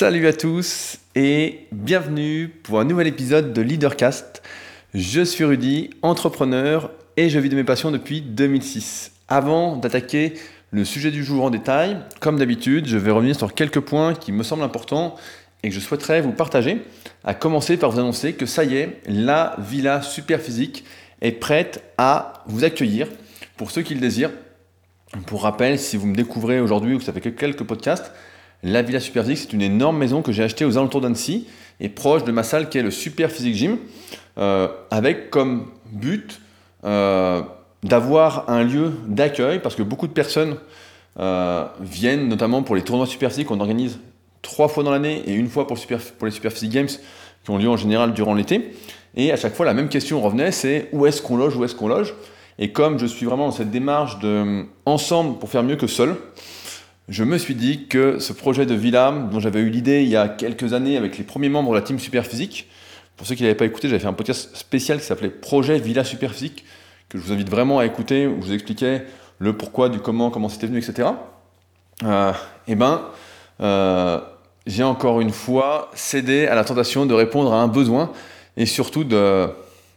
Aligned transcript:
Salut 0.00 0.26
à 0.28 0.32
tous 0.32 0.96
et 1.14 1.66
bienvenue 1.72 2.48
pour 2.48 2.80
un 2.80 2.86
nouvel 2.86 3.06
épisode 3.06 3.52
de 3.52 3.60
Leadercast. 3.60 4.42
Je 4.94 5.20
suis 5.20 5.44
Rudy, 5.44 5.90
entrepreneur 6.00 6.90
et 7.18 7.28
je 7.28 7.38
vis 7.38 7.50
de 7.50 7.54
mes 7.54 7.64
passions 7.64 7.90
depuis 7.90 8.22
2006. 8.22 9.12
Avant 9.28 9.76
d'attaquer 9.76 10.32
le 10.70 10.86
sujet 10.86 11.10
du 11.10 11.22
jour 11.22 11.44
en 11.44 11.50
détail, 11.50 11.98
comme 12.18 12.38
d'habitude, 12.38 12.86
je 12.86 12.96
vais 12.96 13.10
revenir 13.10 13.36
sur 13.36 13.52
quelques 13.52 13.80
points 13.80 14.14
qui 14.14 14.32
me 14.32 14.42
semblent 14.42 14.62
importants 14.62 15.16
et 15.62 15.68
que 15.68 15.74
je 15.74 15.80
souhaiterais 15.80 16.22
vous 16.22 16.32
partager, 16.32 16.80
à 17.22 17.34
commencer 17.34 17.76
par 17.76 17.90
vous 17.90 17.98
annoncer 17.98 18.32
que 18.32 18.46
ça 18.46 18.64
y 18.64 18.76
est, 18.76 19.02
la 19.06 19.54
Villa 19.58 20.00
Super 20.00 20.40
Physique 20.40 20.82
est 21.20 21.32
prête 21.32 21.84
à 21.98 22.42
vous 22.46 22.64
accueillir 22.64 23.06
pour 23.58 23.70
ceux 23.70 23.82
qui 23.82 23.92
le 23.92 24.00
désirent. 24.00 24.32
Pour 25.26 25.42
rappel, 25.42 25.78
si 25.78 25.98
vous 25.98 26.06
me 26.06 26.16
découvrez 26.16 26.58
aujourd'hui 26.58 26.94
ou 26.94 26.98
que 26.98 27.04
ça 27.04 27.12
fait 27.12 27.20
quelques 27.20 27.64
podcasts, 27.64 28.12
la 28.62 28.82
Villa 28.82 29.00
Super 29.00 29.24
Physique, 29.24 29.38
c'est 29.38 29.52
une 29.52 29.62
énorme 29.62 29.96
maison 29.96 30.22
que 30.22 30.32
j'ai 30.32 30.42
achetée 30.42 30.64
aux 30.64 30.76
alentours 30.76 31.00
d'Annecy 31.00 31.46
et 31.80 31.88
proche 31.88 32.24
de 32.24 32.32
ma 32.32 32.42
salle 32.42 32.68
qui 32.68 32.78
est 32.78 32.82
le 32.82 32.90
Super 32.90 33.30
Physique 33.30 33.54
Gym, 33.54 33.78
euh, 34.38 34.68
avec 34.90 35.30
comme 35.30 35.66
but 35.92 36.40
euh, 36.84 37.42
d'avoir 37.82 38.50
un 38.50 38.62
lieu 38.62 38.92
d'accueil 39.06 39.60
parce 39.60 39.74
que 39.74 39.82
beaucoup 39.82 40.06
de 40.06 40.12
personnes 40.12 40.56
euh, 41.18 41.64
viennent 41.80 42.28
notamment 42.28 42.62
pour 42.62 42.76
les 42.76 42.82
tournois 42.82 43.06
Super 43.06 43.30
Physique 43.30 43.48
qu'on 43.48 43.60
organise 43.60 43.98
trois 44.42 44.68
fois 44.68 44.84
dans 44.84 44.90
l'année 44.90 45.22
et 45.26 45.32
une 45.32 45.48
fois 45.48 45.66
pour, 45.66 45.78
pour 46.18 46.26
les 46.26 46.32
Super 46.32 46.52
Physique 46.52 46.72
Games 46.72 46.88
qui 47.44 47.50
ont 47.50 47.58
lieu 47.58 47.68
en 47.68 47.76
général 47.76 48.12
durant 48.12 48.34
l'été. 48.34 48.74
Et 49.16 49.32
à 49.32 49.36
chaque 49.36 49.54
fois, 49.54 49.66
la 49.66 49.74
même 49.74 49.88
question 49.88 50.20
revenait, 50.20 50.52
c'est 50.52 50.88
où 50.92 51.06
est-ce 51.06 51.20
qu'on 51.20 51.36
loge, 51.36 51.56
où 51.56 51.64
est-ce 51.64 51.74
qu'on 51.74 51.88
loge? 51.88 52.14
Et 52.58 52.72
comme 52.72 52.98
je 52.98 53.06
suis 53.06 53.26
vraiment 53.26 53.46
dans 53.46 53.52
cette 53.52 53.70
démarche 53.70 54.18
de 54.20 54.66
ensemble 54.84 55.38
pour 55.38 55.48
faire 55.48 55.62
mieux 55.62 55.76
que 55.76 55.86
seul, 55.86 56.16
je 57.10 57.24
me 57.24 57.38
suis 57.38 57.56
dit 57.56 57.86
que 57.86 58.20
ce 58.20 58.32
projet 58.32 58.66
de 58.66 58.74
villa, 58.74 59.10
dont 59.10 59.40
j'avais 59.40 59.58
eu 59.58 59.68
l'idée 59.68 60.04
il 60.04 60.08
y 60.08 60.16
a 60.16 60.28
quelques 60.28 60.72
années 60.74 60.96
avec 60.96 61.18
les 61.18 61.24
premiers 61.24 61.48
membres 61.48 61.70
de 61.70 61.74
la 61.74 61.82
team 61.82 61.98
Superphysique, 61.98 62.68
pour 63.16 63.26
ceux 63.26 63.34
qui 63.34 63.42
n'avaient 63.42 63.56
pas 63.56 63.64
écouté, 63.64 63.88
j'avais 63.88 64.00
fait 64.00 64.06
un 64.06 64.12
podcast 64.12 64.56
spécial 64.56 65.00
qui 65.00 65.04
s'appelait 65.04 65.28
Projet 65.28 65.78
Villa 65.80 66.04
Superphysique, 66.04 66.64
que 67.08 67.18
je 67.18 67.24
vous 67.24 67.32
invite 67.32 67.50
vraiment 67.50 67.80
à 67.80 67.84
écouter, 67.84 68.28
où 68.28 68.40
je 68.40 68.46
vous 68.46 68.52
expliquais 68.52 69.02
le 69.40 69.56
pourquoi, 69.56 69.88
du 69.88 69.98
comment, 69.98 70.30
comment 70.30 70.48
c'était 70.48 70.68
venu, 70.68 70.78
etc. 70.78 71.08
Euh, 72.04 72.32
et 72.68 72.76
ben, 72.76 73.02
euh, 73.60 74.20
j'ai 74.66 74.84
encore 74.84 75.20
une 75.20 75.32
fois 75.32 75.90
cédé 75.94 76.46
à 76.46 76.54
la 76.54 76.62
tentation 76.62 77.06
de 77.06 77.14
répondre 77.14 77.52
à 77.52 77.60
un 77.60 77.66
besoin 77.66 78.12
et 78.56 78.66
surtout 78.66 79.02
de 79.02 79.48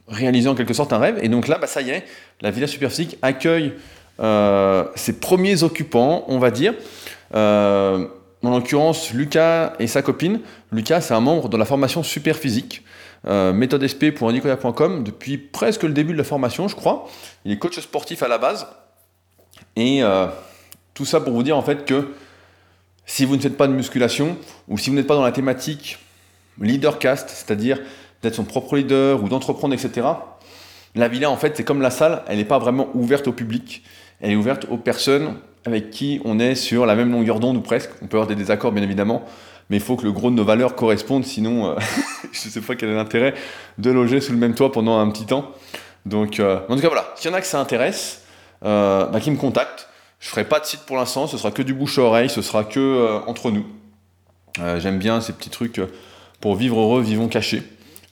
réaliser 0.08 0.50
en 0.50 0.55
quelque 0.55 0.73
sorte 0.73 0.92
un 0.94 0.98
rêve. 0.98 1.20
Et 1.22 1.30
donc 1.30 1.48
là, 1.48 1.59
bah, 1.59 1.67
ça 1.67 1.81
y 1.83 1.92
est, 1.92 2.05
la 2.42 2.50
Villa 2.50 2.66
Superphysique 2.66 3.20
accueille 3.22 3.73
euh, 4.20 4.86
ses 4.95 5.20
premiers 5.20 5.64
occupants, 5.64 6.25
on 6.27 6.39
va 6.39 6.52
dire. 6.52 6.73
Euh, 7.36 8.08
en 8.44 8.50
l'occurrence, 8.50 9.14
Lucas 9.14 9.73
et 9.80 9.88
sa 9.88 10.02
copine. 10.02 10.42
Lucas, 10.72 11.02
c'est 11.02 11.14
un 11.14 11.22
membre 11.22 11.50
de 11.50 11.58
la 11.58 11.66
formation 11.66 12.03
Super 12.03 12.36
Physique, 12.36 12.84
euh, 13.26 13.53
méthode 13.53 13.88
SP 13.88 14.12
pour 14.12 14.31
depuis 14.31 15.38
presque 15.38 15.84
le 15.84 15.94
début 15.94 16.14
de 16.14 16.17
la 16.17 16.23
formation, 16.23 16.67
je 16.67 16.76
crois. 16.76 17.08
Il 17.45 17.52
est 17.52 17.58
coach 17.58 17.80
sportif 17.80 18.22
à 18.22 18.28
la 18.28 18.38
base. 18.38 18.67
Et 19.76 20.02
tout 20.94 21.06
ça 21.06 21.22
pour 21.22 21.34
vous 21.34 21.44
dire 21.44 21.58
en 21.58 21.61
fait 21.61 21.86
que 21.86 22.14
si 23.06 23.26
vous 23.26 23.36
ne 23.36 23.42
faites 23.42 23.58
pas 23.58 23.67
de 23.67 23.73
musculation 23.73 24.38
ou 24.67 24.78
si 24.78 24.89
vous 24.89 24.95
n'êtes 24.95 25.08
pas 25.08 25.16
dans 25.16 25.23
la 25.23 25.31
thématique 25.31 25.98
leadercast, 26.59 27.30
c'est-à-dire 27.30 27.80
d'être 28.22 28.36
son 28.36 28.44
propre 28.44 28.76
leader 28.76 29.23
ou 29.23 29.30
d'entreprendre, 29.30 29.73
etc., 29.73 30.08
la 30.95 31.08
villa, 31.08 31.31
en 31.31 31.38
fait, 31.38 31.58
c'est 31.58 31.64
comme 31.64 31.81
la 31.81 31.89
salle, 31.89 32.23
elle 32.28 32.38
n'est 32.38 32.45
pas 32.45 32.59
vraiment 32.59 32.89
ouverte 32.94 33.28
au 33.28 33.34
public 33.34 33.84
elle 34.23 34.31
est 34.31 34.36
ouverte 34.36 34.66
aux 34.70 34.78
personnes 34.78 35.36
avec 35.66 35.89
qui 35.89 36.22
on 36.25 36.39
est 36.39 36.56
sur 36.56 36.86
la 36.86 36.95
même 36.95 37.11
longueur 37.11 37.39
d'onde 37.39 37.58
ou 37.58 37.61
presque. 37.61 37.92
On 38.02 38.08
peut 38.08 38.17
avoir 38.17 38.28
des 38.28 38.36
désaccords 38.36 38.72
bien 38.72 38.83
évidemment, 38.83 39.23
mais 39.70 39.78
il 39.78 39.83
faut 39.83 39.95
que 39.95 40.03
le 40.03 40.11
gros 40.11 40.30
de 40.30 40.36
nos 40.36 40.44
valeurs 40.44 40.75
corresponde, 40.75 41.25
sinon 41.25 41.72
euh, 41.72 41.75
je 42.31 42.47
ne 42.47 42.52
sais 42.52 42.61
pas 42.61 42.75
quel 42.75 42.89
est 42.89 42.95
l'intérêt 42.95 43.33
de 43.78 43.92
loger 43.92 44.22
sous 44.22 44.31
le 44.31 44.38
même 44.38 44.55
toit 44.55 44.72
pendant 44.72 45.00
un 45.00 45.09
petit 45.09 45.25
temps. 45.25 45.52
Donc 46.05 46.39
euh, 46.39 46.60
en 46.67 46.76
tout 46.76 46.82
cas 46.82 46.89
voilà, 46.89 47.14
s'il 47.15 47.32
y 47.32 47.33
en 47.33 47.37
a 47.37 47.42
que 47.42 47.48
ça 47.48 47.60
intéresse, 47.60 48.23
euh, 48.65 49.05
bah, 49.05 49.20
qui 49.20 49.32
me 49.32 49.37
contactent. 49.37 49.87
Je 50.20 50.30
ferai 50.30 50.45
pas 50.45 50.60
de 50.60 50.65
site 50.65 50.82
pour 50.82 50.95
l'instant, 50.95 51.27
ce 51.27 51.37
sera 51.37 51.52
que 51.52 51.61
du 51.61 51.73
bouche 51.73 51.99
à 51.99 52.04
oreille, 52.04 52.30
ce 52.30 52.42
sera 52.42 52.64
que 52.64 53.20
entre 53.27 53.52
nous. 53.52 53.66
J'aime 54.77 54.98
bien 54.98 55.20
ces 55.20 55.33
petits 55.33 55.49
trucs 55.49 55.82
pour 56.39 56.55
vivre 56.55 56.80
heureux, 56.80 57.02
vivons 57.02 57.27
cachés. 57.27 57.61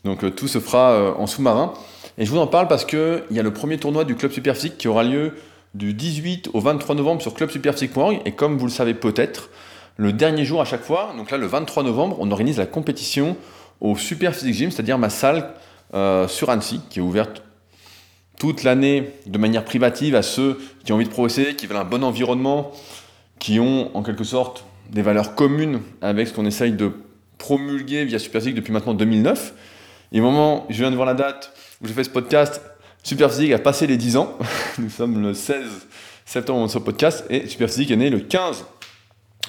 Donc 0.03 0.35
tout 0.35 0.49
se 0.49 0.59
fera 0.59 1.15
en 1.17 1.25
sous-marin. 1.25 1.71
Et 2.17 2.25
je 2.25 2.31
vous 2.31 2.39
en 2.39 2.47
parle 2.47 2.67
parce 2.67 2.83
qu'il 2.83 3.23
y 3.31 3.39
a 3.39 3.43
le 3.43 3.53
premier 3.53 3.77
tournoi 3.77 4.03
du 4.03 4.15
Club 4.15 4.33
Superphysique 4.33 4.77
qui 4.77 4.89
aura 4.89 5.05
lieu 5.05 5.35
du 5.73 5.93
18 5.93 6.49
au 6.53 6.59
23 6.59 6.95
novembre 6.95 7.21
sur 7.21 7.33
clubsuperphysique.org. 7.33 8.21
Et 8.25 8.33
comme 8.33 8.57
vous 8.57 8.65
le 8.65 8.71
savez 8.71 8.93
peut-être, 8.93 9.49
le 9.97 10.13
dernier 10.13 10.45
jour 10.45 10.61
à 10.61 10.65
chaque 10.65 10.83
fois, 10.83 11.13
donc 11.17 11.31
là 11.31 11.37
le 11.37 11.47
23 11.47 11.83
novembre, 11.83 12.17
on 12.19 12.31
organise 12.31 12.57
la 12.57 12.65
compétition 12.65 13.35
au 13.79 13.95
Super 13.95 14.33
Physique 14.33 14.55
Gym, 14.55 14.71
c'est-à-dire 14.71 14.97
ma 14.97 15.09
salle 15.09 15.53
euh, 15.93 16.27
sur 16.27 16.49
Annecy, 16.49 16.81
qui 16.89 16.99
est 16.99 17.01
ouverte 17.01 17.43
toute 18.39 18.63
l'année 18.63 19.11
de 19.27 19.37
manière 19.37 19.63
privative 19.63 20.15
à 20.15 20.23
ceux 20.23 20.59
qui 20.83 20.91
ont 20.91 20.95
envie 20.95 21.05
de 21.05 21.11
progresser, 21.11 21.55
qui 21.55 21.67
veulent 21.67 21.77
un 21.77 21.83
bon 21.83 22.03
environnement, 22.03 22.71
qui 23.37 23.59
ont 23.59 23.95
en 23.95 24.01
quelque 24.01 24.23
sorte 24.23 24.65
des 24.89 25.01
valeurs 25.01 25.35
communes 25.35 25.81
avec 26.01 26.27
ce 26.27 26.33
qu'on 26.33 26.45
essaye 26.45 26.71
de 26.71 26.91
promulguer 27.37 28.05
via 28.05 28.19
Super 28.19 28.41
Physique 28.41 28.55
depuis 28.55 28.73
maintenant 28.73 28.93
2009. 28.93 29.53
Et 30.11 30.19
au 30.19 30.23
moment, 30.23 30.65
je 30.69 30.77
viens 30.77 30.91
de 30.91 30.95
voir 30.95 31.05
la 31.05 31.13
date 31.13 31.53
où 31.81 31.87
je 31.87 31.93
fais 31.93 32.03
ce 32.03 32.09
podcast, 32.09 32.61
Superphysique 33.03 33.51
a 33.51 33.59
passé 33.59 33.87
les 33.87 33.97
10 33.97 34.17
ans. 34.17 34.37
Nous 34.77 34.89
sommes 34.89 35.21
le 35.21 35.33
16 35.33 35.65
septembre 36.25 36.69
sur 36.69 36.79
le 36.79 36.85
podcast 36.85 37.25
et 37.29 37.47
Superphysique 37.47 37.91
est 37.91 37.95
né 37.95 38.09
le 38.09 38.19
15 38.19 38.65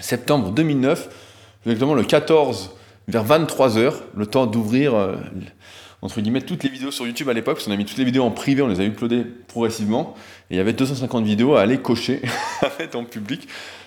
septembre 0.00 0.50
2009, 0.50 1.08
exactement 1.66 1.94
le 1.94 2.02
14 2.02 2.70
vers 3.08 3.24
23h, 3.24 3.92
le 4.16 4.26
temps 4.26 4.46
d'ouvrir 4.46 4.94
euh, 4.94 5.16
entre 6.00 6.20
guillemets 6.20 6.40
toutes 6.40 6.64
les 6.64 6.70
vidéos 6.70 6.90
sur 6.90 7.06
YouTube 7.06 7.28
à 7.28 7.34
l'époque, 7.34 7.56
parce 7.56 7.66
qu'on 7.66 7.72
a 7.72 7.76
mis 7.76 7.84
toutes 7.84 7.98
les 7.98 8.04
vidéos 8.04 8.24
en 8.24 8.30
privé, 8.30 8.62
on 8.62 8.68
les 8.68 8.80
a 8.80 8.84
uploadées 8.84 9.24
progressivement, 9.48 10.14
et 10.50 10.54
il 10.54 10.56
y 10.56 10.60
avait 10.60 10.72
250 10.72 11.24
vidéos 11.24 11.54
à 11.54 11.60
aller 11.60 11.78
cocher 11.78 12.22
en 12.94 13.04
public. 13.04 13.46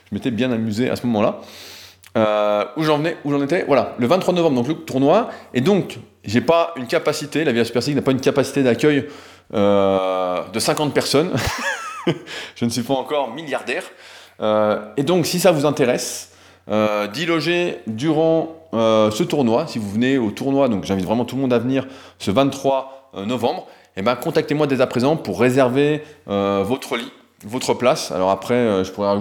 Je 0.10 0.16
m'étais 0.16 0.32
bien 0.32 0.52
amusé 0.52 0.90
à 0.90 0.96
ce 0.96 1.06
moment-là. 1.08 1.42
Euh, 2.18 2.64
où 2.78 2.84
j'en 2.84 3.00
venais, 3.00 3.18
où 3.26 3.32
j'en 3.32 3.42
étais, 3.42 3.66
voilà, 3.68 3.96
le 4.00 4.08
23 4.08 4.34
novembre, 4.34 4.56
donc 4.56 4.68
le 4.70 4.76
tournoi, 4.76 5.30
et 5.54 5.60
donc 5.60 6.00
j'ai 6.24 6.40
pas 6.40 6.74
une 6.78 6.88
capacité, 6.88 7.44
la 7.44 7.52
Villa 7.52 7.66
Super 7.66 7.84
n'a 7.94 8.02
pas 8.02 8.12
une 8.12 8.22
capacité 8.22 8.64
d'accueil 8.64 9.08
de 9.52 10.60
50 10.60 10.94
personnes. 10.94 11.32
je 12.56 12.66
ne 12.66 12.70
suis 12.70 12.82
pas 12.82 12.94
encore 12.94 13.34
milliardaire. 13.34 13.84
Euh, 14.42 14.80
et 14.98 15.04
donc, 15.04 15.26
si 15.26 15.40
ça 15.40 15.52
vous 15.52 15.66
intéresse, 15.66 16.34
euh, 16.70 17.08
d'y 17.08 17.26
loger 17.26 17.80
durant 17.88 18.52
ce 18.74 19.24
tournoi, 19.24 19.68
si 19.68 19.80
vous 19.80 19.90
venez 19.90 20.18
au 20.18 20.32
tournoi, 20.32 20.68
donc 20.68 20.84
j'invite 20.84 21.06
vraiment 21.06 21.24
tout 21.24 21.38
le 21.38 21.42
monde 21.42 21.54
à 21.54 21.60
venir 21.60 21.88
ce 22.20 22.30
23 22.30 23.12
novembre, 23.26 23.68
et 23.96 24.02
eh 24.02 24.02
ben, 24.02 24.18
contactez-moi 24.18 24.68
dès 24.68 24.82
à 24.82 24.88
présent 24.88 25.16
pour 25.16 25.40
réserver 25.40 26.04
votre 26.26 26.98
lit, 26.98 27.10
votre 27.46 27.74
place. 27.74 28.12
Alors 28.12 28.32
après, 28.32 28.84
je 28.84 28.92
pourrais 28.92 29.18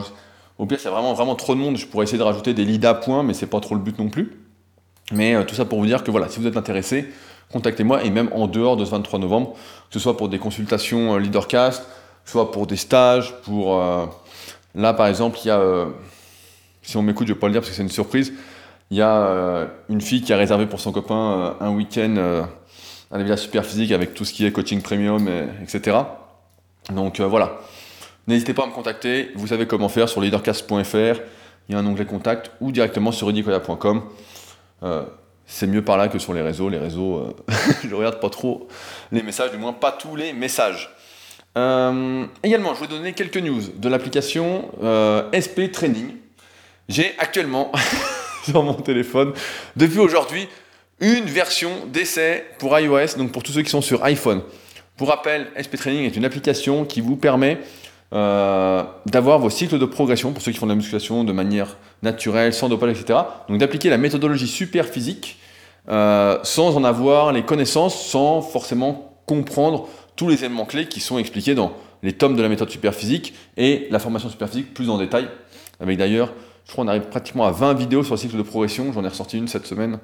au 0.58 0.66
pire, 0.66 0.80
c'est 0.80 0.88
vraiment, 0.88 1.14
vraiment 1.14 1.36
trop 1.36 1.54
de 1.54 1.60
monde, 1.60 1.76
je 1.76 1.86
pourrais 1.86 2.02
essayer 2.02 2.18
de 2.18 2.24
rajouter 2.24 2.52
des 2.52 2.64
lits 2.64 2.80
d'appoint, 2.80 3.22
mais 3.22 3.32
c'est 3.32 3.46
pas 3.46 3.60
trop 3.60 3.76
le 3.76 3.80
but 3.80 3.96
non 3.96 4.08
plus. 4.08 4.32
Mais 5.12 5.44
tout 5.46 5.54
ça 5.54 5.64
pour 5.64 5.78
vous 5.78 5.86
dire 5.86 6.02
que 6.02 6.10
voilà, 6.10 6.28
si 6.28 6.40
vous 6.40 6.48
êtes 6.48 6.56
intéressé, 6.56 7.08
contactez-moi 7.54 8.02
et 8.02 8.10
même 8.10 8.28
en 8.32 8.48
dehors 8.48 8.76
de 8.76 8.84
ce 8.84 8.90
23 8.90 9.20
novembre, 9.20 9.52
que 9.52 9.94
ce 9.94 10.00
soit 10.00 10.16
pour 10.16 10.28
des 10.28 10.40
consultations 10.40 11.14
euh, 11.14 11.18
Leadercast, 11.18 11.86
soit 12.24 12.50
pour 12.50 12.66
des 12.66 12.76
stages, 12.76 13.32
pour... 13.42 13.80
Euh, 13.80 14.06
là, 14.74 14.92
par 14.92 15.06
exemple, 15.06 15.38
il 15.44 15.48
y 15.48 15.50
a... 15.50 15.60
Euh, 15.60 15.86
si 16.82 16.96
on 16.96 17.02
m'écoute, 17.02 17.28
je 17.28 17.32
ne 17.32 17.36
vais 17.36 17.40
pas 17.40 17.46
le 17.46 17.52
dire 17.52 17.60
parce 17.62 17.70
que 17.70 17.76
c'est 17.76 17.82
une 17.82 17.88
surprise. 17.88 18.32
Il 18.90 18.98
y 18.98 19.02
a 19.02 19.66
une 19.88 20.02
fille 20.02 20.20
qui 20.20 20.32
a 20.34 20.36
réservé 20.36 20.66
pour 20.66 20.78
son 20.78 20.92
copain 20.92 21.56
un 21.58 21.70
week-end 21.70 22.44
à 23.10 23.16
la 23.16 23.24
Villa 23.24 23.38
Super 23.38 23.64
Physique 23.64 23.90
avec 23.90 24.12
tout 24.12 24.26
ce 24.26 24.34
qui 24.34 24.44
est 24.44 24.52
coaching 24.52 24.82
premium, 24.82 25.26
etc. 25.62 25.96
Donc 26.92 27.18
voilà. 27.22 27.60
N'hésitez 28.26 28.52
pas 28.52 28.64
à 28.64 28.66
me 28.66 28.72
contacter. 28.72 29.30
Vous 29.34 29.46
savez 29.46 29.66
comment 29.66 29.88
faire 29.88 30.10
sur 30.10 30.20
leadercast.fr. 30.20 31.22
Il 31.68 31.72
y 31.72 31.74
a 31.74 31.78
un 31.78 31.86
onglet 31.86 32.04
contact 32.04 32.50
ou 32.60 32.70
directement 32.70 33.10
sur 33.10 33.28
rudicola.com 33.28 34.02
c'est 35.46 35.66
mieux 35.66 35.82
par 35.82 35.96
là 35.96 36.08
que 36.08 36.18
sur 36.18 36.32
les 36.32 36.42
réseaux. 36.42 36.68
Les 36.68 36.78
réseaux, 36.78 37.18
euh, 37.18 37.54
je 37.88 37.94
regarde 37.94 38.20
pas 38.20 38.30
trop 38.30 38.68
les 39.12 39.22
messages, 39.22 39.50
du 39.50 39.56
moins 39.56 39.72
pas 39.72 39.92
tous 39.92 40.16
les 40.16 40.32
messages. 40.32 40.90
Euh, 41.56 42.26
également, 42.42 42.74
je 42.74 42.80
vais 42.80 42.88
donner 42.88 43.12
quelques 43.12 43.36
news 43.36 43.62
de 43.76 43.88
l'application 43.88 44.70
euh, 44.82 45.28
SP 45.30 45.70
Training. 45.70 46.16
J'ai 46.88 47.14
actuellement 47.18 47.70
sur 48.44 48.62
mon 48.62 48.74
téléphone, 48.74 49.32
depuis 49.76 50.00
aujourd'hui, 50.00 50.48
une 51.00 51.24
version 51.24 51.86
d'essai 51.86 52.44
pour 52.58 52.78
iOS, 52.78 53.16
donc 53.16 53.32
pour 53.32 53.42
tous 53.42 53.52
ceux 53.52 53.62
qui 53.62 53.70
sont 53.70 53.82
sur 53.82 54.04
iPhone. 54.04 54.42
Pour 54.96 55.08
rappel, 55.08 55.48
SP 55.58 55.76
Training 55.76 56.04
est 56.04 56.16
une 56.16 56.24
application 56.24 56.84
qui 56.84 57.00
vous 57.00 57.16
permet 57.16 57.58
d'avoir 58.14 59.40
vos 59.40 59.50
cycles 59.50 59.78
de 59.78 59.84
progression, 59.84 60.32
pour 60.32 60.40
ceux 60.40 60.52
qui 60.52 60.58
font 60.58 60.66
de 60.66 60.72
la 60.72 60.76
musculation 60.76 61.24
de 61.24 61.32
manière 61.32 61.76
naturelle, 62.02 62.54
sans 62.54 62.68
dopage, 62.68 63.00
etc. 63.00 63.18
Donc 63.48 63.58
d'appliquer 63.58 63.90
la 63.90 63.98
méthodologie 63.98 64.46
super 64.46 64.86
physique 64.86 65.38
euh, 65.90 66.38
sans 66.44 66.76
en 66.76 66.84
avoir 66.84 67.32
les 67.32 67.42
connaissances, 67.42 68.06
sans 68.06 68.40
forcément 68.40 69.18
comprendre 69.26 69.88
tous 70.16 70.28
les 70.28 70.42
éléments 70.44 70.64
clés 70.64 70.86
qui 70.86 71.00
sont 71.00 71.18
expliqués 71.18 71.54
dans 71.54 71.72
les 72.02 72.14
tomes 72.14 72.36
de 72.36 72.42
la 72.42 72.48
méthode 72.48 72.70
superphysique 72.70 73.34
et 73.58 73.86
la 73.90 73.98
formation 73.98 74.30
superphysique 74.30 74.72
plus 74.72 74.88
en 74.88 74.98
détail, 74.98 75.28
avec 75.80 75.98
d'ailleurs 75.98 76.32
Je 76.66 76.72
crois 76.72 76.84
qu'on 76.84 76.88
arrive 76.88 77.08
pratiquement 77.08 77.44
à 77.44 77.50
20 77.50 77.74
vidéos 77.74 78.02
sur 78.02 78.14
le 78.14 78.18
cycle 78.18 78.38
de 78.38 78.42
progression. 78.42 78.90
J'en 78.94 79.04
ai 79.04 79.08
ressorti 79.08 79.36
une 79.36 79.48
cette 79.48 79.66
semaine, 79.66 79.98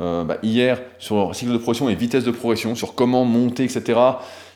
euh, 0.00 0.22
bah, 0.22 0.36
hier, 0.44 0.80
sur 1.00 1.28
le 1.28 1.34
cycle 1.34 1.52
de 1.52 1.58
progression 1.58 1.88
et 1.88 1.96
vitesse 1.96 2.22
de 2.22 2.30
progression, 2.30 2.76
sur 2.76 2.94
comment 2.94 3.24
monter, 3.24 3.64
etc. 3.64 3.98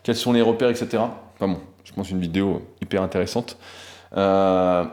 Quels 0.04 0.14
sont 0.14 0.32
les 0.32 0.42
repères, 0.42 0.70
etc. 0.70 1.02
Enfin 1.34 1.48
bon, 1.48 1.58
je 1.88 1.94
pense 1.94 2.10
une 2.10 2.20
vidéo 2.20 2.62
hyper 2.82 3.02
intéressante. 3.02 3.56
Euh, 4.16 4.84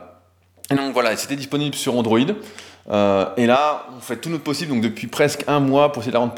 et 0.70 0.74
donc 0.74 0.92
voilà, 0.94 1.16
c'était 1.16 1.36
disponible 1.36 1.74
sur 1.74 1.96
Android. 1.96 2.20
Euh, 2.88 3.26
et 3.36 3.46
là, 3.46 3.86
on 3.96 4.00
fait 4.00 4.16
tout 4.16 4.30
notre 4.30 4.44
possible, 4.44 4.72
donc 4.72 4.80
depuis 4.80 5.06
presque 5.06 5.44
un 5.46 5.60
mois, 5.60 5.92
pour 5.92 6.02
essayer 6.02 6.12
de 6.12 6.16
la 6.16 6.20
rendre 6.20 6.34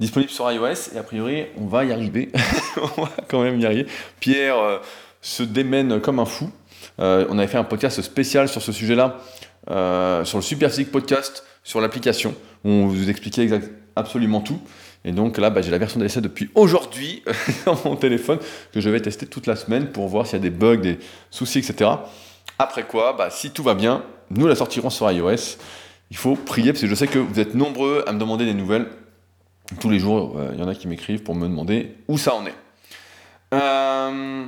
disponible 0.00 0.30
sur 0.30 0.50
iOS. 0.50 0.94
Et 0.94 0.98
a 0.98 1.02
priori, 1.02 1.46
on 1.58 1.66
va 1.66 1.84
y 1.84 1.92
arriver. 1.92 2.30
on 2.96 3.02
va 3.02 3.10
quand 3.28 3.42
même 3.42 3.60
y 3.60 3.66
arriver. 3.66 3.86
Pierre 4.18 4.58
euh, 4.58 4.78
se 5.20 5.42
démène 5.42 6.00
comme 6.00 6.18
un 6.18 6.26
fou. 6.26 6.50
On 6.98 7.38
avait 7.38 7.48
fait 7.48 7.58
un 7.58 7.64
podcast 7.64 8.00
spécial 8.02 8.48
sur 8.48 8.62
ce 8.62 8.70
sujet-là, 8.70 9.16
sur 10.24 10.38
le 10.38 10.42
Super 10.42 10.70
Physique 10.70 10.92
Podcast, 10.92 11.44
sur 11.64 11.80
l'application, 11.80 12.34
où 12.64 12.68
on 12.68 12.86
vous 12.86 13.10
expliquait 13.10 13.48
absolument 13.96 14.40
tout. 14.40 14.60
Et 15.04 15.12
donc 15.12 15.38
là, 15.38 15.50
bah, 15.50 15.60
j'ai 15.60 15.70
la 15.70 15.78
version 15.78 16.00
d'essai 16.00 16.20
depuis 16.20 16.50
aujourd'hui 16.54 17.22
dans 17.66 17.78
mon 17.84 17.96
téléphone 17.96 18.38
que 18.72 18.80
je 18.80 18.88
vais 18.88 19.00
tester 19.00 19.26
toute 19.26 19.46
la 19.46 19.56
semaine 19.56 19.88
pour 19.88 20.08
voir 20.08 20.26
s'il 20.26 20.38
y 20.38 20.40
a 20.40 20.42
des 20.42 20.50
bugs, 20.50 20.76
des 20.76 20.98
soucis, 21.30 21.58
etc. 21.58 21.90
Après 22.58 22.84
quoi, 22.84 23.12
bah, 23.12 23.28
si 23.30 23.50
tout 23.50 23.62
va 23.62 23.74
bien, 23.74 24.02
nous 24.30 24.46
la 24.46 24.54
sortirons 24.54 24.90
sur 24.90 25.10
iOS. 25.10 25.58
Il 26.10 26.16
faut 26.16 26.36
prier 26.36 26.72
parce 26.72 26.82
que 26.82 26.86
je 26.86 26.94
sais 26.94 27.06
que 27.06 27.18
vous 27.18 27.40
êtes 27.40 27.54
nombreux 27.54 28.04
à 28.06 28.12
me 28.12 28.18
demander 28.18 28.44
des 28.44 28.54
nouvelles. 28.54 28.86
Tous 29.80 29.90
les 29.90 29.98
jours, 29.98 30.36
euh, 30.38 30.50
il 30.54 30.60
y 30.60 30.62
en 30.62 30.68
a 30.68 30.74
qui 30.74 30.88
m'écrivent 30.88 31.22
pour 31.22 31.34
me 31.34 31.48
demander 31.48 31.96
où 32.08 32.18
ça 32.18 32.34
en 32.34 32.46
est. 32.46 32.54
Euh, 33.52 34.44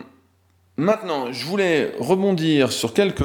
maintenant, 0.77 1.33
je 1.33 1.45
voulais 1.45 1.93
rebondir 1.99 2.73
sur 2.73 2.93
quelques 2.93 3.25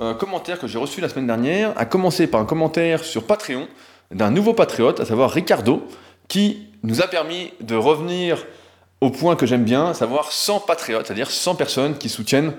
euh, 0.00 0.14
commentaires 0.14 0.58
que 0.58 0.66
j'ai 0.66 0.78
reçus 0.78 1.00
la 1.00 1.08
semaine 1.08 1.26
dernière, 1.26 1.72
à 1.76 1.84
commencer 1.84 2.26
par 2.26 2.40
un 2.40 2.44
commentaire 2.44 3.04
sur 3.04 3.24
Patreon 3.24 3.68
d'un 4.10 4.30
nouveau 4.30 4.54
patriote, 4.54 5.00
à 5.00 5.04
savoir 5.04 5.30
Ricardo, 5.30 5.86
qui 6.28 6.66
nous 6.82 7.00
a 7.02 7.06
permis 7.06 7.52
de 7.60 7.74
revenir 7.74 8.44
au 9.00 9.10
point 9.10 9.36
que 9.36 9.46
j'aime 9.46 9.64
bien, 9.64 9.94
savoir 9.94 10.32
100 10.32 10.60
patriotes, 10.60 11.06
c'est-à-dire 11.06 11.30
100 11.30 11.54
personnes 11.54 11.98
qui 11.98 12.08
soutiennent 12.08 12.54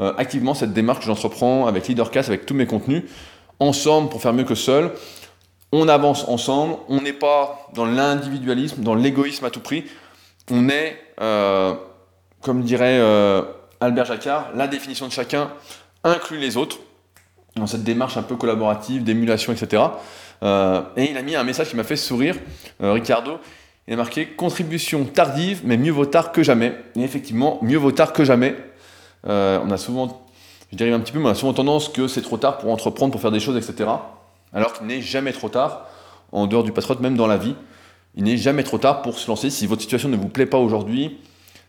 euh, 0.00 0.12
activement 0.16 0.54
cette 0.54 0.72
démarche 0.72 1.00
que 1.00 1.06
j'entreprends 1.06 1.66
avec 1.66 1.88
Leadercast, 1.88 2.28
avec 2.28 2.46
tous 2.46 2.54
mes 2.54 2.66
contenus, 2.66 3.04
ensemble 3.58 4.08
pour 4.10 4.20
faire 4.20 4.32
mieux 4.32 4.44
que 4.44 4.54
seul. 4.54 4.92
On 5.72 5.88
avance 5.88 6.26
ensemble, 6.28 6.76
on 6.88 7.00
n'est 7.00 7.12
pas 7.12 7.68
dans 7.74 7.84
l'individualisme, 7.84 8.82
dans 8.82 8.94
l'égoïsme 8.94 9.44
à 9.44 9.50
tout 9.50 9.60
prix. 9.60 9.84
On 10.50 10.68
est, 10.68 10.96
euh, 11.20 11.74
comme 12.42 12.62
dirait 12.62 12.98
euh, 13.00 13.42
Albert 13.80 14.06
Jacquard, 14.06 14.50
la 14.54 14.66
définition 14.66 15.06
de 15.06 15.12
chacun 15.12 15.50
inclut 16.04 16.38
les 16.38 16.56
autres 16.56 16.78
dans 17.56 17.66
cette 17.66 17.82
démarche 17.82 18.16
un 18.16 18.22
peu 18.22 18.36
collaborative, 18.36 19.04
d'émulation, 19.04 19.52
etc. 19.52 19.82
et 20.42 21.10
il 21.10 21.16
a 21.16 21.22
mis 21.22 21.34
un 21.34 21.44
message 21.44 21.70
qui 21.70 21.76
m'a 21.76 21.84
fait 21.84 21.96
sourire, 21.96 22.36
Ricardo. 22.80 23.38
Il 23.88 23.94
a 23.94 23.96
marqué 23.96 24.26
contribution 24.26 25.06
tardive, 25.06 25.62
mais 25.64 25.78
mieux 25.78 25.92
vaut 25.92 26.04
tard 26.04 26.30
que 26.30 26.42
jamais. 26.42 26.74
Et 26.94 27.02
effectivement, 27.02 27.58
mieux 27.62 27.78
vaut 27.78 27.90
tard 27.90 28.12
que 28.12 28.22
jamais. 28.22 28.54
Euh, 29.26 29.58
on 29.64 29.70
a 29.70 29.78
souvent, 29.78 30.26
je 30.70 30.76
dirais 30.76 30.92
un 30.92 31.00
petit 31.00 31.10
peu, 31.10 31.18
mais 31.18 31.24
on 31.24 31.30
a 31.30 31.34
souvent 31.34 31.54
tendance 31.54 31.88
que 31.88 32.06
c'est 32.06 32.20
trop 32.20 32.36
tard 32.36 32.58
pour 32.58 32.70
entreprendre, 32.70 33.12
pour 33.12 33.22
faire 33.22 33.30
des 33.30 33.40
choses, 33.40 33.56
etc. 33.56 33.88
Alors 34.52 34.74
qu'il 34.74 34.86
n'est 34.86 35.00
jamais 35.00 35.32
trop 35.32 35.48
tard, 35.48 35.86
en 36.32 36.46
dehors 36.46 36.64
du 36.64 36.72
patriote, 36.72 37.00
même 37.00 37.16
dans 37.16 37.26
la 37.26 37.38
vie. 37.38 37.54
Il 38.14 38.24
n'est 38.24 38.36
jamais 38.36 38.62
trop 38.62 38.76
tard 38.76 39.00
pour 39.00 39.18
se 39.18 39.26
lancer. 39.26 39.48
Si 39.48 39.66
votre 39.66 39.80
situation 39.80 40.10
ne 40.10 40.18
vous 40.18 40.28
plaît 40.28 40.44
pas 40.44 40.58
aujourd'hui, 40.58 41.16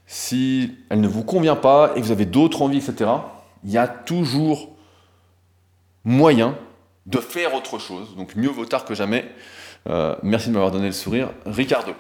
si 0.06 0.72
elle 0.89 1.00
ne 1.00 1.07
vous 1.07 1.24
convient 1.24 1.56
pas 1.56 1.94
et 1.95 2.01
que 2.01 2.06
vous 2.06 2.12
avez 2.12 2.25
d'autres 2.25 2.62
envies, 2.62 2.80
etc., 2.80 3.12
il 3.63 3.72
y 3.72 3.77
a 3.77 3.88
toujours 3.88 4.75
moyen 6.04 6.57
de 7.10 7.18
faire 7.18 7.54
autre 7.56 7.80
chose. 7.80 8.16
Donc 8.16 8.36
mieux 8.36 8.50
vaut 8.50 8.66
tard 8.66 8.86
que 8.86 8.94
jamais. 8.94 9.26
Euh, 9.90 10.16
merci 10.24 10.50
de 10.50 10.54
m'avoir 10.54 10.72
donné 10.72 10.88
le 10.88 10.94
sourire, 10.94 11.32
Ricardo. 11.46 11.94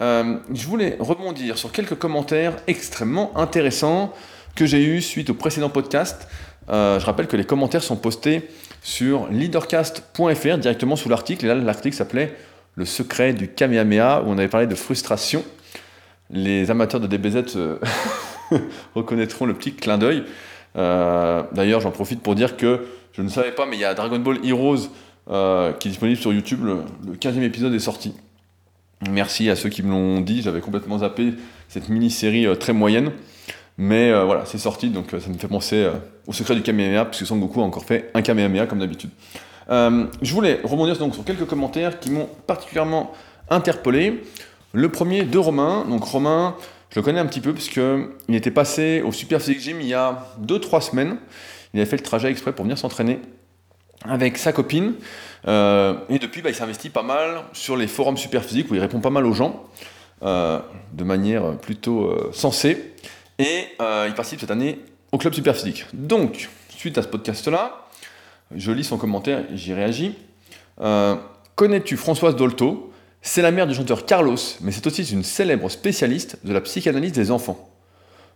Euh, 0.00 0.38
je 0.52 0.66
voulais 0.66 0.96
rebondir 0.98 1.58
sur 1.58 1.72
quelques 1.72 1.96
commentaires 1.96 2.56
extrêmement 2.66 3.36
intéressants 3.36 4.12
que 4.54 4.66
j'ai 4.66 4.82
eu 4.82 5.00
suite 5.00 5.30
au 5.30 5.34
précédent 5.34 5.70
podcast. 5.70 6.28
Euh, 6.70 6.98
je 6.98 7.06
rappelle 7.06 7.28
que 7.28 7.36
les 7.36 7.44
commentaires 7.44 7.82
sont 7.82 7.96
postés 7.96 8.48
sur 8.82 9.28
leadercast.fr 9.28 10.58
directement 10.58 10.96
sous 10.96 11.08
l'article. 11.08 11.44
Et 11.44 11.48
là, 11.48 11.54
l'article 11.54 11.96
s'appelait 11.96 12.36
Le 12.74 12.84
secret 12.84 13.32
du 13.32 13.48
Kamehameha, 13.48 14.22
où 14.22 14.30
on 14.30 14.38
avait 14.38 14.48
parlé 14.48 14.66
de 14.66 14.74
frustration. 14.74 15.44
Les 16.30 16.70
amateurs 16.70 17.00
de 17.00 17.06
DBZ 17.06 17.56
reconnaîtront 18.94 19.46
le 19.46 19.54
petit 19.54 19.74
clin 19.74 19.98
d'œil. 19.98 20.24
Euh, 20.78 21.42
d'ailleurs, 21.52 21.80
j'en 21.80 21.90
profite 21.90 22.22
pour 22.22 22.34
dire 22.34 22.56
que 22.56 22.86
je 23.12 23.22
ne 23.22 23.28
savais 23.28 23.52
pas, 23.52 23.66
mais 23.66 23.76
il 23.76 23.80
y 23.80 23.84
a 23.84 23.94
Dragon 23.94 24.18
Ball 24.18 24.38
Heroes 24.44 24.88
qui 25.78 25.88
est 25.88 25.90
disponible 25.90 26.18
sur 26.18 26.32
YouTube. 26.32 26.64
Le, 26.64 26.78
le 27.06 27.16
15e 27.16 27.42
épisode 27.42 27.74
est 27.74 27.78
sorti. 27.80 28.14
Merci 29.10 29.50
à 29.50 29.56
ceux 29.56 29.68
qui 29.68 29.82
me 29.82 29.90
l'ont 29.90 30.20
dit. 30.20 30.40
J'avais 30.40 30.60
complètement 30.60 30.98
zappé 30.98 31.34
cette 31.68 31.88
mini-série 31.88 32.46
très 32.58 32.72
moyenne. 32.72 33.12
Mais 33.78 34.10
euh, 34.10 34.24
voilà, 34.24 34.44
c'est 34.44 34.58
sorti, 34.58 34.90
donc 34.90 35.14
euh, 35.14 35.20
ça 35.20 35.30
me 35.30 35.38
fait 35.38 35.46
penser 35.46 35.76
euh, 35.76 35.92
au 36.26 36.32
secret 36.32 36.56
du 36.56 36.62
Kamehameha, 36.62 37.04
puisque 37.04 37.26
Son 37.26 37.36
Goku 37.36 37.60
a 37.60 37.64
encore 37.64 37.84
fait 37.84 38.10
un 38.12 38.22
Kamehameha 38.22 38.66
comme 38.66 38.80
d'habitude. 38.80 39.10
je 39.70 40.32
voulais 40.34 40.60
rebondir 40.64 40.98
donc 40.98 41.14
sur 41.14 41.24
quelques 41.24 41.46
commentaires 41.46 42.00
qui 42.00 42.10
m'ont 42.10 42.28
particulièrement 42.48 43.12
interpellé. 43.48 44.24
Le 44.72 44.88
premier 44.90 45.22
de 45.22 45.38
Romain. 45.38 45.86
Donc 45.88 46.04
Romain, 46.04 46.56
je 46.90 46.96
le 46.96 47.02
connais 47.02 47.20
un 47.20 47.26
petit 47.26 47.40
peu, 47.40 47.52
puisqu'il 47.52 48.34
était 48.34 48.50
passé 48.50 49.02
au 49.02 49.12
Super 49.12 49.40
Physique 49.40 49.60
Gym 49.60 49.80
il 49.80 49.88
y 49.88 49.94
a 49.94 50.26
2-3 50.42 50.80
semaines. 50.80 51.18
Il 51.74 51.80
avait 51.80 51.88
fait 51.88 51.96
le 51.96 52.02
trajet 52.02 52.30
exprès 52.30 52.52
pour 52.52 52.64
venir 52.64 52.78
s'entraîner 52.78 53.20
avec 54.04 54.38
sa 54.38 54.52
copine. 54.52 54.94
et 55.46 56.18
depuis, 56.18 56.40
bah, 56.40 56.50
il 56.50 56.54
s'investit 56.54 56.90
pas 56.90 57.02
mal 57.02 57.42
sur 57.52 57.76
les 57.76 57.86
forums 57.86 58.16
super 58.16 58.42
physiques 58.42 58.70
où 58.70 58.74
il 58.74 58.80
répond 58.80 59.00
pas 59.00 59.10
mal 59.10 59.26
aux 59.26 59.34
gens 59.34 59.64
de 60.22 61.04
manière 61.04 61.58
plutôt 61.58 62.32
sensée. 62.32 62.94
Et 63.38 63.68
euh, 63.80 64.06
il 64.08 64.14
participe 64.14 64.40
cette 64.40 64.50
année 64.50 64.80
au 65.12 65.18
club 65.18 65.32
super 65.32 65.54
physique. 65.54 65.86
Donc, 65.92 66.48
suite 66.70 66.98
à 66.98 67.02
ce 67.02 67.08
podcast-là, 67.08 67.86
je 68.54 68.72
lis 68.72 68.84
son 68.84 68.98
commentaire 68.98 69.44
et 69.52 69.56
j'y 69.56 69.72
réagis. 69.72 70.16
Euh, 70.80 71.14
connais-tu 71.54 71.96
Françoise 71.96 72.34
Dolto? 72.34 72.87
C'est 73.22 73.42
la 73.42 73.50
mère 73.50 73.66
du 73.66 73.74
chanteur 73.74 74.06
Carlos, 74.06 74.36
mais 74.60 74.72
c'est 74.72 74.86
aussi 74.86 75.02
une 75.12 75.24
célèbre 75.24 75.68
spécialiste 75.68 76.38
de 76.44 76.52
la 76.52 76.60
psychanalyse 76.60 77.12
des 77.12 77.30
enfants. 77.30 77.68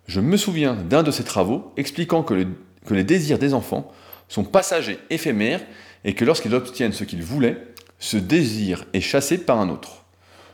Je 0.06 0.20
me 0.20 0.36
souviens 0.36 0.74
d'un 0.74 1.02
de 1.02 1.10
ses 1.10 1.24
travaux 1.24 1.72
expliquant 1.76 2.22
que, 2.22 2.46
les 2.90 3.04
désirs 3.04 3.38
des 3.38 3.54
enfants 3.54 3.92
sont 4.28 4.44
passagers, 4.44 4.98
éphémères, 5.10 5.60
et 6.04 6.14
que 6.14 6.24
lorsqu'ils 6.24 6.54
obtiennent 6.54 6.92
ce 6.92 7.04
qu'ils 7.04 7.22
voulaient, 7.22 7.58
ce 7.98 8.16
désir 8.16 8.84
est 8.92 9.00
chassé 9.00 9.38
par 9.38 9.60
un 9.60 9.68
autre. 9.68 10.04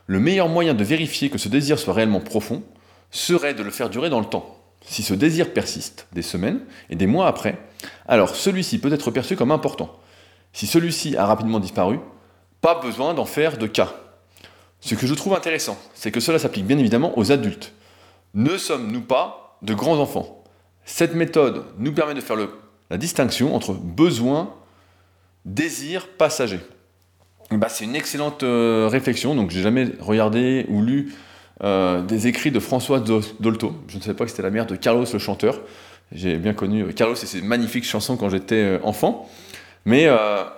Le 0.06 0.20
meilleur 0.20 0.48
moyen 0.48 0.74
de 0.74 0.84
vérifier 0.84 1.30
que 1.30 1.38
ce 1.38 1.48
désir 1.48 1.78
soit 1.78 1.94
réellement 1.94 2.20
profond, 2.20 2.62
serait 3.10 3.54
de 3.54 3.62
le 3.62 3.70
faire 3.70 3.88
durer 3.88 4.10
dans 4.10 4.20
le 4.20 4.26
temps. 4.26 4.58
Si 4.82 5.02
ce 5.02 5.14
désir 5.14 5.52
persiste 5.52 6.06
des 6.12 6.22
semaines 6.22 6.60
et 6.90 6.96
des 6.96 7.06
mois 7.06 7.26
après, 7.26 7.58
alors 8.06 8.36
celui-ci 8.36 8.78
peut 8.78 8.92
être 8.92 9.10
perçu 9.10 9.36
comme 9.36 9.50
important. 9.50 9.98
Si 10.52 10.66
celui-ci 10.66 11.16
a 11.16 11.26
rapidement 11.26 11.60
disparu, 11.60 12.00
pas 12.60 12.74
besoin 12.80 13.14
d'en 13.14 13.24
faire 13.24 13.58
de 13.58 13.66
cas. 13.66 13.94
Ce 14.80 14.94
que 14.94 15.06
je 15.06 15.14
trouve 15.14 15.34
intéressant, 15.34 15.78
c'est 15.94 16.10
que 16.10 16.20
cela 16.20 16.38
s'applique 16.38 16.66
bien 16.66 16.78
évidemment 16.78 17.18
aux 17.18 17.32
adultes. 17.32 17.72
Ne 18.34 18.56
sommes-nous 18.56 19.00
pas 19.00 19.58
de 19.62 19.74
grands 19.74 19.98
enfants? 19.98 20.44
Cette 20.84 21.14
méthode 21.14 21.64
nous 21.78 21.92
permet 21.92 22.14
de 22.14 22.20
faire 22.20 22.36
la 22.90 22.96
distinction 22.96 23.54
entre 23.54 23.72
besoin, 23.72 24.54
désir 25.44 26.08
passager. 26.16 26.60
Bah, 27.50 27.68
c'est 27.68 27.84
une 27.84 27.96
excellente 27.96 28.42
euh, 28.42 28.88
réflexion, 28.90 29.34
donc 29.34 29.50
j'ai 29.50 29.62
jamais 29.62 29.88
regardé 30.00 30.66
ou 30.68 30.82
lu 30.82 31.14
euh, 31.64 32.02
des 32.02 32.26
écrits 32.26 32.50
de 32.50 32.60
François 32.60 33.00
Dolto. 33.00 33.74
Je 33.88 33.96
ne 33.96 34.02
savais 34.02 34.16
pas 34.16 34.24
que 34.24 34.30
c'était 34.30 34.42
la 34.42 34.50
mère 34.50 34.66
de 34.66 34.76
Carlos 34.76 35.06
le 35.12 35.18
chanteur. 35.18 35.60
J'ai 36.12 36.36
bien 36.36 36.52
connu 36.52 36.84
euh, 36.84 36.92
Carlos 36.92 37.14
et 37.14 37.26
ses 37.26 37.40
magnifiques 37.40 37.84
chansons 37.84 38.16
quand 38.16 38.28
j'étais 38.28 38.78
enfant. 38.82 39.28
Mais 39.84 40.06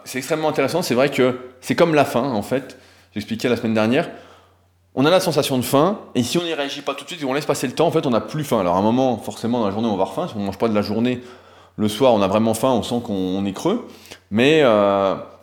c'est 0.04 0.18
extrêmement 0.18 0.48
intéressant. 0.48 0.82
C'est 0.82 0.94
vrai 0.94 1.08
que 1.08 1.38
c'est 1.60 1.76
comme 1.76 1.94
la 1.94 2.04
faim, 2.04 2.32
en 2.32 2.42
fait. 2.42 2.76
J'expliquais 3.14 3.48
la 3.48 3.56
semaine 3.56 3.74
dernière. 3.74 4.10
On 4.94 5.04
a 5.04 5.10
la 5.10 5.20
sensation 5.20 5.56
de 5.56 5.62
faim, 5.62 6.00
et 6.14 6.22
si 6.22 6.36
on 6.38 6.42
n'y 6.42 6.52
réagit 6.52 6.82
pas 6.82 6.94
tout 6.94 7.04
de 7.04 7.10
suite 7.10 7.22
et 7.22 7.24
on 7.24 7.32
laisse 7.32 7.46
passer 7.46 7.66
le 7.66 7.74
temps, 7.74 7.86
en 7.86 7.90
fait, 7.92 8.06
on 8.06 8.10
n'a 8.10 8.20
plus 8.20 8.42
faim. 8.42 8.60
Alors, 8.60 8.76
à 8.76 8.78
un 8.78 8.82
moment, 8.82 9.16
forcément, 9.18 9.60
dans 9.60 9.66
la 9.66 9.72
journée, 9.72 9.86
on 9.86 9.96
va 9.96 10.02
avoir 10.02 10.14
faim. 10.14 10.26
Si 10.28 10.34
on 10.36 10.40
ne 10.40 10.46
mange 10.46 10.58
pas 10.58 10.68
de 10.68 10.74
la 10.74 10.82
journée, 10.82 11.20
le 11.76 11.88
soir, 11.88 12.12
on 12.12 12.22
a 12.22 12.28
vraiment 12.28 12.54
faim, 12.54 12.70
on 12.70 12.82
sent 12.82 13.00
qu'on 13.04 13.44
est 13.44 13.52
creux. 13.52 13.86
Mais 14.32 14.64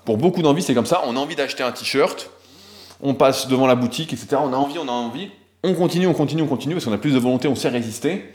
pour 0.06 0.18
beaucoup 0.18 0.42
d'envie, 0.42 0.62
c'est 0.62 0.74
comme 0.74 0.86
ça. 0.86 1.02
On 1.08 1.16
a 1.16 1.20
envie 1.20 1.36
d'acheter 1.36 1.64
un 1.64 1.72
t-shirt, 1.72 2.30
on 3.02 3.14
passe 3.14 3.48
devant 3.48 3.68
la 3.68 3.76
boutique, 3.76 4.12
etc. 4.12 4.38
On 4.42 4.52
a 4.52 4.58
envie, 4.58 4.78
on 4.80 4.88
a 4.88 4.92
envie 4.92 5.30
on 5.64 5.74
continue, 5.74 6.08
on 6.08 6.14
continue, 6.14 6.42
on 6.42 6.48
continue, 6.48 6.76
parce 6.76 6.86
qu'on 6.86 6.94
a 6.94 6.98
plus 6.98 7.14
de 7.14 7.20
volonté, 7.20 7.48
on 7.48 7.56
sait 7.56 7.70
résister. 7.70 8.34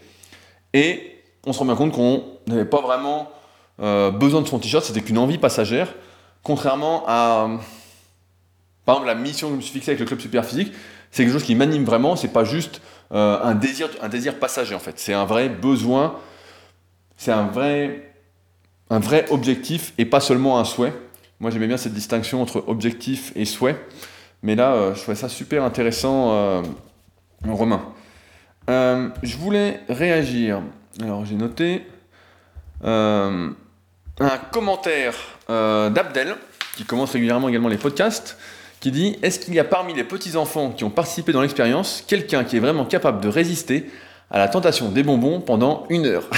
Et 0.75 1.19
on 1.47 1.53
se 1.53 1.59
rend 1.59 1.65
bien 1.65 1.77
compte 1.77 1.93
qu'on 1.93 2.25
n'avait 2.47 2.65
pas 2.65 2.81
vraiment 2.81 3.31
euh, 3.81 4.11
besoin 4.11 4.41
de 4.43 4.49
son 4.49 4.59
t-shirt, 4.59 4.85
c'était 4.85 5.01
qu'une 5.01 5.19
envie 5.19 5.39
passagère. 5.39 5.95
Contrairement 6.43 7.05
à, 7.07 7.49
par 8.85 8.97
exemple, 8.97 9.09
la 9.09 9.15
mission 9.15 9.49
que 9.49 9.53
je 9.53 9.57
me 9.57 9.63
suis 9.63 9.73
fixée 9.73 9.91
avec 9.93 10.01
le 10.01 10.07
club 10.07 10.21
super 10.21 10.45
physique, 10.45 10.73
c'est 11.11 11.25
quelque 11.25 11.35
chose 11.35 11.45
qui 11.45 11.55
m'anime 11.55 11.85
vraiment, 11.85 12.17
c'est 12.17 12.33
pas 12.33 12.45
juste 12.45 12.81
euh, 13.13 13.39
un, 13.43 13.55
désir, 13.55 13.89
un 14.01 14.09
désir 14.09 14.39
passager 14.39 14.75
en 14.75 14.79
fait, 14.79 14.99
c'est 14.99 15.13
un 15.13 15.27
vrai 15.27 15.49
besoin, 15.49 16.19
c'est 17.17 17.33
un 17.33 17.47
vrai, 17.47 18.15
un 18.91 18.99
vrai 18.99 19.27
objectif 19.31 19.93
et 19.99 20.07
pas 20.07 20.21
seulement 20.21 20.59
un 20.59 20.65
souhait. 20.65 20.95
Moi 21.39 21.51
j'aimais 21.51 21.67
bien 21.67 21.77
cette 21.77 21.93
distinction 21.93 22.41
entre 22.41 22.65
objectif 22.67 23.33
et 23.37 23.45
souhait, 23.45 23.77
mais 24.43 24.55
là 24.55 24.73
euh, 24.73 24.95
je 24.95 25.03
trouvais 25.03 25.17
ça 25.17 25.29
super 25.29 25.63
intéressant, 25.65 26.33
euh, 26.33 26.63
Romain. 27.47 27.83
Je 28.69 29.37
voulais 29.37 29.81
réagir, 29.89 30.63
alors 31.03 31.27
j'ai 31.27 31.35
noté 31.35 31.87
un 32.83 33.55
commentaire 34.51 35.15
d'Abdel, 35.49 36.37
qui 36.77 36.85
commence 36.85 37.13
régulièrement 37.13 37.49
également 37.49 37.69
les 37.69 37.77
podcasts, 37.77 38.39
qui 38.83 38.91
dit 38.91 39.17
Est-ce 39.23 39.39
qu'il 39.39 39.55
y 39.55 39.61
a 39.61 39.65
parmi 39.65 39.95
les 39.95 40.05
petits-enfants 40.05 40.71
qui 40.71 40.83
ont 40.83 40.91
participé 40.91 41.33
dans 41.33 41.41
l'expérience 41.41 42.05
quelqu'un 42.07 42.45
qui 42.45 42.57
est 42.57 42.61
vraiment 42.61 42.85
capable 42.85 43.21
de 43.21 43.29
résister 43.29 43.87
à 44.31 44.39
la 44.39 44.49
tentation 44.49 44.91
des 44.91 45.05
bonbons 45.05 45.41
pendant 45.41 45.87
une 45.89 46.05
heure 46.05 46.29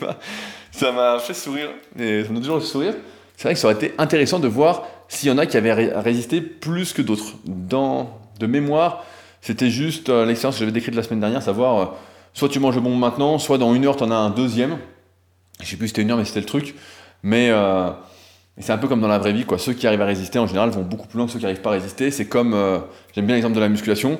bah, 0.00 0.18
ça 0.70 0.92
m'a 0.92 1.18
fait 1.18 1.34
sourire, 1.34 1.70
et 1.98 2.24
ça 2.24 2.30
m'a 2.30 2.40
toujours 2.40 2.60
fait 2.60 2.66
sourire. 2.66 2.94
C'est 3.36 3.44
vrai 3.44 3.54
que 3.54 3.60
ça 3.60 3.68
aurait 3.68 3.76
été 3.76 3.94
intéressant 3.96 4.38
de 4.38 4.48
voir 4.48 4.86
s'il 5.08 5.30
y 5.30 5.32
en 5.32 5.38
a 5.38 5.46
qui 5.46 5.56
avaient 5.56 5.72
résisté 5.72 6.42
plus 6.42 6.92
que 6.92 7.00
d'autres. 7.00 7.36
Dans 7.44 8.20
de 8.38 8.46
mémoire, 8.46 9.04
c'était 9.40 9.70
juste 9.70 10.10
euh, 10.10 10.26
l'expérience 10.26 10.56
que 10.56 10.60
j'avais 10.60 10.72
décrite 10.72 10.94
la 10.94 11.02
semaine 11.02 11.20
dernière, 11.20 11.42
savoir 11.42 11.78
euh, 11.78 11.86
soit 12.34 12.48
tu 12.48 12.60
manges 12.60 12.74
le 12.74 12.82
bonbon 12.82 12.96
maintenant, 12.96 13.38
soit 13.38 13.56
dans 13.56 13.74
une 13.74 13.86
heure 13.86 13.96
tu 13.96 14.04
en 14.04 14.10
as 14.10 14.16
un 14.16 14.30
deuxième. 14.30 14.78
Je 15.60 15.66
sais 15.66 15.76
plus 15.76 15.88
si 15.88 15.94
c'était 15.94 16.02
une 16.02 16.10
heure, 16.10 16.18
mais 16.18 16.24
c'était 16.24 16.40
le 16.40 16.46
truc. 16.46 16.74
Mais 17.22 17.48
euh, 17.50 17.90
c'est 18.58 18.72
un 18.72 18.78
peu 18.78 18.88
comme 18.88 19.00
dans 19.00 19.08
la 19.08 19.18
vraie 19.18 19.32
vie, 19.32 19.44
quoi. 19.44 19.58
Ceux 19.58 19.72
qui 19.72 19.86
arrivent 19.86 20.02
à 20.02 20.06
résister 20.06 20.38
en 20.38 20.46
général 20.46 20.70
vont 20.70 20.82
beaucoup 20.82 21.06
plus 21.06 21.16
loin 21.16 21.26
que 21.26 21.32
ceux 21.32 21.38
qui 21.38 21.44
n'arrivent 21.44 21.62
pas 21.62 21.70
à 21.70 21.74
résister. 21.74 22.10
C'est 22.10 22.26
comme, 22.26 22.56
j'aime 23.14 23.26
bien 23.26 23.34
l'exemple 23.34 23.54
de 23.54 23.60
la 23.60 23.68
musculation 23.68 24.18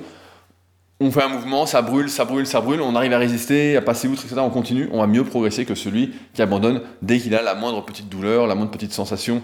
on 1.02 1.10
fait 1.10 1.22
un 1.22 1.28
mouvement, 1.28 1.66
ça 1.66 1.82
brûle, 1.82 2.08
ça 2.08 2.24
brûle, 2.24 2.46
ça 2.46 2.60
brûle, 2.60 2.80
on 2.80 2.94
arrive 2.94 3.12
à 3.12 3.18
résister, 3.18 3.76
à 3.76 3.82
passer 3.82 4.08
outre, 4.08 4.24
etc. 4.24 4.40
On 4.40 4.50
continue, 4.50 4.88
on 4.92 5.00
va 5.00 5.06
mieux 5.06 5.24
progresser 5.24 5.64
que 5.64 5.74
celui 5.74 6.14
qui 6.32 6.42
abandonne 6.42 6.80
dès 7.02 7.18
qu'il 7.18 7.34
a 7.34 7.42
la 7.42 7.54
moindre 7.54 7.84
petite 7.84 8.08
douleur, 8.08 8.46
la 8.46 8.54
moindre 8.54 8.70
petite 8.70 8.92
sensation 8.92 9.42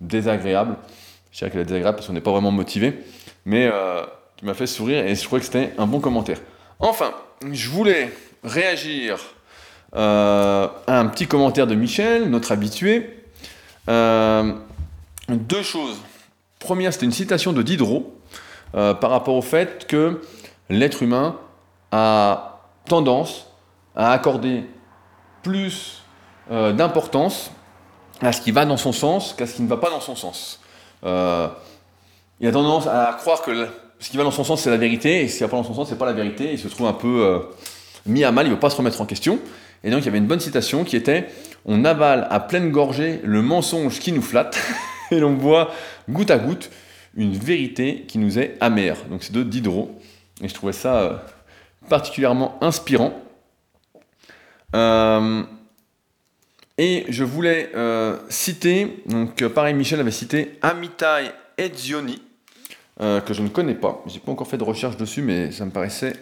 désagréable. 0.00 0.76
Je 1.30 1.38
dirais 1.38 1.50
qu'elle 1.50 1.60
est 1.60 1.64
désagréable 1.64 1.96
parce 1.96 2.08
qu'on 2.08 2.14
n'est 2.14 2.20
pas 2.20 2.32
vraiment 2.32 2.50
motivé, 2.50 3.04
mais 3.44 3.70
euh, 3.72 4.02
qui 4.36 4.44
m'a 4.44 4.54
fait 4.54 4.66
sourire 4.66 5.06
et 5.06 5.14
je 5.14 5.24
crois 5.24 5.38
que 5.38 5.44
c'était 5.44 5.72
un 5.78 5.86
bon 5.86 6.00
commentaire. 6.00 6.40
Enfin, 6.80 7.12
je 7.50 7.68
voulais 7.70 8.12
réagir 8.42 9.18
euh, 9.94 10.66
à 10.86 10.98
un 10.98 11.06
petit 11.06 11.26
commentaire 11.26 11.66
de 11.66 11.74
Michel, 11.74 12.28
notre 12.28 12.52
habitué. 12.52 13.17
Euh, 13.88 14.52
deux 15.28 15.62
choses. 15.62 15.96
Première, 16.58 16.92
c'était 16.92 17.06
une 17.06 17.12
citation 17.12 17.52
de 17.52 17.62
Diderot 17.62 18.14
par 18.72 19.10
rapport 19.10 19.34
au 19.34 19.42
fait 19.42 19.86
que 19.86 20.20
l'être 20.68 21.02
humain 21.02 21.36
a 21.90 22.60
tendance 22.86 23.46
à 23.94 24.12
accorder 24.12 24.64
plus 25.42 26.02
euh, 26.50 26.72
d'importance 26.72 27.50
à 28.20 28.32
ce 28.32 28.40
qui 28.40 28.50
va 28.50 28.64
dans 28.64 28.76
son 28.76 28.92
sens 28.92 29.34
qu'à 29.36 29.46
ce 29.46 29.54
qui 29.54 29.62
ne 29.62 29.68
va 29.68 29.76
pas 29.76 29.90
dans 29.90 30.00
son 30.00 30.16
sens. 30.16 30.60
Euh, 31.04 31.48
il 32.40 32.48
a 32.48 32.52
tendance 32.52 32.86
à 32.86 33.16
croire 33.18 33.42
que 33.42 33.68
ce 34.00 34.10
qui 34.10 34.16
va 34.16 34.24
dans 34.24 34.30
son 34.30 34.44
sens 34.44 34.62
c'est 34.62 34.70
la 34.70 34.76
vérité 34.76 35.22
et 35.22 35.28
ce 35.28 35.38
qui 35.38 35.42
va 35.42 35.48
pas 35.48 35.56
dans 35.56 35.64
son 35.64 35.74
sens 35.74 35.88
c'est 35.88 35.98
pas 35.98 36.06
la 36.06 36.12
vérité. 36.12 36.52
Il 36.52 36.58
se 36.58 36.68
trouve 36.68 36.86
un 36.86 36.92
peu 36.92 37.22
euh, 37.24 37.40
mis 38.06 38.24
à 38.24 38.32
mal, 38.32 38.46
il 38.46 38.50
ne 38.50 38.54
veut 38.54 38.60
pas 38.60 38.70
se 38.70 38.76
remettre 38.76 39.00
en 39.00 39.06
question. 39.06 39.38
Et 39.84 39.90
donc 39.90 40.00
il 40.02 40.06
y 40.06 40.08
avait 40.08 40.18
une 40.18 40.26
bonne 40.26 40.40
citation 40.40 40.84
qui 40.84 40.96
était 40.96 41.28
On 41.64 41.84
avale 41.84 42.26
à 42.30 42.40
pleine 42.40 42.70
gorgée 42.70 43.20
le 43.24 43.42
mensonge 43.42 44.00
qui 44.00 44.12
nous 44.12 44.22
flatte 44.22 44.58
et 45.10 45.18
l'on 45.18 45.34
boit 45.34 45.72
goutte 46.08 46.30
à 46.30 46.38
goutte 46.38 46.70
une 47.16 47.32
vérité 47.32 48.04
qui 48.06 48.18
nous 48.18 48.38
est 48.38 48.56
amère. 48.60 49.04
Donc 49.10 49.22
c'est 49.22 49.32
de 49.32 49.42
Diderot. 49.42 49.90
Et 50.40 50.48
je 50.48 50.54
trouvais 50.54 50.72
ça 50.72 51.00
euh, 51.00 51.16
particulièrement 51.88 52.56
inspirant. 52.62 53.20
Euh, 54.74 55.42
et 56.78 57.04
je 57.08 57.24
voulais 57.24 57.70
euh, 57.74 58.18
citer, 58.28 59.02
donc 59.06 59.46
pareil, 59.48 59.74
Michel 59.74 59.98
avait 59.98 60.12
cité 60.12 60.58
Amitai 60.62 61.32
Edzioni, 61.56 62.22
que 63.00 63.32
je 63.34 63.42
ne 63.42 63.48
connais 63.48 63.74
pas. 63.74 64.04
J'ai 64.06 64.20
pas 64.20 64.30
encore 64.30 64.46
fait 64.46 64.58
de 64.58 64.64
recherche 64.64 64.96
dessus, 64.96 65.22
mais 65.22 65.50
ça 65.50 65.64
me 65.64 65.72
paraissait 65.72 66.12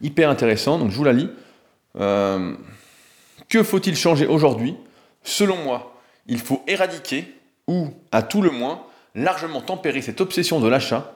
hyper 0.00 0.30
intéressant. 0.30 0.78
Donc 0.78 0.90
je 0.90 0.96
vous 0.96 1.04
la 1.04 1.12
lis. 1.12 1.28
Que 3.50 3.62
faut-il 3.62 3.96
changer 3.96 4.26
aujourd'hui? 4.26 4.76
Selon 5.22 5.56
moi, 5.56 6.00
il 6.26 6.38
faut 6.38 6.62
éradiquer, 6.66 7.34
ou 7.66 7.88
à 8.12 8.22
tout 8.22 8.40
le 8.40 8.50
moins, 8.50 8.82
largement 9.14 9.60
tempérer 9.60 10.00
cette 10.00 10.20
obsession 10.20 10.60
de 10.60 10.68
l'achat 10.68 11.12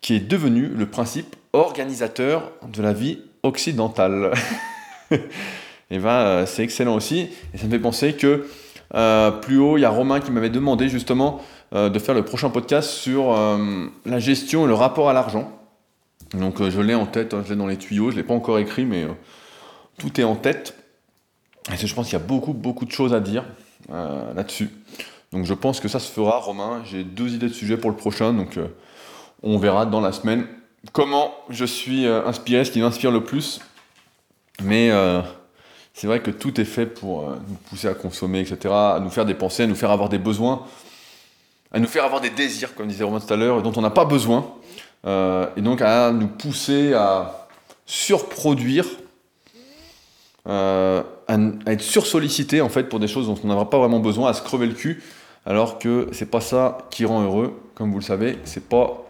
qui 0.00 0.14
est 0.14 0.20
devenu 0.20 0.68
le 0.68 0.86
principe 0.86 1.34
organisateur 1.52 2.52
de 2.70 2.82
la 2.82 2.92
vie 2.92 3.20
occidentale. 3.42 4.32
et 5.10 5.98
ben, 5.98 6.08
euh, 6.08 6.46
c'est 6.46 6.62
excellent 6.62 6.94
aussi. 6.94 7.30
Et 7.54 7.58
ça 7.58 7.64
me 7.64 7.70
fait 7.70 7.78
penser 7.78 8.12
que 8.12 8.46
euh, 8.94 9.30
plus 9.30 9.58
haut, 9.58 9.78
il 9.78 9.80
y 9.80 9.84
a 9.84 9.90
Romain 9.90 10.20
qui 10.20 10.30
m'avait 10.30 10.50
demandé 10.50 10.88
justement 10.88 11.40
euh, 11.74 11.88
de 11.88 11.98
faire 11.98 12.14
le 12.14 12.24
prochain 12.24 12.50
podcast 12.50 12.90
sur 12.90 13.34
la 14.04 14.18
gestion 14.18 14.66
et 14.66 14.68
le 14.68 14.74
rapport 14.74 15.08
à 15.08 15.14
l'argent. 15.14 15.50
Donc 16.34 16.62
je 16.62 16.80
l'ai 16.82 16.94
en 16.94 17.06
tête, 17.06 17.34
je 17.44 17.50
l'ai 17.50 17.56
dans 17.56 17.66
les 17.66 17.78
tuyaux, 17.78 18.10
je 18.10 18.16
ne 18.16 18.20
l'ai 18.20 18.26
pas 18.26 18.34
encore 18.34 18.58
écrit, 18.58 18.84
mais 18.84 19.06
tout 19.98 20.20
est 20.20 20.24
en 20.24 20.36
tête. 20.36 20.77
Je 21.76 21.94
pense 21.94 22.06
qu'il 22.06 22.18
y 22.18 22.22
a 22.22 22.24
beaucoup, 22.24 22.52
beaucoup 22.52 22.84
de 22.84 22.92
choses 22.92 23.14
à 23.14 23.20
dire 23.20 23.44
là-dessus. 23.88 24.70
Donc 25.32 25.44
je 25.44 25.54
pense 25.54 25.80
que 25.80 25.88
ça 25.88 26.00
se 26.00 26.10
fera, 26.10 26.38
Romain. 26.38 26.82
J'ai 26.84 27.04
deux 27.04 27.34
idées 27.34 27.48
de 27.48 27.54
sujets 27.54 27.76
pour 27.76 27.90
le 27.90 27.96
prochain, 27.96 28.32
donc 28.32 28.58
on 29.42 29.58
verra 29.58 29.86
dans 29.86 30.00
la 30.00 30.12
semaine 30.12 30.46
comment 30.92 31.34
je 31.48 31.64
suis 31.64 32.06
euh, 32.06 32.26
inspiré, 32.26 32.64
ce 32.64 32.70
qui 32.70 32.80
m'inspire 32.80 33.10
le 33.10 33.24
plus. 33.24 33.60
Mais 34.62 34.90
euh, 34.90 35.20
c'est 35.94 36.06
vrai 36.06 36.20
que 36.20 36.30
tout 36.30 36.60
est 36.60 36.64
fait 36.64 36.86
pour 36.86 37.28
euh, 37.28 37.36
nous 37.48 37.54
pousser 37.68 37.88
à 37.88 37.94
consommer, 37.94 38.40
etc., 38.40 38.74
à 38.74 39.00
nous 39.02 39.10
faire 39.10 39.24
dépenser, 39.24 39.64
à 39.64 39.66
nous 39.66 39.74
faire 39.74 39.90
avoir 39.90 40.08
des 40.08 40.18
besoins, 40.18 40.64
à 41.72 41.78
nous 41.78 41.86
faire 41.86 42.04
avoir 42.04 42.20
des 42.20 42.30
désirs, 42.30 42.74
comme 42.74 42.88
disait 42.88 43.04
Romain 43.04 43.20
tout 43.20 43.32
à 43.32 43.36
l'heure, 43.36 43.62
dont 43.62 43.72
on 43.76 43.82
n'a 43.82 43.90
pas 43.90 44.04
besoin, 44.04 44.54
et 45.06 45.60
donc 45.60 45.80
à 45.80 46.10
nous 46.10 46.26
pousser 46.26 46.92
à 46.92 47.48
surproduire, 47.86 48.86
à, 51.28 51.36
être 51.66 51.82
sursollicité 51.82 52.60
en 52.60 52.68
fait 52.68 52.84
pour 52.84 52.98
des 52.98 53.08
choses 53.08 53.26
dont 53.26 53.38
on 53.44 53.46
n'aura 53.46 53.70
pas 53.70 53.78
vraiment 53.78 54.00
besoin, 54.00 54.30
à 54.30 54.34
se 54.34 54.42
crever 54.42 54.66
le 54.66 54.74
cul, 54.74 55.02
alors 55.46 55.78
que 55.78 56.08
c'est 56.12 56.30
pas 56.30 56.40
ça 56.40 56.78
qui 56.90 57.04
rend 57.04 57.22
heureux, 57.22 57.60
comme 57.74 57.92
vous 57.92 57.98
le 57.98 58.04
savez, 58.04 58.38
c'est 58.44 58.68
pas 58.68 59.04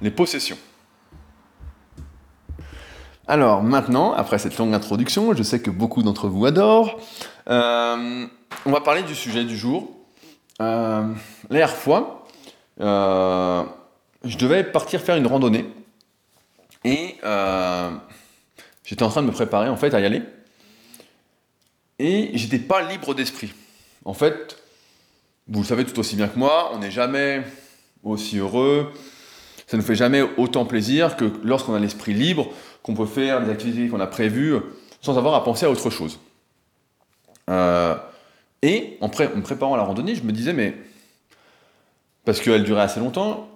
les 0.00 0.10
possessions. 0.10 0.56
Alors 3.26 3.62
maintenant, 3.62 4.12
après 4.12 4.38
cette 4.38 4.56
longue 4.58 4.74
introduction, 4.74 5.34
je 5.34 5.42
sais 5.42 5.60
que 5.60 5.70
beaucoup 5.70 6.02
d'entre 6.02 6.28
vous 6.28 6.44
adorent, 6.44 6.98
euh, 7.48 8.26
on 8.66 8.70
va 8.70 8.80
parler 8.80 9.02
du 9.02 9.14
sujet 9.14 9.44
du 9.44 9.56
jour. 9.56 9.90
Euh, 10.60 11.02
la 11.48 11.58
dernière 11.58 11.74
fois, 11.74 12.26
euh, 12.80 13.62
je 14.24 14.36
devais 14.36 14.62
partir 14.62 15.00
faire 15.00 15.16
une 15.16 15.26
randonnée 15.26 15.66
et 16.84 17.16
j'étais 18.84 19.02
en 19.02 19.08
train 19.08 19.22
de 19.22 19.28
me 19.28 19.32
préparer 19.32 19.70
en 19.70 19.76
fait 19.76 19.94
à 19.94 20.00
y 20.00 20.04
aller 20.04 20.22
et 21.98 22.30
j'étais 22.34 22.58
pas 22.58 22.82
libre 22.82 23.14
d'esprit. 23.14 23.52
En 24.04 24.14
fait, 24.14 24.58
vous 25.48 25.60
le 25.60 25.66
savez 25.66 25.84
tout 25.84 25.98
aussi 25.98 26.16
bien 26.16 26.28
que 26.28 26.38
moi, 26.38 26.70
on 26.74 26.78
n'est 26.78 26.90
jamais 26.90 27.42
aussi 28.02 28.38
heureux, 28.38 28.92
ça 29.66 29.76
ne 29.76 29.82
nous 29.82 29.86
fait 29.86 29.94
jamais 29.94 30.22
autant 30.36 30.66
plaisir 30.66 31.16
que 31.16 31.32
lorsqu'on 31.42 31.74
a 31.74 31.78
l'esprit 31.78 32.12
libre, 32.12 32.48
qu'on 32.82 32.94
peut 32.94 33.06
faire 33.06 33.42
des 33.42 33.50
activités 33.50 33.88
qu'on 33.88 34.00
a 34.00 34.06
prévues 34.06 34.56
sans 35.00 35.16
avoir 35.16 35.34
à 35.34 35.44
penser 35.44 35.66
à 35.66 35.70
autre 35.70 35.90
chose. 35.90 36.18
Euh, 37.50 37.94
et 38.62 38.96
en, 39.00 39.08
me 39.08 39.40
préparant 39.42 39.74
à 39.74 39.76
la 39.76 39.82
randonnée, 39.82 40.14
je 40.14 40.22
me 40.22 40.32
disais, 40.32 40.52
mais 40.52 40.74
parce 42.24 42.40
qu'elle 42.40 42.64
durait 42.64 42.82
assez 42.82 43.00
longtemps, 43.00 43.48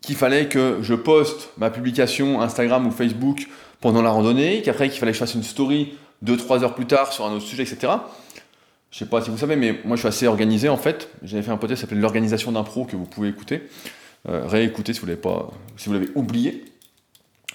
qu'il 0.00 0.16
fallait 0.16 0.48
que 0.48 0.78
je 0.82 0.94
poste 0.94 1.50
ma 1.58 1.70
publication 1.70 2.40
Instagram 2.40 2.86
ou 2.86 2.90
Facebook 2.90 3.48
pendant 3.80 4.02
la 4.02 4.10
randonnée, 4.10 4.62
qu'après 4.62 4.88
qu'il 4.88 4.98
fallait 4.98 5.12
que 5.12 5.16
je 5.16 5.20
fasse 5.20 5.34
une 5.34 5.42
story 5.42 5.94
2-3 6.24 6.62
heures 6.62 6.74
plus 6.74 6.86
tard 6.86 7.12
sur 7.12 7.24
un 7.26 7.32
autre 7.32 7.44
sujet, 7.44 7.62
etc. 7.62 7.92
Je 8.90 8.98
sais 8.98 9.06
pas 9.06 9.22
si 9.22 9.30
vous 9.30 9.38
savez, 9.38 9.56
mais 9.56 9.80
moi 9.84 9.96
je 9.96 10.00
suis 10.00 10.08
assez 10.08 10.26
organisé 10.26 10.68
en 10.68 10.76
fait. 10.76 11.08
J'avais 11.22 11.42
fait 11.42 11.50
un 11.50 11.56
podcast 11.56 11.80
qui 11.80 11.86
s'appelait 11.86 12.00
L'organisation 12.00 12.52
d'un 12.52 12.62
pro 12.62 12.84
que 12.84 12.94
vous 12.94 13.06
pouvez 13.06 13.28
écouter. 13.28 13.62
Euh, 14.28 14.46
réécouter 14.46 14.92
si 14.92 15.00
vous 15.00 15.06
l'avez 15.06 15.20
pas, 15.20 15.50
si 15.76 15.90
oublié. 16.14 16.64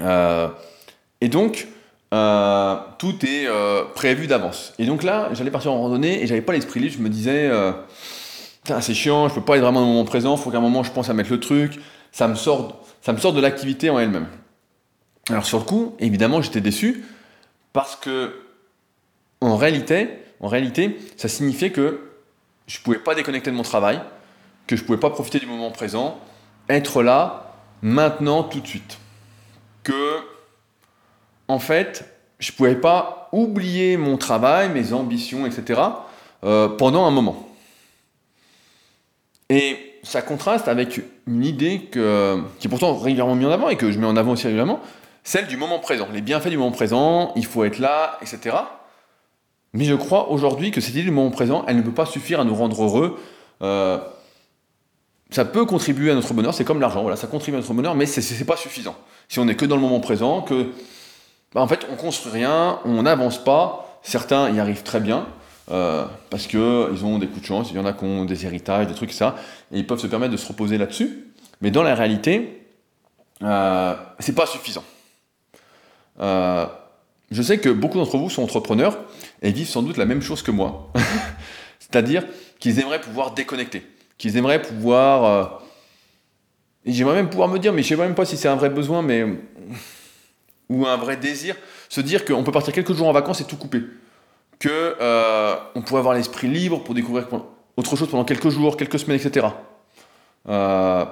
Euh, 0.01 0.49
et 1.21 1.29
donc, 1.29 1.67
euh, 2.13 2.75
tout 2.97 3.15
est 3.25 3.47
prévu 3.95 4.27
d'avance. 4.27 4.73
Et 4.79 4.85
donc 4.85 5.03
là, 5.03 5.29
j'allais 5.33 5.51
partir 5.51 5.71
en 5.71 5.79
randonnée 5.79 6.21
et 6.21 6.27
j'avais 6.27 6.41
pas 6.41 6.53
l'esprit 6.53 6.79
libre. 6.79 6.95
Je 6.97 7.01
me 7.01 7.09
disais, 7.09 7.49
c'est 8.81 8.93
chiant, 8.93 9.29
je 9.29 9.35
peux 9.35 9.41
pas 9.41 9.55
être 9.57 9.63
vraiment 9.63 9.79
dans 9.79 9.87
le 9.87 9.93
moment 9.93 10.05
présent. 10.05 10.35
Faut 10.37 10.51
qu'à 10.51 10.57
un 10.57 10.61
moment 10.61 10.83
je 10.83 10.91
pense 10.91 11.09
à 11.09 11.13
mettre 11.13 11.31
le 11.31 11.39
truc. 11.39 11.79
Ça 12.11 12.27
me 12.27 12.35
sort, 12.35 12.83
ça 13.01 13.13
me 13.13 13.17
sort 13.17 13.31
de 13.31 13.39
l'activité 13.39 13.89
en 13.89 13.99
elle-même. 13.99 14.27
Alors 15.29 15.45
sur 15.45 15.59
le 15.59 15.65
coup, 15.65 15.95
évidemment, 15.99 16.41
j'étais 16.41 16.61
déçu 16.61 17.05
parce 17.73 17.95
que 17.95 18.33
en 19.41 19.55
réalité, 19.57 20.09
en 20.39 20.47
réalité, 20.47 20.97
ça 21.15 21.27
signifiait 21.27 21.71
que 21.71 22.01
je 22.67 22.79
pouvais 22.79 22.99
pas 22.99 23.15
déconnecter 23.15 23.51
de 23.51 23.55
mon 23.55 23.63
travail, 23.63 23.99
que 24.67 24.75
je 24.75 24.83
pouvais 24.83 24.99
pas 24.99 25.09
profiter 25.09 25.39
du 25.39 25.45
moment 25.45 25.71
présent, 25.71 26.19
être 26.69 27.01
là, 27.01 27.55
maintenant, 27.81 28.43
tout 28.43 28.59
de 28.59 28.67
suite. 28.67 28.97
Que, 29.83 30.17
en 31.47 31.59
fait, 31.59 32.05
je 32.39 32.51
ne 32.51 32.57
pouvais 32.57 32.75
pas 32.75 33.29
oublier 33.31 33.97
mon 33.97 34.17
travail, 34.17 34.69
mes 34.69 34.93
ambitions, 34.93 35.45
etc., 35.45 35.81
euh, 36.43 36.67
pendant 36.67 37.05
un 37.05 37.11
moment. 37.11 37.47
Et 39.49 39.99
ça 40.03 40.21
contraste 40.21 40.67
avec 40.67 41.01
une 41.25 41.43
idée 41.43 41.89
qui 41.91 41.99
est 41.99 42.69
pourtant 42.69 42.95
régulièrement 42.95 43.35
mise 43.35 43.47
en 43.47 43.51
avant 43.51 43.69
et 43.69 43.77
que 43.77 43.91
je 43.91 43.99
mets 43.99 44.05
en 44.05 44.17
avant 44.17 44.33
aussi 44.33 44.45
régulièrement, 44.45 44.81
celle 45.23 45.47
du 45.47 45.57
moment 45.57 45.79
présent, 45.79 46.07
les 46.13 46.21
bienfaits 46.21 46.47
du 46.47 46.57
moment 46.57 46.71
présent, 46.71 47.33
il 47.35 47.45
faut 47.45 47.65
être 47.65 47.79
là, 47.79 48.17
etc. 48.21 48.55
Mais 49.77 49.85
je 49.85 49.93
crois 49.93 50.31
aujourd'hui 50.31 50.71
que 50.71 50.81
cette 50.81 50.95
idée 50.95 51.03
du 51.03 51.11
moment 51.11 51.29
présent, 51.29 51.63
elle 51.67 51.77
ne 51.77 51.83
peut 51.83 51.93
pas 51.93 52.07
suffire 52.07 52.39
à 52.39 52.43
nous 52.43 52.55
rendre 52.55 52.83
heureux. 52.83 53.19
Euh, 53.61 53.99
ça 55.29 55.45
peut 55.45 55.65
contribuer 55.65 56.09
à 56.09 56.15
notre 56.15 56.33
bonheur, 56.33 56.55
c'est 56.55 56.63
comme 56.63 56.79
l'argent, 56.79 57.03
voilà, 57.03 57.15
ça 57.15 57.27
contribue 57.27 57.57
à 57.57 57.59
notre 57.59 57.73
bonheur, 57.75 57.93
mais 57.93 58.07
ce 58.07 58.33
n'est 58.33 58.45
pas 58.45 58.57
suffisant. 58.57 58.95
Si 59.29 59.37
on 59.37 59.45
n'est 59.45 59.53
que 59.53 59.65
dans 59.65 59.75
le 59.75 59.81
moment 59.83 59.99
présent, 59.99 60.41
que, 60.41 60.71
bah, 61.53 61.61
en 61.61 61.67
fait, 61.67 61.85
on 61.91 61.95
construit 61.95 62.31
rien, 62.31 62.79
on 62.85 63.03
n'avance 63.03 63.37
pas, 63.37 63.99
certains 64.01 64.49
y 64.49 64.59
arrivent 64.59 64.81
très 64.81 64.99
bien, 64.99 65.27
euh, 65.69 66.05
parce 66.31 66.47
qu'ils 66.47 66.59
ont 67.05 67.19
des 67.19 67.27
coups 67.27 67.41
de 67.41 67.45
chance, 67.45 67.67
il 67.69 67.77
y 67.77 67.79
en 67.79 67.85
a 67.85 67.93
qui 67.93 68.03
ont 68.03 68.25
des 68.25 68.47
héritages, 68.47 68.87
des 68.87 68.95
trucs, 68.95 69.11
ça, 69.11 69.35
et 69.71 69.77
ils 69.77 69.85
peuvent 69.85 69.99
se 69.99 70.07
permettre 70.07 70.31
de 70.31 70.37
se 70.37 70.47
reposer 70.47 70.79
là-dessus, 70.79 71.27
mais 71.61 71.69
dans 71.69 71.83
la 71.83 71.93
réalité, 71.93 72.65
euh, 73.43 73.93
c'est 74.17 74.33
pas 74.33 74.47
suffisant. 74.47 74.83
Euh, 76.19 76.65
je 77.29 77.41
sais 77.43 77.59
que 77.59 77.69
beaucoup 77.69 77.99
d'entre 77.99 78.17
vous 78.17 78.31
sont 78.31 78.41
entrepreneurs 78.41 78.97
et 79.41 79.51
vivent 79.51 79.67
sans 79.67 79.81
doute 79.81 79.97
la 79.97 80.05
même 80.05 80.21
chose 80.21 80.41
que 80.41 80.51
moi. 80.51 80.91
C'est-à-dire 81.79 82.25
qu'ils 82.59 82.79
aimeraient 82.79 83.01
pouvoir 83.01 83.31
déconnecter, 83.31 83.83
qu'ils 84.17 84.37
aimeraient 84.37 84.61
pouvoir... 84.61 85.25
Euh, 85.25 85.45
j'aimerais 86.85 87.15
même 87.15 87.29
pouvoir 87.29 87.47
me 87.47 87.59
dire, 87.59 87.73
mais 87.73 87.83
je 87.83 87.93
ne 87.93 87.97
sais 87.99 88.03
même 88.05 88.15
pas 88.15 88.25
si 88.25 88.37
c'est 88.37 88.47
un 88.47 88.55
vrai 88.55 88.69
besoin, 88.69 89.01
mais... 89.01 89.25
ou 90.69 90.85
un 90.85 90.97
vrai 90.97 91.15
désir, 91.15 91.55
se 91.87 92.01
dire 92.01 92.25
qu'on 92.25 92.43
peut 92.43 92.51
partir 92.51 92.73
quelques 92.73 92.93
jours 92.93 93.07
en 93.07 93.13
vacances 93.13 93.39
et 93.41 93.45
tout 93.45 93.55
couper. 93.55 93.83
Que 94.59 94.95
euh, 94.99 95.55
on 95.75 95.81
pourrait 95.81 95.99
avoir 95.99 96.15
l'esprit 96.15 96.47
libre 96.47 96.83
pour 96.83 96.93
découvrir 96.93 97.27
autre 97.77 97.95
chose 97.95 98.09
pendant 98.09 98.25
quelques 98.25 98.49
jours, 98.49 98.75
quelques 98.75 98.99
semaines, 98.99 99.17
etc. 99.17 99.47
on 100.45 101.05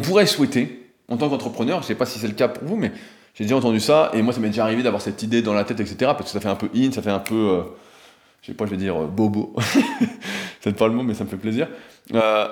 pourrait 0.00 0.26
souhaiter, 0.26 0.90
en 1.08 1.16
tant 1.16 1.28
qu'entrepreneur, 1.28 1.78
je 1.78 1.84
ne 1.84 1.88
sais 1.88 1.94
pas 1.94 2.06
si 2.06 2.18
c'est 2.18 2.26
le 2.26 2.34
cas 2.34 2.48
pour 2.48 2.66
vous, 2.66 2.76
mais 2.76 2.92
j'ai 3.34 3.44
déjà 3.44 3.56
entendu 3.56 3.80
ça, 3.80 4.10
et 4.12 4.22
moi 4.22 4.32
ça 4.32 4.40
m'est 4.40 4.48
déjà 4.48 4.64
arrivé 4.64 4.82
d'avoir 4.82 5.00
cette 5.00 5.22
idée 5.22 5.42
dans 5.42 5.54
la 5.54 5.64
tête, 5.64 5.80
etc. 5.80 5.96
Parce 5.98 6.24
que 6.24 6.28
ça 6.28 6.40
fait 6.40 6.48
un 6.48 6.54
peu 6.54 6.68
in, 6.74 6.92
ça 6.92 7.00
fait 7.02 7.10
un 7.10 7.18
peu, 7.18 7.34
euh, 7.34 7.62
je 8.42 8.48
sais 8.48 8.54
pas, 8.54 8.66
je 8.66 8.70
vais 8.70 8.76
dire 8.76 9.02
euh, 9.02 9.06
bobo. 9.06 9.54
c'est 10.60 10.76
pas 10.76 10.86
le 10.86 10.94
mot, 10.94 11.02
mais 11.02 11.14
ça 11.14 11.24
me 11.24 11.28
fait 11.28 11.36
plaisir. 11.36 11.68
Euh, 12.14 12.46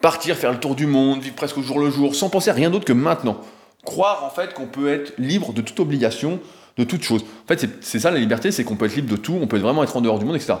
partir, 0.00 0.36
faire 0.36 0.52
le 0.52 0.60
tour 0.60 0.74
du 0.74 0.86
monde, 0.86 1.20
vivre 1.20 1.34
presque 1.34 1.56
au 1.56 1.62
jour 1.62 1.78
le 1.78 1.90
jour, 1.90 2.14
sans 2.14 2.28
penser 2.28 2.50
à 2.50 2.54
rien 2.54 2.70
d'autre 2.70 2.84
que 2.84 2.92
maintenant. 2.92 3.40
Croire 3.84 4.24
en 4.24 4.30
fait 4.30 4.52
qu'on 4.52 4.66
peut 4.66 4.92
être 4.92 5.14
libre 5.16 5.54
de 5.54 5.62
toute 5.62 5.80
obligation, 5.80 6.38
de 6.76 6.84
toute 6.84 7.02
chose. 7.02 7.24
En 7.44 7.48
fait, 7.48 7.66
c'est 7.80 7.98
ça 7.98 8.10
la 8.10 8.18
liberté, 8.18 8.52
c'est 8.52 8.62
qu'on 8.62 8.76
peut 8.76 8.86
être 8.86 8.96
libre 8.96 9.10
de 9.10 9.16
tout, 9.16 9.38
on 9.40 9.46
peut 9.46 9.58
vraiment 9.58 9.82
être 9.82 9.96
en 9.96 10.02
dehors 10.02 10.18
du 10.18 10.26
monde, 10.26 10.36
etc. 10.36 10.56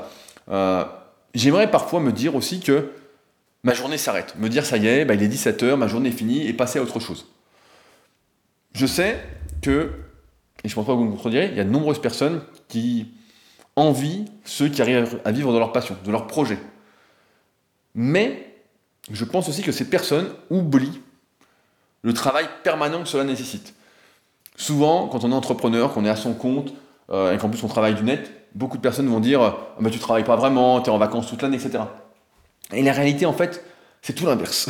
J'aimerais 1.34 1.70
parfois 1.70 2.00
me 2.00 2.12
dire 2.12 2.34
aussi 2.34 2.60
que 2.60 2.92
ma 3.62 3.74
journée 3.74 3.98
s'arrête. 3.98 4.34
Me 4.38 4.48
dire, 4.48 4.64
ça 4.64 4.78
y 4.78 4.86
est, 4.86 5.04
bah, 5.04 5.14
il 5.14 5.22
est 5.22 5.28
17h, 5.28 5.76
ma 5.76 5.86
journée 5.86 6.08
est 6.08 6.12
finie, 6.12 6.46
et 6.48 6.52
passer 6.54 6.78
à 6.78 6.82
autre 6.82 6.98
chose. 6.98 7.26
Je 8.72 8.86
sais 8.86 9.22
que, 9.60 9.92
et 10.64 10.68
je 10.68 10.74
pense 10.74 10.86
pas 10.86 10.92
que 10.92 10.98
vous 10.98 11.04
me 11.04 11.12
contredirez, 11.12 11.48
il 11.50 11.56
y 11.56 11.60
a 11.60 11.64
de 11.64 11.70
nombreuses 11.70 12.00
personnes 12.00 12.42
qui 12.68 13.08
envient 13.76 14.26
ceux 14.44 14.68
qui 14.68 14.82
arrivent 14.82 15.20
à 15.24 15.32
vivre 15.32 15.52
de 15.52 15.58
leur 15.58 15.72
passion, 15.72 15.96
de 16.04 16.10
leur 16.10 16.26
projet. 16.26 16.58
Mais 17.94 18.54
je 19.10 19.24
pense 19.24 19.48
aussi 19.48 19.62
que 19.62 19.72
ces 19.72 19.88
personnes 19.88 20.28
oublient 20.50 21.00
le 22.02 22.14
travail 22.14 22.48
permanent 22.62 23.02
que 23.02 23.08
cela 23.08 23.24
nécessite. 23.24 23.74
Souvent, 24.56 25.08
quand 25.08 25.24
on 25.24 25.32
est 25.32 25.34
entrepreneur, 25.34 25.92
qu'on 25.92 26.04
est 26.04 26.10
à 26.10 26.16
son 26.16 26.34
compte, 26.34 26.72
euh, 27.10 27.34
et 27.34 27.38
qu'en 27.38 27.48
plus 27.48 27.62
on 27.62 27.68
travaille 27.68 27.94
du 27.94 28.02
net, 28.02 28.30
beaucoup 28.54 28.76
de 28.76 28.82
personnes 28.82 29.08
vont 29.08 29.20
dire 29.20 29.42
ah, 29.42 29.76
bah, 29.80 29.90
Tu 29.90 29.98
travailles 29.98 30.24
pas 30.24 30.36
vraiment, 30.36 30.80
tu 30.80 30.90
es 30.90 30.92
en 30.92 30.98
vacances 30.98 31.26
toute 31.28 31.42
l'année, 31.42 31.56
etc. 31.56 31.84
Et 32.72 32.82
la 32.82 32.92
réalité, 32.92 33.26
en 33.26 33.32
fait, 33.32 33.64
c'est 34.02 34.12
tout 34.12 34.26
l'inverse. 34.26 34.68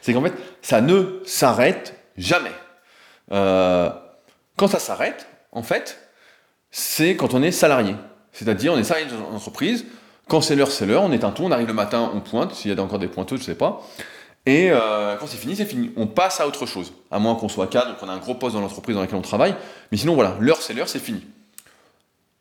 c'est 0.00 0.12
qu'en 0.12 0.22
fait, 0.22 0.34
ça 0.62 0.80
ne 0.80 1.20
s'arrête 1.24 1.94
jamais. 2.16 2.52
Euh, 3.32 3.90
quand 4.56 4.68
ça 4.68 4.78
s'arrête, 4.78 5.26
en 5.52 5.62
fait, 5.62 5.98
c'est 6.70 7.16
quand 7.16 7.34
on 7.34 7.42
est 7.42 7.52
salarié. 7.52 7.94
C'est-à-dire, 8.32 8.72
on 8.72 8.78
est 8.78 8.84
salarié 8.84 9.10
dans 9.10 9.30
une 9.30 9.36
entreprise, 9.36 9.84
quand 10.28 10.42
c'est 10.42 10.56
l'heure, 10.56 10.70
c'est 10.70 10.86
l'heure, 10.86 11.02
on 11.02 11.12
un 11.12 11.18
tout, 11.30 11.42
on 11.42 11.50
arrive 11.50 11.66
le 11.66 11.72
matin, 11.72 12.10
on 12.14 12.20
pointe, 12.20 12.54
s'il 12.54 12.72
y 12.72 12.78
a 12.78 12.82
encore 12.82 12.98
des 12.98 13.08
pointeuses, 13.08 13.40
je 13.40 13.46
sais 13.46 13.54
pas. 13.54 13.82
Et 14.44 14.70
euh, 14.70 15.16
quand 15.16 15.26
c'est 15.26 15.38
fini, 15.38 15.56
c'est 15.56 15.64
fini. 15.64 15.90
On 15.96 16.06
passe 16.06 16.40
à 16.40 16.46
autre 16.46 16.66
chose. 16.66 16.92
À 17.10 17.18
moins 17.18 17.34
qu'on 17.34 17.48
soit 17.48 17.66
cadre, 17.66 17.96
qu'on 17.96 18.08
a 18.08 18.12
un 18.12 18.18
gros 18.18 18.34
poste 18.34 18.54
dans 18.54 18.60
l'entreprise 18.60 18.94
dans 18.94 19.00
laquelle 19.00 19.18
on 19.18 19.22
travaille. 19.22 19.54
Mais 19.90 19.98
sinon, 19.98 20.14
voilà, 20.14 20.36
l'heure, 20.40 20.60
c'est 20.60 20.74
l'heure, 20.74 20.88
c'est 20.88 20.98
fini. 20.98 21.26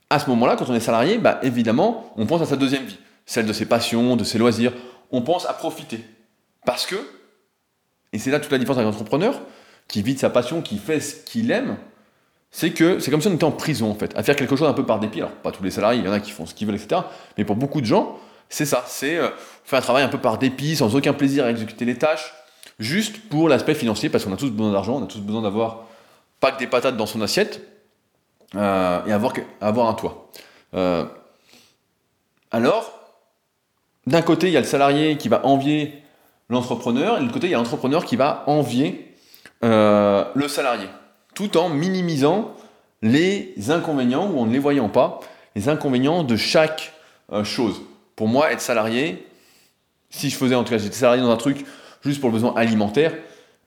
À 0.09 0.19
ce 0.19 0.29
moment-là, 0.29 0.55
quand 0.55 0.69
on 0.69 0.73
est 0.73 0.79
salarié, 0.81 1.17
bah, 1.17 1.39
évidemment, 1.43 2.13
on 2.17 2.25
pense 2.25 2.41
à 2.41 2.45
sa 2.45 2.55
deuxième 2.55 2.85
vie, 2.85 2.97
celle 3.25 3.45
de 3.45 3.53
ses 3.53 3.65
passions, 3.65 4.15
de 4.15 4.23
ses 4.23 4.37
loisirs. 4.37 4.73
On 5.11 5.21
pense 5.21 5.45
à 5.45 5.53
profiter. 5.53 6.03
Parce 6.65 6.85
que, 6.85 6.95
et 8.13 8.19
c'est 8.19 8.31
là 8.31 8.39
toute 8.39 8.51
la 8.51 8.57
différence 8.57 8.79
avec 8.79 8.91
l'entrepreneur, 8.91 9.41
qui 9.87 10.01
vit 10.01 10.15
de 10.15 10.19
sa 10.19 10.29
passion, 10.29 10.61
qui 10.61 10.77
fait 10.77 10.99
ce 10.99 11.15
qu'il 11.15 11.51
aime, 11.51 11.77
c'est 12.51 12.71
que 12.71 12.99
c'est 12.99 13.11
comme 13.11 13.21
si 13.21 13.27
on 13.27 13.33
était 13.33 13.43
en 13.43 13.51
prison 13.51 13.91
en 13.91 13.95
fait, 13.95 14.17
à 14.17 14.23
faire 14.23 14.35
quelque 14.35 14.55
chose 14.55 14.67
un 14.67 14.73
peu 14.73 14.85
par 14.85 14.99
dépit. 14.99 15.19
Alors 15.19 15.31
pas 15.31 15.51
tous 15.51 15.63
les 15.63 15.71
salariés, 15.71 15.99
il 15.99 16.05
y 16.05 16.09
en 16.09 16.13
a 16.13 16.19
qui 16.19 16.31
font 16.31 16.45
ce 16.45 16.53
qu'ils 16.53 16.67
veulent, 16.67 16.77
etc. 16.77 17.01
Mais 17.37 17.45
pour 17.45 17.55
beaucoup 17.55 17.81
de 17.81 17.85
gens, 17.85 18.17
c'est 18.49 18.65
ça, 18.65 18.83
c'est 18.87 19.17
euh, 19.17 19.29
faire 19.63 19.79
un 19.79 19.81
travail 19.81 20.03
un 20.03 20.09
peu 20.09 20.19
par 20.19 20.37
dépit, 20.37 20.75
sans 20.75 20.95
aucun 20.95 21.13
plaisir 21.13 21.45
à 21.45 21.51
exécuter 21.51 21.85
les 21.85 21.97
tâches, 21.97 22.33
juste 22.79 23.29
pour 23.29 23.49
l'aspect 23.49 23.75
financier, 23.75 24.09
parce 24.09 24.25
qu'on 24.25 24.33
a 24.33 24.37
tous 24.37 24.51
besoin 24.51 24.71
d'argent, 24.71 24.95
on 24.95 25.03
a 25.03 25.07
tous 25.07 25.19
besoin 25.19 25.41
d'avoir 25.41 25.85
pas 26.39 26.51
que 26.51 26.59
des 26.59 26.67
patates 26.67 26.95
dans 26.95 27.05
son 27.05 27.21
assiette, 27.21 27.61
euh, 28.55 29.05
et 29.05 29.11
avoir, 29.11 29.33
avoir 29.59 29.87
un 29.87 29.93
toit. 29.93 30.29
Euh, 30.73 31.05
alors, 32.51 32.93
d'un 34.05 34.21
côté, 34.21 34.47
il 34.47 34.53
y 34.53 34.57
a 34.57 34.61
le 34.61 34.65
salarié 34.65 35.17
qui 35.17 35.27
va 35.27 35.45
envier 35.45 36.01
l'entrepreneur, 36.49 37.15
et 37.15 37.19
de 37.19 37.23
l'autre 37.23 37.33
côté, 37.33 37.47
il 37.47 37.51
y 37.51 37.55
a 37.55 37.57
l'entrepreneur 37.57 38.05
qui 38.05 38.15
va 38.15 38.43
envier 38.47 39.06
euh, 39.63 40.25
le 40.35 40.47
salarié, 40.47 40.87
tout 41.35 41.57
en 41.57 41.69
minimisant 41.69 42.55
les 43.01 43.53
inconvénients, 43.69 44.29
ou 44.29 44.39
en 44.39 44.45
ne 44.45 44.53
les 44.53 44.59
voyant 44.59 44.89
pas, 44.89 45.19
les 45.55 45.69
inconvénients 45.69 46.23
de 46.23 46.35
chaque 46.35 46.93
euh, 47.31 47.43
chose. 47.43 47.81
Pour 48.15 48.27
moi, 48.27 48.51
être 48.51 48.61
salarié, 48.61 49.27
si 50.09 50.29
je 50.29 50.35
faisais 50.35 50.55
en 50.55 50.63
tout 50.63 50.71
cas, 50.71 50.77
j'étais 50.77 50.95
salarié 50.95 51.21
dans 51.21 51.31
un 51.31 51.37
truc 51.37 51.65
juste 52.01 52.21
pour 52.21 52.29
le 52.29 52.33
besoin 52.33 52.55
alimentaire, 52.55 53.13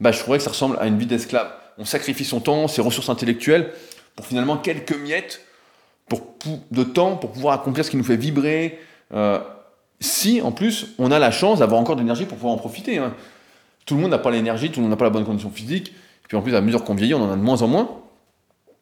bah, 0.00 0.12
je 0.12 0.18
trouverais 0.18 0.38
que 0.38 0.44
ça 0.44 0.50
ressemble 0.50 0.78
à 0.80 0.86
une 0.86 0.98
vie 0.98 1.06
d'esclave. 1.06 1.50
On 1.78 1.84
sacrifie 1.84 2.24
son 2.24 2.40
temps, 2.40 2.68
ses 2.68 2.80
ressources 2.80 3.08
intellectuelles, 3.08 3.72
pour 4.16 4.26
finalement 4.26 4.56
quelques 4.56 4.96
miettes 4.96 5.44
pour, 6.08 6.22
de 6.70 6.82
temps 6.82 7.16
pour 7.16 7.30
pouvoir 7.30 7.54
accomplir 7.54 7.84
ce 7.84 7.90
qui 7.90 7.96
nous 7.96 8.04
fait 8.04 8.16
vibrer. 8.16 8.78
Euh, 9.12 9.38
si 10.00 10.40
en 10.42 10.52
plus 10.52 10.88
on 10.98 11.10
a 11.10 11.18
la 11.18 11.30
chance 11.30 11.60
d'avoir 11.60 11.80
encore 11.80 11.96
de 11.96 12.00
l'énergie 12.00 12.24
pour 12.24 12.36
pouvoir 12.36 12.54
en 12.54 12.58
profiter. 12.58 12.98
Hein 12.98 13.14
tout 13.86 13.94
le 13.94 14.00
monde 14.00 14.10
n'a 14.10 14.18
pas 14.18 14.30
l'énergie, 14.30 14.70
tout 14.70 14.80
le 14.80 14.82
monde 14.82 14.90
n'a 14.90 14.96
pas 14.96 15.04
la 15.04 15.10
bonne 15.10 15.24
condition 15.24 15.50
physique. 15.50 15.88
Et 15.88 16.28
puis 16.28 16.36
en 16.36 16.42
plus, 16.42 16.54
à 16.54 16.60
mesure 16.60 16.84
qu'on 16.84 16.94
vieillit, 16.94 17.14
on 17.14 17.22
en 17.22 17.30
a 17.30 17.36
de 17.36 17.42
moins 17.42 17.62
en 17.62 17.68
moins. 17.68 17.88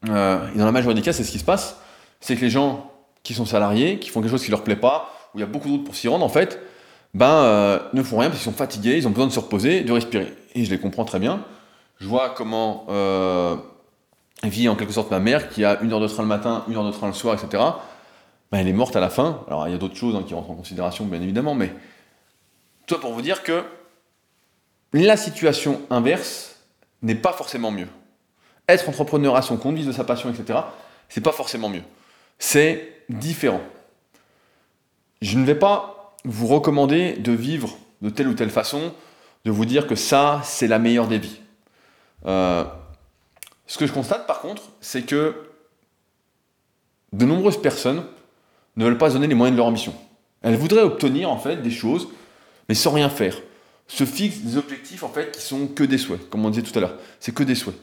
Euh, 0.09 0.49
et 0.55 0.59
dans 0.59 0.67
la 0.67 0.73
majorité 0.73 1.01
des 1.01 1.05
cas, 1.05 1.13
c'est 1.13 1.25
ce 1.25 1.33
qui 1.33 1.39
se 1.39 1.45
passe. 1.45 1.81
C'est 2.21 2.37
que 2.37 2.41
les 2.41 2.51
gens 2.51 2.91
qui 3.23 3.35
sont 3.35 3.47
salariés, 3.47 3.99
qui 3.99 4.11
font 4.11 4.21
quelque 4.21 4.31
chose 4.31 4.45
qui 4.45 4.51
leur 4.51 4.63
plaît 4.63 4.77
pas, 4.77 5.13
où 5.35 5.39
il 5.39 5.41
y 5.41 5.45
a 5.45 5.47
beaucoup 5.47 5.69
d'autres 5.69 5.85
pour 5.85 5.95
s'y 5.95 6.09
rendre, 6.09 6.25
en 6.25 6.29
fait, 6.29 6.61
ben, 7.15 7.27
euh, 7.27 7.79
ne 7.95 8.03
font 8.03 8.19
rien 8.19 8.29
parce 8.29 8.43
qu'ils 8.43 8.51
sont 8.51 8.57
fatigués, 8.57 8.97
ils 8.97 9.07
ont 9.07 9.11
besoin 9.11 9.27
de 9.27 9.33
se 9.33 9.41
reposer, 9.41 9.83
de 9.83 9.93
respirer. 9.93 10.33
Et 10.55 10.65
je 10.65 10.71
les 10.71 10.79
comprends 10.79 11.05
très 11.05 11.19
bien. 11.19 11.43
Je 11.99 12.07
vois 12.07 12.31
comment 12.31 12.87
euh, 12.91 13.57
vit 14.45 14.69
en 14.69 14.77
quelque 14.77 14.93
sorte 14.93 15.11
ma 15.11 15.19
mère, 15.19 15.49
qui 15.49 15.65
a 15.65 15.81
une 15.83 15.93
heure 15.93 16.01
de 16.01 16.09
train 16.09 16.23
le 16.23 16.29
matin, 16.29 16.65
une 16.69 16.77
heure 16.77 16.85
de 16.85 16.93
train 16.93 17.07
le 17.07 17.13
soir, 17.13 17.35
etc. 17.35 17.63
Ben, 18.53 18.59
elle 18.59 18.69
est 18.69 18.73
morte 18.73 18.95
à 18.97 19.01
la 19.01 19.11
fin. 19.11 19.43
Alors 19.49 19.67
il 19.69 19.73
y 19.73 19.75
a 19.75 19.79
d'autres 19.79 19.97
choses 19.97 20.15
hein, 20.17 20.25
qui 20.27 20.35
rentrent 20.35 20.51
en 20.51 20.55
considération, 20.55 21.05
bien 21.07 21.21
évidemment, 21.21 21.55
mais 21.55 21.73
toi 22.87 23.01
pour 23.01 23.13
vous 23.13 23.23
dire 23.23 23.43
que 23.43 23.63
la 24.93 25.17
situation 25.17 25.81
inverse 25.91 26.57
n'est 27.03 27.15
pas 27.15 27.33
forcément 27.33 27.71
mieux. 27.71 27.89
Être 28.69 28.89
entrepreneur 28.89 29.37
à 29.37 29.43
son 29.43 29.57
compte, 29.57 29.77
de 29.77 29.93
sa 29.93 30.05
passion, 30.05 30.31
etc., 30.31 30.61
c'est 31.09 31.23
pas 31.23 31.33
forcément 31.33 31.69
mieux. 31.69 31.83
C'est 32.39 33.03
différent. 33.09 33.61
Je 35.23 35.39
ne 35.39 35.45
vais 35.45 35.55
pas 35.55 36.15
vous 36.25 36.47
recommander 36.47 37.15
de 37.15 37.33
vivre 37.33 37.77
de 38.03 38.11
telle 38.11 38.29
ou 38.29 38.35
telle 38.35 38.51
façon, 38.51 38.93
de 39.45 39.51
vous 39.51 39.65
dire 39.65 39.87
que 39.87 39.95
ça, 39.95 40.41
c'est 40.45 40.67
la 40.69 40.79
meilleure 40.79 41.09
des 41.09 41.19
vies. 41.19 41.41
Euh, 42.27 42.65
ce 43.67 43.79
que 43.79 43.87
je 43.87 43.93
constate 43.93 44.27
par 44.27 44.41
contre, 44.41 44.63
c'est 44.81 45.03
que 45.03 45.35
de 47.13 47.25
nombreuses 47.25 47.61
personnes 47.61 48.05
ne 48.77 48.85
veulent 48.85 48.99
pas 48.99 49.11
donner 49.11 49.27
les 49.27 49.35
moyens 49.35 49.55
de 49.55 49.59
leur 49.59 49.67
ambition. 49.67 49.95
Elles 50.43 50.57
voudraient 50.57 50.83
obtenir 50.83 51.31
en 51.31 51.39
fait 51.39 51.57
des 51.57 51.71
choses, 51.71 52.09
mais 52.69 52.75
sans 52.75 52.93
rien 52.93 53.09
faire 53.09 53.37
se 53.89 54.05
fixent 54.05 54.41
des 54.41 54.57
objectifs 54.57 55.03
en 55.03 55.09
fait 55.09 55.33
qui 55.33 55.41
sont 55.41 55.67
que 55.67 55.83
des 55.83 55.99
souhaits, 55.99 56.29
comme 56.29 56.45
on 56.45 56.51
disait 56.51 56.63
tout 56.63 56.77
à 56.79 56.81
l'heure. 56.81 56.95
C'est 57.19 57.35
que 57.35 57.43
des 57.43 57.55
souhaits. 57.55 57.77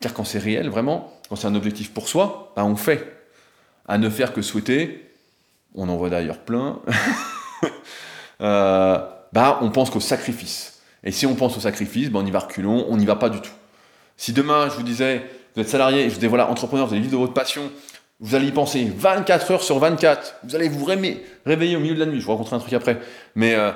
Car 0.00 0.12
quand 0.12 0.24
c'est 0.24 0.38
réel, 0.38 0.68
vraiment, 0.68 1.12
quand 1.28 1.36
c'est 1.36 1.46
un 1.46 1.54
objectif 1.54 1.92
pour 1.92 2.08
soi, 2.08 2.52
bah 2.56 2.64
on 2.64 2.76
fait. 2.76 3.14
À 3.86 3.96
ne 3.96 4.10
faire 4.10 4.34
que 4.34 4.42
souhaiter, 4.42 5.10
on 5.74 5.88
en 5.88 5.96
voit 5.96 6.10
d'ailleurs 6.10 6.38
plein, 6.38 6.80
euh, 8.42 8.98
bah 9.32 9.58
on 9.62 9.70
pense 9.70 9.88
qu'au 9.88 10.00
sacrifice. 10.00 10.82
Et 11.04 11.12
si 11.12 11.24
on 11.24 11.34
pense 11.34 11.56
au 11.56 11.60
sacrifice, 11.60 12.10
bah 12.10 12.18
on 12.22 12.26
y 12.26 12.30
va 12.30 12.40
reculons, 12.40 12.86
on 12.88 12.96
n'y 12.96 13.06
va 13.06 13.16
pas 13.16 13.30
du 13.30 13.40
tout. 13.40 13.52
Si 14.16 14.32
demain 14.32 14.68
je 14.68 14.74
vous 14.74 14.82
disais, 14.82 15.24
vous 15.54 15.62
êtes 15.62 15.68
salarié 15.68 16.04
je 16.04 16.08
vous 16.08 16.14
disais 16.16 16.26
voilà, 16.26 16.50
entrepreneur, 16.50 16.86
vous 16.86 16.92
allez 16.92 17.00
vivre 17.00 17.12
de 17.12 17.18
votre 17.18 17.32
passion, 17.34 17.70
Vous 18.20 18.34
allez 18.34 18.48
y 18.48 18.52
penser 18.52 18.92
24 18.94 19.52
heures 19.52 19.62
sur 19.62 19.78
24. 19.78 20.40
Vous 20.44 20.56
allez 20.56 20.68
vous 20.68 20.84
réveiller 20.84 21.76
au 21.76 21.80
milieu 21.80 21.94
de 21.94 22.00
la 22.00 22.06
nuit. 22.06 22.20
Je 22.20 22.26
vous 22.26 22.32
raconterai 22.32 22.56
un 22.56 22.58
truc 22.58 22.72
après. 22.72 23.00
Mais 23.36 23.54
euh, 23.54 23.70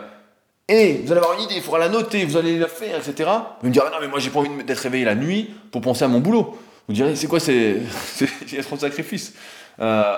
et 0.72 1.02
vous 1.04 1.12
allez 1.12 1.20
avoir 1.20 1.36
une 1.36 1.44
idée, 1.44 1.56
il 1.56 1.60
faudra 1.60 1.80
la 1.80 1.90
noter, 1.90 2.24
vous 2.24 2.38
allez 2.38 2.58
la 2.58 2.66
faire, 2.66 2.96
etc. 2.96 3.30
Vous 3.60 3.68
me 3.68 3.72
direz, 3.72 3.90
non, 3.90 3.98
mais 4.00 4.08
moi 4.08 4.18
j'ai 4.18 4.30
pas 4.30 4.38
envie 4.38 4.64
d'être 4.64 4.78
réveillé 4.78 5.04
la 5.04 5.14
nuit 5.14 5.50
pour 5.70 5.82
penser 5.82 6.02
à 6.02 6.08
mon 6.08 6.20
boulot. 6.20 6.58
Vous 6.88 6.94
direz, 6.94 7.14
c'est 7.14 7.26
quoi, 7.26 7.40
c'est 7.40 7.76
trop 8.62 8.76
de 8.76 8.80
sacrifice 8.80 9.34
euh, 9.80 10.16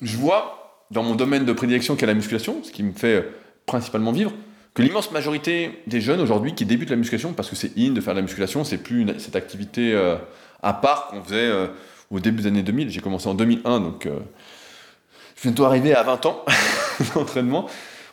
Je 0.00 0.16
vois 0.16 0.86
dans 0.90 1.02
mon 1.02 1.14
domaine 1.14 1.44
de 1.44 1.52
prédilection 1.52 1.94
qui 1.94 2.04
est 2.04 2.06
la 2.06 2.14
musculation, 2.14 2.62
ce 2.62 2.72
qui 2.72 2.82
me 2.82 2.94
fait 2.94 3.28
principalement 3.66 4.12
vivre, 4.12 4.32
que 4.72 4.80
l'immense 4.80 5.12
majorité 5.12 5.82
des 5.86 6.00
jeunes 6.00 6.20
aujourd'hui 6.20 6.54
qui 6.54 6.64
débutent 6.64 6.90
la 6.90 6.96
musculation, 6.96 7.34
parce 7.34 7.50
que 7.50 7.56
c'est 7.56 7.72
in 7.76 7.90
de 7.90 8.00
faire 8.00 8.14
de 8.14 8.18
la 8.18 8.22
musculation, 8.22 8.64
c'est 8.64 8.78
plus 8.78 9.06
cette 9.18 9.36
activité 9.36 9.92
euh, 9.92 10.16
à 10.62 10.72
part 10.72 11.08
qu'on 11.08 11.22
faisait 11.22 11.36
euh, 11.36 11.66
au 12.10 12.18
début 12.18 12.40
des 12.40 12.48
années 12.48 12.62
2000. 12.62 12.88
J'ai 12.88 13.02
commencé 13.02 13.28
en 13.28 13.34
2001, 13.34 13.80
donc 13.80 14.06
je 14.06 15.40
suis 15.40 15.50
bientôt 15.50 15.66
arrivé 15.66 15.94
à 15.94 16.02
20 16.02 16.24
ans 16.24 16.44
d'entraînement 17.14 17.68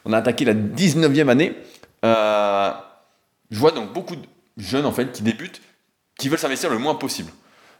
on 0.08 0.14
a 0.14 0.18
attaqué 0.18 0.46
la 0.46 0.54
19e 0.54 1.28
année. 1.28 1.54
Euh, 2.06 2.72
je 3.52 3.60
vois 3.60 3.72
donc 3.72 3.94
beaucoup 3.94 4.16
de 4.16 4.22
jeunes 4.58 4.86
en 4.86 4.92
fait 4.92 5.12
qui 5.12 5.22
débutent, 5.22 5.62
qui 6.18 6.30
veulent 6.30 6.40
s'investir 6.40 6.70
le 6.70 6.80
moins 6.80 6.96
possible. 6.96 7.32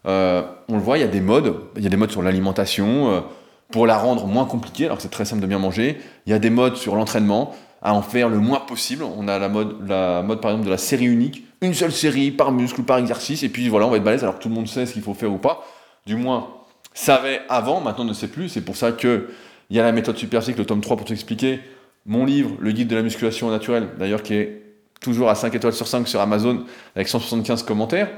Euh, 0.06 0.44
on 0.68 0.76
le 0.76 0.82
voit, 0.82 0.98
il 0.98 1.02
y 1.02 1.06
a 1.06 1.08
des 1.08 1.22
modes, 1.22 1.56
il 1.78 1.84
y 1.84 1.88
a 1.88 1.90
des 1.90 1.98
modes 1.98 2.12
sur 2.12 2.22
l'alimentation 2.22 3.12
euh, 3.12 3.22
pour 3.72 3.88
la 3.88 3.98
rendre 3.98 4.28
moins 4.28 4.46
compliquée, 4.46 4.86
alors 4.86 4.98
que 4.98 5.04
c'est 5.04 5.10
très 5.10 5.26
simple 5.26 5.42
de 5.42 5.48
bien 5.48 5.60
manger. 5.60 6.00
Il 6.26 6.32
y 6.32 6.34
a 6.34 6.40
des 6.40 6.50
modes 6.50 6.76
sur 6.76 6.96
l'entraînement, 6.96 7.56
à 7.82 7.94
en 7.94 8.02
faire 8.02 8.30
le 8.30 8.40
moins 8.40 8.60
possible. 8.60 9.04
On 9.04 9.28
a 9.28 9.40
la 9.40 9.50
mode, 9.50 9.88
la 9.88 10.22
mode 10.22 10.42
par 10.42 10.52
exemple 10.52 10.66
de 10.66 10.72
la 10.72 10.78
série 10.78 11.06
unique, 11.06 11.46
une 11.62 11.74
seule 11.74 11.92
série 11.92 12.32
par 12.32 12.52
muscle 12.52 12.84
par 12.84 12.98
exercice, 12.98 13.44
et 13.44 13.50
puis 13.50 13.70
voilà, 13.70 13.88
on 13.88 13.90
va 13.90 13.98
être 13.98 14.04
balèze 14.04 14.24
alors 14.24 14.38
que 14.38 14.44
tout 14.44 14.50
le 14.50 14.56
monde 14.56 14.68
sait 14.68 14.86
ce 14.86 14.94
qu'il 14.94 15.02
faut 15.02 15.14
faire 15.14 15.32
ou 15.32 15.38
pas. 15.38 15.66
Du 16.06 16.16
moins, 16.16 16.50
savait 16.94 17.42
avant, 17.50 17.80
maintenant 17.82 18.06
ne 18.06 18.14
sait 18.14 18.28
plus. 18.28 18.50
C'est 18.50 18.62
pour 18.62 18.76
ça 18.76 18.92
que 18.92 19.30
il 19.70 19.76
y 19.76 19.80
a 19.80 19.84
la 19.84 19.92
méthode 19.92 20.18
Superphysique, 20.18 20.58
le 20.58 20.66
tome 20.66 20.82
3 20.82 20.96
pour 20.96 21.06
t'expliquer, 21.06 21.60
mon 22.08 22.26
livre, 22.26 22.56
le 22.60 22.72
guide 22.72 22.88
de 22.88 22.96
la 22.96 23.04
musculation 23.04 23.52
naturelle, 23.52 23.90
d'ailleurs 24.00 24.24
qui 24.24 24.34
est 24.34 24.64
toujours 25.02 25.30
à 25.30 25.36
5 25.36 25.54
étoiles 25.54 25.74
sur 25.74 25.88
5 25.88 26.08
sur 26.08 26.22
Amazon 26.22 26.66
avec 26.96 27.08
175 27.08 27.64
commentaires, 27.64 28.10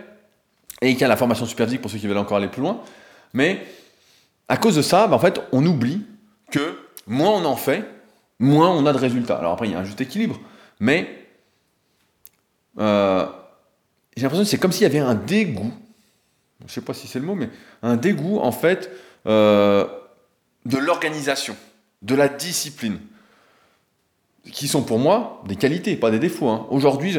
et 0.82 0.96
qui 0.96 1.04
a 1.04 1.08
la 1.08 1.18
formation 1.18 1.46
Superphysique 1.46 1.82
pour 1.82 1.92
ceux 1.92 1.98
qui 1.98 2.08
veulent 2.08 2.18
encore 2.18 2.38
aller 2.38 2.48
plus 2.48 2.62
loin. 2.62 2.82
Mais 3.34 3.66
à 4.48 4.58
cause 4.58 4.76
de 4.76 4.82
ça, 4.82 5.08
bah, 5.08 5.16
en 5.16 5.20
fait, 5.20 5.42
on 5.52 5.66
oublie 5.66 6.06
que 6.52 6.78
moins 7.08 7.32
on 7.32 7.46
en 7.46 7.56
fait, 7.56 7.84
moins 8.40 8.70
on 8.70 8.86
a 8.86 8.94
de 8.94 8.98
résultats. 8.98 9.38
Alors 9.38 9.54
après, 9.54 9.68
il 9.68 9.72
y 9.72 9.76
a 9.76 9.80
un 9.80 9.84
juste 9.84 10.00
équilibre, 10.00 10.40
mais 10.80 11.28
euh, 12.80 13.26
j'ai 14.16 14.24
l'impression 14.24 14.44
que 14.44 14.50
c'est 14.50 14.60
comme 14.60 14.72
s'il 14.72 14.84
y 14.84 14.86
avait 14.86 15.00
un 15.00 15.16
dégoût, 15.16 15.74
je 16.60 16.66
ne 16.66 16.70
sais 16.70 16.82
pas 16.82 16.94
si 16.94 17.08
c'est 17.08 17.20
le 17.20 17.26
mot, 17.26 17.36
mais 17.36 17.50
un 17.82 17.98
dégoût 17.98 18.40
en 18.40 18.52
fait 18.52 18.92
euh, 19.26 19.88
de 20.66 20.78
l'organisation, 20.78 21.56
de 22.04 22.16
la 22.16 22.30
discipline 22.30 23.00
qui 24.52 24.68
sont 24.68 24.84
pour 24.84 25.00
moi 25.00 25.44
des 25.48 25.56
qualités, 25.56 25.96
pas 25.96 26.12
des 26.12 26.20
défauts. 26.20 26.50
Hein. 26.50 26.68
Aujourd'hui, 26.70 27.18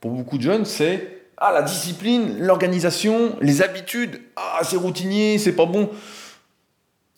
pour 0.00 0.10
beaucoup 0.10 0.38
de 0.38 0.42
jeunes, 0.42 0.64
c'est 0.64 1.18
ah, 1.36 1.52
la 1.52 1.62
discipline, 1.62 2.38
l'organisation, 2.38 3.36
les 3.40 3.62
habitudes, 3.62 4.20
ah, 4.36 4.60
c'est 4.64 4.76
routinier, 4.76 5.38
c'est 5.38 5.54
pas 5.54 5.66
bon. 5.66 5.88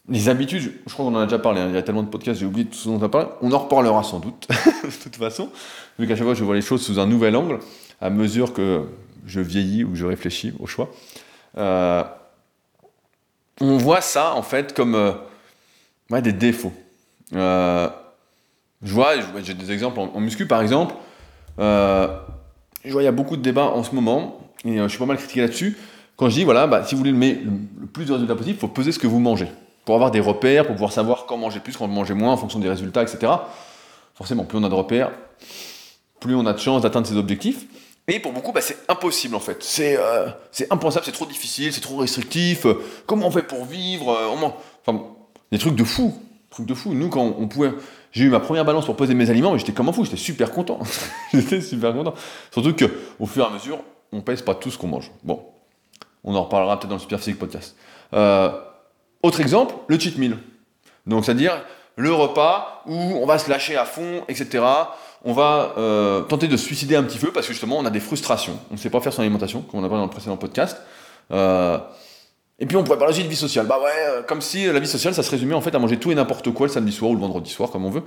Les 0.09 0.29
habitudes, 0.29 0.73
je 0.87 0.93
crois 0.93 1.07
qu'on 1.07 1.15
en 1.15 1.21
a 1.21 1.25
déjà 1.25 1.39
parlé, 1.39 1.61
hein. 1.61 1.69
il 1.69 1.75
y 1.75 1.79
a 1.79 1.83
tellement 1.83 2.03
de 2.03 2.09
podcasts, 2.09 2.41
j'ai 2.41 2.47
oublié 2.47 2.67
tout 2.67 2.75
ce 2.77 2.89
dont 2.89 2.99
on 2.99 3.03
a 3.03 3.09
parlé. 3.09 3.29
On 3.43 3.53
en 3.53 3.59
reparlera 3.59 4.03
sans 4.03 4.19
doute, 4.19 4.49
de 4.85 5.03
toute 5.03 5.17
façon, 5.17 5.51
vu 5.99 6.07
qu'à 6.07 6.17
chaque 6.17 6.25
fois 6.25 6.35
je 6.35 6.45
vois 6.45 6.55
les 6.55 6.63
choses 6.63 6.83
sous 6.83 6.99
un 6.99 7.07
nouvel 7.07 7.37
angle, 7.37 7.61
à 8.01 8.11
mesure 8.11 8.53
que 8.53 8.87
je 9.27 9.41
vieillis 9.41 9.85
ou 9.85 9.95
je 9.95 10.05
réfléchis 10.05 10.53
au 10.59 10.67
choix. 10.67 10.91
Euh, 11.57 12.03
on 13.61 13.77
voit 13.77 14.01
ça 14.01 14.35
en 14.35 14.43
fait 14.43 14.75
comme 14.75 14.95
euh, 14.95 16.21
des 16.21 16.33
défauts. 16.33 16.73
Euh, 17.35 17.89
je 18.83 18.95
vois, 18.95 19.13
j'ai 19.43 19.55
des 19.55 19.73
exemples 19.73 20.01
en, 20.01 20.21
muscu 20.21 20.47
par 20.47 20.63
exemple. 20.63 20.95
Euh, 21.59 22.09
je 22.85 22.93
vois, 22.93 23.03
il 23.03 23.05
y 23.05 23.09
a 23.09 23.13
beaucoup 23.13 23.37
de 23.37 23.43
débats 23.43 23.67
en 23.67 23.83
ce 23.83 23.95
moment, 23.95 24.41
et 24.65 24.81
euh, 24.81 24.85
je 24.85 24.89
suis 24.89 24.99
pas 24.99 25.07
mal 25.07 25.19
critiqué 25.19 25.43
là-dessus. 25.43 25.77
Quand 26.17 26.29
je 26.29 26.35
dis, 26.35 26.45
voilà, 26.45 26.67
bah, 26.67 26.85
si 26.85 26.95
vous 26.95 26.99
voulez 26.99 27.13
le, 27.13 27.51
le, 27.81 27.87
plus 27.87 28.07
de 28.07 28.13
résultats 28.13 28.35
possible, 28.35 28.57
il 28.57 28.61
faut 28.61 28.69
peser 28.69 28.93
ce 28.93 28.99
que 28.99 29.07
vous 29.07 29.21
mangez. 29.21 29.49
Pour 29.85 29.95
avoir 29.95 30.11
des 30.11 30.21
repères, 30.21 30.67
pour 30.67 30.75
pouvoir 30.75 30.93
savoir 30.93 31.27
quand 31.27 31.37
manger 31.37 31.61
plus, 31.61 31.77
quand 31.77 31.89
manger 31.89 32.15
moins, 32.15 32.33
en 32.33 32.37
fonction 32.37 32.59
des 32.59 32.69
résultats, 32.69 33.03
etc. 33.03 33.33
Forcément, 34.15 34.45
plus 34.45 34.59
on 34.59 34.65
a 34.65 34.69
de 34.69 34.75
repères, 34.75 35.11
plus 36.21 36.35
on 36.35 36.47
a 36.47 36.53
de 36.53 36.59
chances 36.59 36.83
d'atteindre 36.83 37.07
ses 37.07 37.17
objectifs. 37.17 37.67
Et 38.09 38.19
pour 38.19 38.33
beaucoup, 38.33 38.53
bah, 38.53 38.61
c'est 38.61 38.79
impossible 38.89 39.35
en 39.35 39.41
fait. 39.41 39.63
C'est 39.63 39.97
euh, 39.99 40.29
impensable, 40.71 41.05
c'est 41.05 41.13
trop 41.13 41.27
difficile, 41.27 41.73
c'est 41.73 41.81
trop 41.81 41.99
restrictif. 41.99 42.67
comment 43.07 43.27
on 43.27 43.31
fait 43.31 43.43
pour 43.43 43.65
vivre 43.65 44.19
Enfin, 44.87 45.05
des 45.53 45.59
trucs 45.59 45.75
de 45.75 45.85
fou. 45.85 46.15
Trucs 46.51 46.67
de 46.67 46.75
fou. 46.75 46.93
Nous, 46.95 47.09
quand 47.09 47.35
on 47.39 47.47
pouvait 47.47 47.73
j'ai 48.13 48.25
eu 48.25 48.29
ma 48.29 48.41
première 48.41 48.65
balance 48.65 48.87
pour 48.87 48.97
poser 48.97 49.15
mes 49.15 49.31
aliments 49.31 49.55
et 49.55 49.59
j'étais 49.59 49.73
comme 49.73 49.89
un 49.89 49.93
fou, 49.93 50.05
j'étais 50.05 50.17
super 50.17 50.51
content. 50.51 50.81
j'étais 51.33 51.61
super 51.61 51.93
content. 51.93 52.15
Surtout 52.51 52.75
qu'au 52.75 53.27
fur 53.27 53.45
et 53.45 53.47
à 53.47 53.51
mesure, 53.51 53.79
on 54.13 54.21
pèse 54.21 54.43
pas 54.43 54.55
tout 54.55 54.71
ce 54.71 54.79
qu'on 54.79 54.89
mange. 54.89 55.11
Bon, 55.23 55.45
on 56.25 56.35
en 56.35 56.43
reparlera 56.43 56.79
peut-être 56.79 56.91
dans 56.91 56.97
le 56.97 57.01
Super 57.01 57.21
Physique 57.21 57.39
Podcast. 57.39 57.77
Euh, 58.15 58.51
autre 59.23 59.41
exemple, 59.41 59.75
le 59.87 59.99
cheat 59.99 60.19
meal. 60.19 60.39
Donc, 61.07 61.25
c'est-à-dire 61.25 61.63
le 61.97 62.13
repas 62.13 62.83
où 62.87 62.95
on 62.95 63.27
va 63.27 63.39
se 63.39 63.49
lâcher 63.49 63.77
à 63.77 63.85
fond, 63.85 64.25
etc. 64.29 64.65
On 65.25 65.33
va 65.33 65.75
euh, 65.79 66.23
tenter 66.23 66.49
de 66.49 66.57
se 66.57 66.65
suicider 66.65 66.97
un 66.97 67.03
petit 67.05 67.19
peu 67.19 67.31
parce 67.31 67.47
que 67.47 67.53
justement, 67.53 67.79
on 67.79 67.85
a 67.85 67.91
des 67.91 68.01
frustrations. 68.01 68.59
On 68.71 68.75
ne 68.75 68.79
sait 68.79 68.91
pas 68.91 69.01
faire 69.01 69.13
son 69.13 69.21
alimentation, 69.21 69.63
comme 69.63 69.81
on 69.81 69.85
a 69.85 69.89
parlé 69.89 70.01
dans 70.01 70.07
le 70.07 70.11
précédent 70.11 70.37
podcast. 70.37 70.79
Euh, 71.31 71.79
et 72.61 72.67
puis 72.67 72.77
on 72.77 72.85
pourrait 72.85 72.99
parler 72.99 73.15
aussi 73.15 73.25
de 73.25 73.29
vie 73.29 73.37
sociale. 73.37 73.67
Bah 73.67 73.79
ouais, 73.83 73.91
euh, 74.09 74.23
comme 74.23 74.43
si 74.43 74.67
la 74.67 74.79
vie 74.79 74.87
sociale, 74.87 75.15
ça 75.15 75.23
se 75.23 75.31
résumait 75.31 75.55
en 75.55 75.63
fait 75.63 75.75
à 75.75 75.79
manger 75.79 75.97
tout 75.97 76.13
et 76.13 76.15
n'importe 76.15 76.53
quoi 76.53 76.67
le 76.67 76.73
samedi 76.73 76.93
soir 76.93 77.11
ou 77.11 77.15
le 77.15 77.21
vendredi 77.21 77.51
soir, 77.51 77.71
comme 77.71 77.87
on 77.87 77.91
veut. 77.91 78.03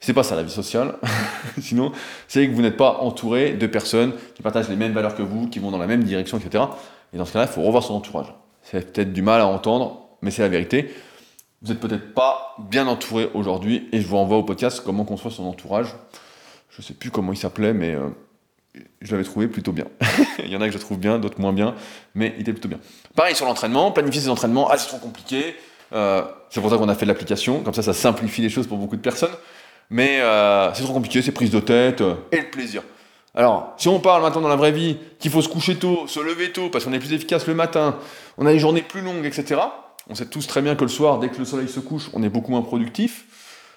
C'est 0.00 0.14
pas 0.14 0.22
ça 0.22 0.34
la 0.34 0.42
vie 0.42 0.50
sociale. 0.50 0.96
Sinon, 1.60 1.92
c'est 2.26 2.48
que 2.48 2.52
vous 2.52 2.62
n'êtes 2.62 2.78
pas 2.78 2.98
entouré 3.00 3.52
de 3.52 3.66
personnes 3.66 4.14
qui 4.34 4.42
partagent 4.42 4.68
les 4.68 4.76
mêmes 4.76 4.92
valeurs 4.92 5.14
que 5.14 5.22
vous, 5.22 5.48
qui 5.48 5.60
vont 5.60 5.70
dans 5.70 5.78
la 5.78 5.86
même 5.86 6.02
direction, 6.02 6.38
etc. 6.38 6.64
Et 7.12 7.18
dans 7.18 7.24
ce 7.24 7.32
cas-là, 7.34 7.44
il 7.48 7.52
faut 7.52 7.62
revoir 7.62 7.84
son 7.84 7.94
entourage. 7.94 8.34
C'est 8.62 8.92
peut-être 8.92 9.12
du 9.12 9.22
mal 9.22 9.40
à 9.40 9.46
entendre, 9.46 10.08
mais 10.22 10.30
c'est 10.30 10.42
la 10.42 10.48
vérité. 10.48 10.92
Vous 11.60 11.68
n'êtes 11.68 11.80
peut-être 11.80 12.14
pas 12.14 12.56
bien 12.70 12.88
entouré 12.88 13.30
aujourd'hui, 13.34 13.88
et 13.92 14.00
je 14.00 14.06
vous 14.08 14.16
renvoie 14.16 14.38
au 14.38 14.42
podcast 14.42 14.82
comment 14.84 15.04
construire 15.04 15.34
son 15.34 15.44
entourage. 15.44 15.94
Je 16.70 16.82
sais 16.82 16.94
plus 16.94 17.10
comment 17.10 17.32
il 17.32 17.36
s'appelait, 17.36 17.74
mais 17.74 17.94
euh, 17.94 18.08
je 19.00 19.10
l'avais 19.12 19.24
trouvé 19.24 19.48
plutôt 19.48 19.72
bien. 19.72 19.84
il 20.38 20.48
y 20.48 20.56
en 20.56 20.60
a 20.60 20.66
que 20.66 20.72
je 20.72 20.78
trouve 20.78 20.98
bien, 20.98 21.18
d'autres 21.18 21.40
moins 21.40 21.52
bien, 21.52 21.74
mais 22.14 22.34
il 22.36 22.42
était 22.42 22.52
plutôt 22.52 22.68
bien. 22.68 22.78
Pareil 23.14 23.34
sur 23.34 23.46
l'entraînement, 23.46 23.90
planifier 23.92 24.22
ses 24.22 24.28
entraînements, 24.28 24.68
ah 24.70 24.78
c'est 24.78 24.88
trop 24.88 24.98
compliqué. 24.98 25.56
Euh, 25.92 26.22
c'est 26.48 26.60
pour 26.60 26.70
ça 26.70 26.78
qu'on 26.78 26.88
a 26.88 26.94
fait 26.94 27.06
l'application, 27.06 27.60
comme 27.60 27.74
ça 27.74 27.82
ça 27.82 27.92
simplifie 27.92 28.40
les 28.40 28.48
choses 28.48 28.66
pour 28.66 28.78
beaucoup 28.78 28.96
de 28.96 29.02
personnes. 29.02 29.34
Mais 29.90 30.20
euh, 30.20 30.72
c'est 30.72 30.84
trop 30.84 30.94
compliqué, 30.94 31.20
c'est 31.20 31.32
prise 31.32 31.50
de 31.50 31.60
tête 31.60 32.00
euh, 32.00 32.14
et 32.30 32.38
le 32.38 32.50
plaisir. 32.50 32.82
Alors, 33.34 33.74
si 33.76 33.88
on 33.88 33.98
parle 33.98 34.22
maintenant 34.22 34.42
dans 34.42 34.48
la 34.48 34.56
vraie 34.56 34.72
vie 34.72 34.98
qu'il 35.18 35.30
faut 35.30 35.42
se 35.42 35.48
coucher 35.48 35.76
tôt, 35.76 36.06
se 36.06 36.20
lever 36.20 36.52
tôt 36.52 36.70
parce 36.70 36.84
qu'on 36.84 36.92
est 36.92 36.98
plus 36.98 37.12
efficace 37.12 37.46
le 37.46 37.54
matin, 37.54 37.96
on 38.38 38.46
a 38.46 38.52
une 38.52 38.58
journée 38.58 38.82
plus 38.82 39.00
longue, 39.02 39.24
etc. 39.24 39.60
On 40.08 40.14
sait 40.14 40.26
tous 40.26 40.46
très 40.46 40.62
bien 40.62 40.76
que 40.76 40.82
le 40.82 40.88
soir, 40.88 41.18
dès 41.18 41.28
que 41.28 41.38
le 41.38 41.44
soleil 41.44 41.68
se 41.68 41.80
couche, 41.80 42.10
on 42.14 42.22
est 42.22 42.28
beaucoup 42.28 42.50
moins 42.50 42.62
productif. 42.62 43.24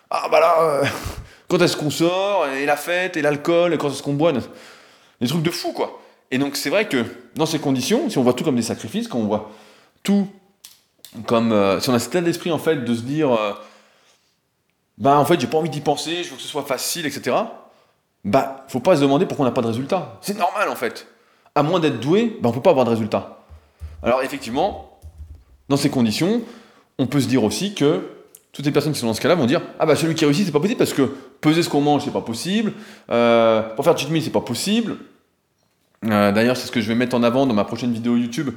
Ah 0.09 0.27
bah 0.29 0.39
là, 0.39 0.89
quand 1.47 1.61
est-ce 1.61 1.77
qu'on 1.77 1.89
sort, 1.89 2.47
et 2.47 2.65
la 2.65 2.75
fête, 2.75 3.17
et 3.17 3.21
l'alcool, 3.21 3.73
et 3.73 3.77
quand 3.77 3.89
est-ce 3.89 4.03
qu'on 4.03 4.13
boit? 4.13 4.33
Des 5.21 5.27
trucs 5.27 5.43
de 5.43 5.51
fou, 5.51 5.71
quoi. 5.71 6.01
Et 6.31 6.37
donc, 6.37 6.55
c'est 6.55 6.69
vrai 6.69 6.87
que 6.87 7.05
dans 7.35 7.45
ces 7.45 7.59
conditions, 7.59 8.09
si 8.09 8.17
on 8.17 8.23
voit 8.23 8.33
tout 8.33 8.43
comme 8.43 8.55
des 8.55 8.61
sacrifices, 8.61 9.07
quand 9.07 9.19
on 9.19 9.25
voit 9.25 9.51
tout 10.03 10.27
comme. 11.25 11.51
Euh, 11.51 11.79
si 11.79 11.89
on 11.89 11.93
a 11.93 11.99
cet 11.99 12.15
état 12.15 12.21
d'esprit, 12.21 12.51
en 12.51 12.57
fait, 12.57 12.83
de 12.83 12.95
se 12.95 13.01
dire. 13.01 13.31
Euh, 13.31 13.53
bah, 14.97 15.17
en 15.17 15.25
fait, 15.25 15.39
j'ai 15.39 15.47
pas 15.47 15.57
envie 15.57 15.69
d'y 15.69 15.81
penser, 15.81 16.23
je 16.23 16.29
veux 16.29 16.35
que 16.35 16.41
ce 16.41 16.47
soit 16.47 16.63
facile, 16.63 17.05
etc. 17.05 17.35
Bah, 18.23 18.65
faut 18.69 18.79
pas 18.79 18.95
se 18.95 19.01
demander 19.01 19.25
pourquoi 19.25 19.45
on 19.45 19.49
n'a 19.49 19.53
pas 19.53 19.61
de 19.61 19.67
résultat. 19.67 20.17
C'est 20.21 20.37
normal, 20.37 20.69
en 20.69 20.75
fait. 20.75 21.07
À 21.53 21.63
moins 21.63 21.79
d'être 21.79 21.99
doué, 21.99 22.37
bah, 22.41 22.49
on 22.49 22.51
peut 22.51 22.61
pas 22.61 22.71
avoir 22.71 22.85
de 22.85 22.91
résultat. 22.91 23.39
Alors, 24.01 24.23
effectivement, 24.23 24.99
dans 25.69 25.77
ces 25.77 25.89
conditions, 25.89 26.41
on 26.97 27.07
peut 27.07 27.19
se 27.19 27.27
dire 27.27 27.43
aussi 27.43 27.75
que 27.75 28.14
toutes 28.55 28.65
les 28.65 28.71
personnes 28.71 28.93
qui 28.93 28.99
sont 28.99 29.07
dans 29.07 29.13
ce 29.13 29.19
cas-là 29.19 29.35
vont 29.35 29.45
dire 29.45 29.61
Ah 29.79 29.85
bah 29.85 29.97
celui 29.97 30.15
qui 30.15 30.23
réussit, 30.23 30.45
c'est 30.45 30.51
pas 30.53 30.61
possible 30.61 30.77
parce 30.77 30.93
que 30.93 31.13
peser 31.41 31.61
ce 31.61 31.67
qu'on 31.67 31.81
mange, 31.81 32.05
c'est 32.05 32.13
pas 32.13 32.21
possible. 32.21 32.71
Euh, 33.11 33.61
pour 33.61 33.83
faire 33.83 33.97
cheat 33.97 34.09
meal, 34.09 34.23
c'est 34.23 34.29
pas 34.29 34.39
possible. 34.39 34.95
Euh, 36.05 36.31
d'ailleurs, 36.31 36.55
c'est 36.55 36.67
ce 36.67 36.71
que 36.71 36.79
je 36.79 36.87
vais 36.87 36.95
mettre 36.95 37.17
en 37.17 37.23
avant 37.23 37.45
dans 37.45 37.53
ma 37.53 37.65
prochaine 37.65 37.91
vidéo 37.91 38.15
YouTube. 38.15 38.51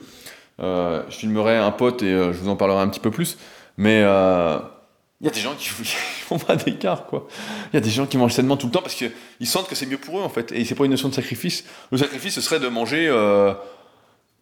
Euh, 0.61 1.03
je 1.09 1.17
filmerai 1.17 1.57
un 1.57 1.73
pote 1.73 2.03
et 2.05 2.13
je 2.13 2.39
vous 2.39 2.49
en 2.49 2.55
parlerai 2.55 2.81
un 2.81 2.89
petit 2.89 3.01
peu 3.01 3.11
plus. 3.11 3.39
Mais 3.77 3.99
il 3.99 5.25
y 5.25 5.29
a 5.29 5.33
des 5.33 5.41
gens 5.41 5.55
qui 5.59 5.69
font 5.69 6.39
pas 6.39 6.55
d'écart, 6.55 7.07
quoi. 7.07 7.27
Il 7.73 7.77
y 7.77 7.79
a 7.79 7.81
des 7.81 7.91
gens 7.91 8.07
qui 8.07 8.19
mangent 8.19 8.35
sainement 8.35 8.57
tout 8.57 8.67
le 8.67 8.73
temps 8.73 8.83
parce 8.83 8.95
qu'ils 8.95 9.47
sentent 9.49 9.69
que 9.69 9.75
c'est 9.75 9.87
mieux 9.87 9.99
pour 9.99 10.21
eux, 10.21 10.23
en 10.23 10.29
fait. 10.29 10.53
Et 10.53 10.65
c'est 10.65 10.77
pas 10.77 10.85
une 10.85 10.93
notion 10.93 11.09
de 11.09 11.15
sacrifice. 11.15 11.65
Le 11.91 11.99
sacrifice, 11.99 12.35
ce 12.35 12.41
serait 12.41 12.61
de 12.61 12.69
manger 12.69 13.13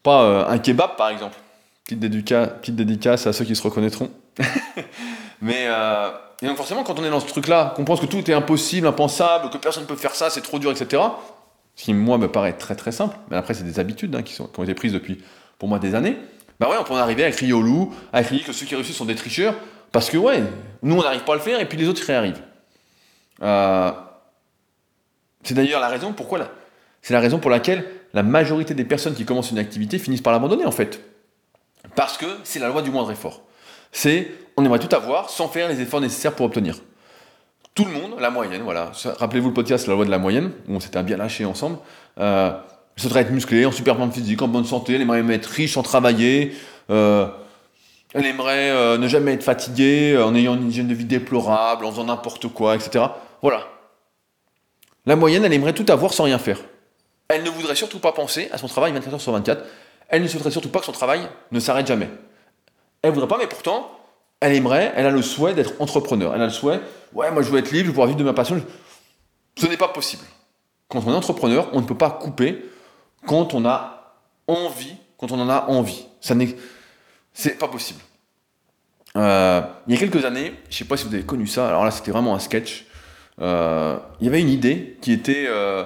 pas 0.03 0.51
un 0.51 0.59
kebab, 0.59 0.97
par 0.97 1.09
exemple. 1.09 1.39
Petite, 1.87 2.01
petite 2.01 2.77
dédicace 2.77 3.27
à 3.27 3.33
ceux 3.33 3.47
qui 3.47 3.57
se 3.57 3.63
reconnaîtront. 3.63 4.11
Mais 5.41 5.67
euh, 5.67 6.11
donc 6.43 6.57
forcément, 6.57 6.83
quand 6.83 6.99
on 6.99 7.05
est 7.05 7.11
dans 7.11 7.21
ce 7.21 7.27
truc-là, 7.27 7.73
qu'on 7.77 7.85
pense 7.85 8.01
que 8.01 8.07
tout 8.07 8.31
est 8.31 8.35
impossible, 8.35 8.87
impensable, 8.87 9.51
que 9.51 9.59
personne 9.59 9.85
ne 9.85 9.89
peut 9.89 9.97
faire 9.97 10.15
ça, 10.15 10.31
c'est 10.31 10.43
trop 10.43 10.59
dur, 10.59 10.71
etc. 10.71 11.03
Ce 11.75 11.85
qui, 11.85 11.95
moi, 11.95 12.19
me 12.19 12.29
paraît 12.29 12.55
très 12.55 12.75
très 12.75 12.93
simple, 12.93 13.17
mais 13.31 13.37
après, 13.37 13.55
c'est 13.55 13.65
des 13.65 13.79
habitudes 13.79 14.15
hein, 14.15 14.23
qui, 14.23 14.33
sont, 14.33 14.47
qui 14.47 14.61
ont 14.61 14.65
été 14.65 14.75
prises 14.75 14.93
depuis, 14.93 15.23
pour 15.59 15.69
moi, 15.69 15.79
des 15.79 15.95
années. 15.95 16.17
Bah 16.59 16.71
ouais, 16.71 16.77
on 16.81 16.85
peut 16.85 16.95
en 16.95 16.99
arriver 16.99 17.25
à 17.25 17.31
crier 17.31 17.53
au 17.53 17.61
loup, 17.61 17.95
à 18.13 18.23
crier 18.23 18.43
que 18.43 18.53
ceux 18.53 18.65
qui 18.65 18.75
réussissent 18.75 18.97
sont 18.97 19.05
des 19.05 19.15
tricheurs, 19.15 19.55
parce 19.93 20.09
que 20.09 20.17
ouais, 20.17 20.43
nous 20.83 20.99
on 20.99 21.03
n'arrive 21.03 21.25
pas 21.25 21.33
à 21.33 21.37
le 21.37 21.43
faire 21.43 21.61
et 21.61 21.69
puis 21.69 21.77
les 21.77 21.89
autres 21.89 22.09
y 22.09 22.13
arrivent. 22.13 22.43
Euh, 23.43 23.93
c'est 25.43 25.55
d'ailleurs 25.55 25.81
la 25.81 25.89
raison 25.89 26.13
pourquoi. 26.13 26.49
C'est 27.03 27.13
la 27.13 27.21
raison 27.21 27.39
pour 27.39 27.51
laquelle 27.51 27.87
la 28.15 28.23
majorité 28.23 28.75
des 28.75 28.85
personnes 28.85 29.15
qui 29.15 29.25
commencent 29.25 29.51
une 29.51 29.59
activité 29.59 29.99
finissent 29.99 30.23
par 30.23 30.33
l'abandonner 30.33 30.65
en 30.65 30.71
fait. 30.71 31.01
Parce 31.95 32.17
que 32.17 32.27
c'est 32.43 32.59
la 32.59 32.69
loi 32.69 32.83
du 32.83 32.91
moindre 32.91 33.11
effort. 33.11 33.43
C'est 33.93 34.31
on 34.57 34.65
aimerait 34.65 34.79
tout 34.79 34.95
avoir 34.95 35.31
sans 35.31 35.49
faire 35.49 35.69
les 35.69 35.81
efforts 35.81 36.01
nécessaires 36.01 36.35
pour 36.35 36.47
obtenir. 36.47 36.77
Tout 37.75 37.85
le 37.85 37.93
monde, 37.93 38.15
la 38.19 38.31
moyenne, 38.31 38.63
voilà. 38.63 38.93
Rappelez-vous 39.19 39.49
le 39.49 39.55
podcast, 39.55 39.87
la 39.87 39.95
loi 39.95 40.05
de 40.05 40.11
la 40.11 40.19
moyenne, 40.19 40.53
où 40.69 40.77
on 40.77 40.81
s'était 40.81 41.03
bien 41.03 41.19
lâché 41.19 41.45
ensemble. 41.45 41.79
Euh, 42.19 42.53
souhaiterait 42.97 43.21
être 43.21 43.31
musclé, 43.31 43.67
en 43.67 43.73
super 43.73 43.97
forme 43.97 44.13
physique, 44.13 44.41
en 44.41 44.49
bonne 44.49 44.65
santé, 44.65 44.95
elle 44.95 45.03
aimerait 45.03 45.35
être 45.35 45.47
riche 45.47 45.75
sans 45.75 45.83
travailler, 45.83 46.55
euh, 46.91 47.27
elle 48.15 48.27
aimerait 48.27 48.71
euh, 48.71 48.99
ne 48.99 49.09
jamais 49.09 49.35
être 49.35 49.43
fatiguée, 49.43 50.13
euh, 50.15 50.25
en 50.25 50.35
ayant 50.35 50.55
une 50.55 50.71
hygiène 50.71 50.89
de 50.89 50.95
vie 50.95 51.05
déplorable, 51.05 51.85
en 51.85 51.91
faisant 51.91 52.05
n'importe 52.05 52.49
quoi, 52.49 52.75
etc. 52.75 53.05
Voilà. 53.43 53.67
La 55.05 55.17
moyenne, 55.17 55.45
elle 55.45 55.53
aimerait 55.53 55.75
tout 55.75 55.85
avoir 55.91 56.15
sans 56.15 56.25
rien 56.25 56.39
faire. 56.39 56.59
Elle 57.29 57.43
ne 57.43 57.51
voudrait 57.51 57.77
surtout 57.77 57.99
pas 57.99 58.13
penser 58.13 58.49
à 58.53 58.59
son 58.59 58.69
travail 58.69 58.93
24 58.93 59.15
heures 59.15 59.21
sur 59.21 59.33
24. 59.33 59.65
Elle 60.09 60.23
ne 60.23 60.29
souhaiterait 60.29 60.51
surtout 60.51 60.69
pas 60.71 60.79
que 60.79 60.87
son 60.87 60.93
travail 60.93 61.29
ne 61.53 61.61
s'arrête 61.61 61.87
jamais. 61.87 62.09
Elle 63.03 63.13
voudrait 63.13 63.29
pas, 63.29 63.39
mais 63.39 63.49
pourtant, 63.49 63.91
elle 64.41 64.55
aimerait, 64.55 64.93
elle 64.97 65.07
a 65.07 65.11
le 65.11 65.23
souhait 65.23 65.55
d'être 65.55 65.75
entrepreneur. 65.81 66.35
Elle 66.35 66.43
a 66.43 66.47
le 66.47 66.51
souhait, 66.51 66.81
ouais, 67.13 67.31
moi 67.31 67.43
je 67.43 67.51
veux 67.51 67.59
être 67.59 67.71
libre, 67.71 67.85
je 67.85 67.87
veux 67.87 67.93
pouvoir 67.93 68.09
vivre 68.09 68.19
de 68.19 68.25
ma 68.25 68.35
passion. 68.35 68.63
Ce 69.57 69.67
n'est 69.67 69.77
pas 69.77 69.89
possible. 69.89 70.25
Quand 70.89 71.03
on 71.07 71.13
est 71.13 71.17
entrepreneur, 71.17 71.69
on 71.73 71.81
ne 71.81 71.87
peut 71.87 71.97
pas 71.97 72.11
couper 72.11 72.65
quand 73.27 73.55
on 73.55 73.65
a 73.65 74.15
envie, 74.47 74.95
quand 75.19 75.33
on 75.33 75.41
en 75.41 75.49
a 75.49 75.67
envie. 75.69 76.07
Ça 76.21 76.35
n'est, 76.35 76.55
c'est 77.33 77.59
pas 77.59 77.69
possible. 77.69 78.01
Euh, 79.17 79.63
il 79.87 79.95
y 79.95 79.97
a 79.97 80.01
quelques 80.01 80.25
années, 80.25 80.53
je 80.69 80.75
ne 80.75 80.79
sais 80.79 80.85
pas 80.85 80.97
si 80.97 81.07
vous 81.07 81.15
avez 81.15 81.25
connu 81.25 81.47
ça. 81.47 81.69
Alors 81.69 81.85
là, 81.85 81.91
c'était 81.91 82.11
vraiment 82.11 82.35
un 82.35 82.39
sketch. 82.39 82.87
Euh, 83.41 83.99
il 84.21 84.27
y 84.27 84.29
avait 84.29 84.41
une 84.41 84.51
idée 84.51 84.99
qui 85.01 85.13
était 85.13 85.47
euh, 85.49 85.85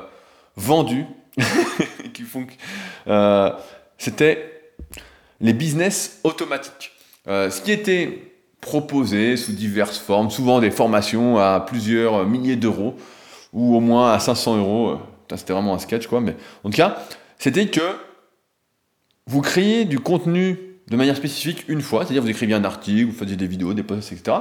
vendue, 0.56 1.06
qui 2.12 2.22
font, 2.22 2.46
c'était 3.96 4.72
les 5.40 5.52
business 5.52 6.20
automatiques. 6.24 6.92
ce 7.26 7.60
qui 7.62 7.72
était 7.72 8.29
proposé 8.60 9.36
sous 9.36 9.52
diverses 9.52 9.98
formes, 9.98 10.30
souvent 10.30 10.60
des 10.60 10.70
formations 10.70 11.38
à 11.38 11.60
plusieurs 11.60 12.26
milliers 12.26 12.56
d'euros 12.56 12.94
ou 13.52 13.76
au 13.76 13.80
moins 13.80 14.12
à 14.12 14.18
500 14.18 14.58
euros. 14.58 14.98
C'était 15.34 15.52
vraiment 15.52 15.74
un 15.74 15.78
sketch, 15.78 16.06
quoi. 16.06 16.20
Mais 16.20 16.36
en 16.64 16.70
tout 16.70 16.76
cas, 16.76 16.98
c'était 17.38 17.66
que 17.66 17.96
vous 19.26 19.40
créez 19.40 19.84
du 19.84 20.00
contenu 20.00 20.58
de 20.88 20.96
manière 20.96 21.16
spécifique 21.16 21.64
une 21.68 21.80
fois, 21.80 22.04
c'est-à-dire 22.04 22.22
vous 22.22 22.30
écriviez 22.30 22.54
un 22.54 22.64
article, 22.64 23.06
vous 23.06 23.16
faisiez 23.16 23.36
des 23.36 23.46
vidéos, 23.46 23.74
des 23.74 23.84
posts, 23.84 24.12
etc. 24.12 24.36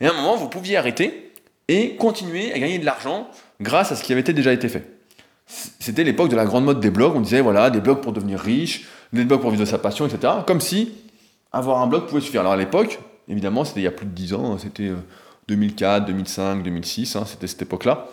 Et 0.00 0.06
à 0.06 0.10
un 0.10 0.14
moment, 0.14 0.36
vous 0.36 0.48
pouviez 0.48 0.76
arrêter 0.76 1.32
et 1.68 1.96
continuer 1.96 2.52
à 2.52 2.58
gagner 2.58 2.78
de 2.78 2.84
l'argent 2.84 3.28
grâce 3.60 3.92
à 3.92 3.96
ce 3.96 4.02
qui 4.02 4.12
avait 4.12 4.22
déjà 4.22 4.52
été 4.52 4.68
fait. 4.68 4.90
C'était 5.46 6.02
l'époque 6.02 6.30
de 6.30 6.36
la 6.36 6.46
grande 6.46 6.64
mode 6.64 6.80
des 6.80 6.90
blogs, 6.90 7.14
on 7.14 7.20
disait 7.20 7.42
voilà, 7.42 7.68
des 7.68 7.80
blogs 7.80 8.00
pour 8.00 8.12
devenir 8.12 8.40
riche, 8.40 8.86
des 9.12 9.24
blogs 9.24 9.40
pour 9.40 9.50
vivre 9.50 9.62
de 9.62 9.68
sa 9.68 9.78
passion, 9.78 10.06
etc. 10.06 10.32
Comme 10.46 10.60
si 10.60 10.92
avoir 11.52 11.82
un 11.82 11.86
blog 11.86 12.06
pouvait 12.06 12.22
suffire. 12.22 12.40
Alors 12.40 12.54
à 12.54 12.56
l'époque, 12.56 12.98
évidemment, 13.28 13.64
c'était 13.64 13.80
il 13.80 13.84
y 13.84 13.88
a 13.88 13.92
plus 13.92 14.06
de 14.06 14.12
10 14.12 14.34
ans, 14.34 14.52
hein, 14.52 14.58
c'était 14.58 14.90
2004, 15.48 16.06
2005, 16.06 16.62
2006, 16.62 17.18
c'était 17.26 17.46
cette 17.46 17.62
époque-là. 17.62 18.08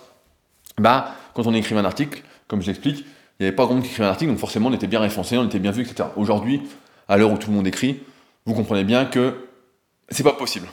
Bah, 0.77 1.15
quand 1.33 1.45
on 1.47 1.53
écrivait 1.53 1.79
un 1.79 1.85
article, 1.85 2.23
comme 2.47 2.61
je 2.61 2.67
l'explique, 2.67 3.05
il 3.39 3.43
n'y 3.43 3.47
avait 3.47 3.55
pas 3.55 3.65
grand 3.65 3.75
monde 3.75 3.83
qui 3.83 3.89
écrivait 3.89 4.07
un 4.07 4.11
article, 4.11 4.31
donc 4.31 4.39
forcément 4.39 4.69
on 4.69 4.73
était 4.73 4.87
bien 4.87 4.99
référencé, 4.99 5.37
on 5.37 5.45
était 5.45 5.59
bien 5.59 5.71
vu, 5.71 5.83
etc. 5.83 6.09
Aujourd'hui, 6.15 6.61
à 7.07 7.17
l'heure 7.17 7.31
où 7.31 7.37
tout 7.37 7.49
le 7.49 7.55
monde 7.55 7.67
écrit, 7.67 8.01
vous 8.45 8.53
comprenez 8.53 8.83
bien 8.83 9.05
que 9.05 9.47
c'est 10.09 10.23
pas 10.23 10.33
possible. 10.33 10.67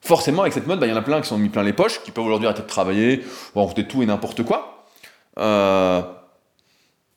Forcément, 0.00 0.42
avec 0.42 0.54
cette 0.54 0.66
mode, 0.66 0.80
bah, 0.80 0.86
il 0.86 0.90
y 0.90 0.92
en 0.92 0.96
a 0.96 1.02
plein 1.02 1.20
qui 1.20 1.28
sont 1.28 1.38
mis 1.38 1.50
plein 1.50 1.62
les 1.62 1.72
poches, 1.72 2.02
qui 2.02 2.10
peuvent 2.10 2.24
aujourd'hui 2.24 2.46
arrêter 2.46 2.62
de 2.62 2.66
travailler, 2.66 3.22
ou 3.54 3.60
raconter 3.60 3.86
tout 3.86 4.02
et 4.02 4.06
n'importe 4.06 4.42
quoi. 4.42 4.86
Euh, 5.38 6.02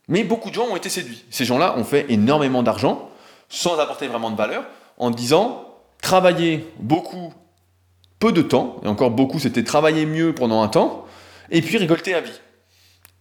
mais 0.07 0.23
beaucoup 0.23 0.49
de 0.49 0.55
gens 0.55 0.67
ont 0.69 0.75
été 0.75 0.89
séduits. 0.89 1.23
Ces 1.29 1.45
gens-là 1.45 1.77
ont 1.77 1.83
fait 1.83 2.05
énormément 2.09 2.61
d'argent, 2.61 3.09
sans 3.49 3.79
apporter 3.79 4.07
vraiment 4.07 4.31
de 4.31 4.35
valeur, 4.35 4.65
en 4.97 5.11
disant 5.11 5.62
travailler 6.03 6.67
beaucoup, 6.79 7.33
peu 8.19 8.31
de 8.31 8.43
temps, 8.43 8.75
et 8.83 8.87
encore 8.87 9.09
beaucoup, 9.09 9.39
c'était 9.39 9.63
travailler 9.63 10.05
mieux 10.05 10.35
pendant 10.35 10.61
un 10.61 10.67
temps, 10.67 11.05
et 11.49 11.61
puis 11.61 11.77
récolter 11.77 12.13
à 12.13 12.21
vie. 12.21 12.39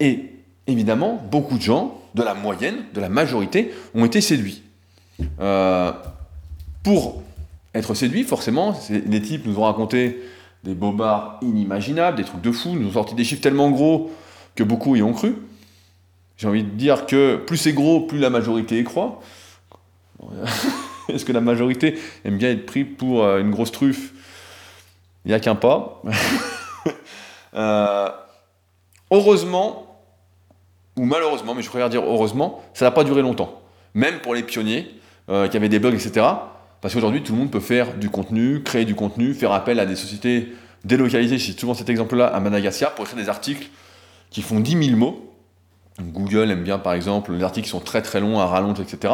Et 0.01 0.31
évidemment, 0.67 1.23
beaucoup 1.31 1.57
de 1.57 1.63
gens, 1.63 1.99
de 2.15 2.23
la 2.23 2.35
moyenne, 2.35 2.85
de 2.93 3.01
la 3.01 3.09
majorité, 3.09 3.73
ont 3.95 4.05
été 4.05 4.21
séduits. 4.21 4.63
Euh, 5.41 5.93
pour 6.83 7.23
être 7.73 7.95
séduits, 7.95 8.25
forcément, 8.25 8.77
les 8.91 9.23
types 9.23 9.47
nous 9.47 9.59
ont 9.59 9.65
raconté 9.65 10.21
des 10.65 10.75
bobards 10.75 11.39
inimaginables, 11.41 12.17
des 12.17 12.25
trucs 12.25 12.43
de 12.43 12.53
fou, 12.53 12.71
nous 12.71 12.89
ont 12.89 12.93
sorti 12.93 13.15
des 13.15 13.25
chiffres 13.25 13.43
tellement 13.43 13.71
gros 13.71 14.11
que 14.57 14.65
beaucoup 14.65 14.97
y 14.97 15.03
ont 15.03 15.13
cru. 15.13 15.37
J'ai 16.37 16.49
envie 16.49 16.65
de 16.65 16.71
dire 16.71 17.07
que 17.07 17.37
plus 17.37 17.57
c'est 17.57 17.73
gros, 17.73 18.01
plus 18.01 18.19
la 18.19 18.31
majorité 18.31 18.81
y 18.81 18.85
croit. 18.85 19.21
Est-ce 21.09 21.25
que 21.25 21.33
la 21.33 21.41
majorité 21.41 21.99
aime 22.25 22.39
bien 22.39 22.51
être 22.51 22.67
pris 22.67 22.85
pour 22.85 23.25
euh, 23.25 23.41
une 23.41 23.51
grosse 23.51 23.73
truffe? 23.73 24.13
Il 25.25 25.29
n'y 25.29 25.35
a 25.35 25.41
qu'un 25.41 25.55
pas. 25.55 26.03
Euh, 27.55 28.09
heureusement, 29.11 30.01
ou 30.97 31.05
malheureusement, 31.05 31.55
mais 31.55 31.61
je 31.61 31.69
préfère 31.69 31.91
dire 31.91 32.03
heureusement, 32.03 32.63
ça 32.73 32.87
n'a 32.87 32.91
pas 32.91 33.05
duré 33.05 33.21
longtemps. 33.21 33.61
Même 33.93 34.21
pour 34.21 34.35
les 34.35 34.43
pionniers 34.43 34.91
euh, 35.29 35.49
qui 35.49 35.59
avaient 35.59 35.69
des 35.69 35.79
blogs, 35.79 35.93
etc. 35.93 36.27
Parce 36.81 36.95
qu'aujourd'hui, 36.95 37.23
tout 37.23 37.33
le 37.33 37.39
monde 37.39 37.51
peut 37.51 37.61
faire 37.61 37.95
du 37.95 38.09
contenu, 38.09 38.63
créer 38.63 38.87
du 38.87 38.95
contenu, 38.95 39.35
faire 39.35 39.53
appel 39.53 39.81
à 39.81 39.85
des 39.87 39.97
sociétés 39.97 40.55
délocalisées. 40.85 41.37
J'ai 41.37 41.53
souvent 41.53 41.75
cet 41.75 41.91
exemple-là 41.91 42.27
à 42.27 42.41
Madagascar 42.41 42.95
pour 42.95 43.05
écrire 43.05 43.23
des 43.23 43.29
articles 43.29 43.69
qui 44.31 44.41
font 44.41 44.61
10 44.61 44.87
000 44.87 44.97
mots. 44.97 45.31
Google 46.01 46.51
aime 46.51 46.65
bien, 46.65 46.79
par 46.79 46.95
exemple, 46.95 47.35
les 47.35 47.43
articles 47.43 47.67
qui 47.67 47.71
sont 47.71 47.81
très 47.81 48.01
très 48.01 48.21
longs, 48.21 48.41
à 48.41 48.47
rallonge, 48.47 48.81
etc. 48.81 49.13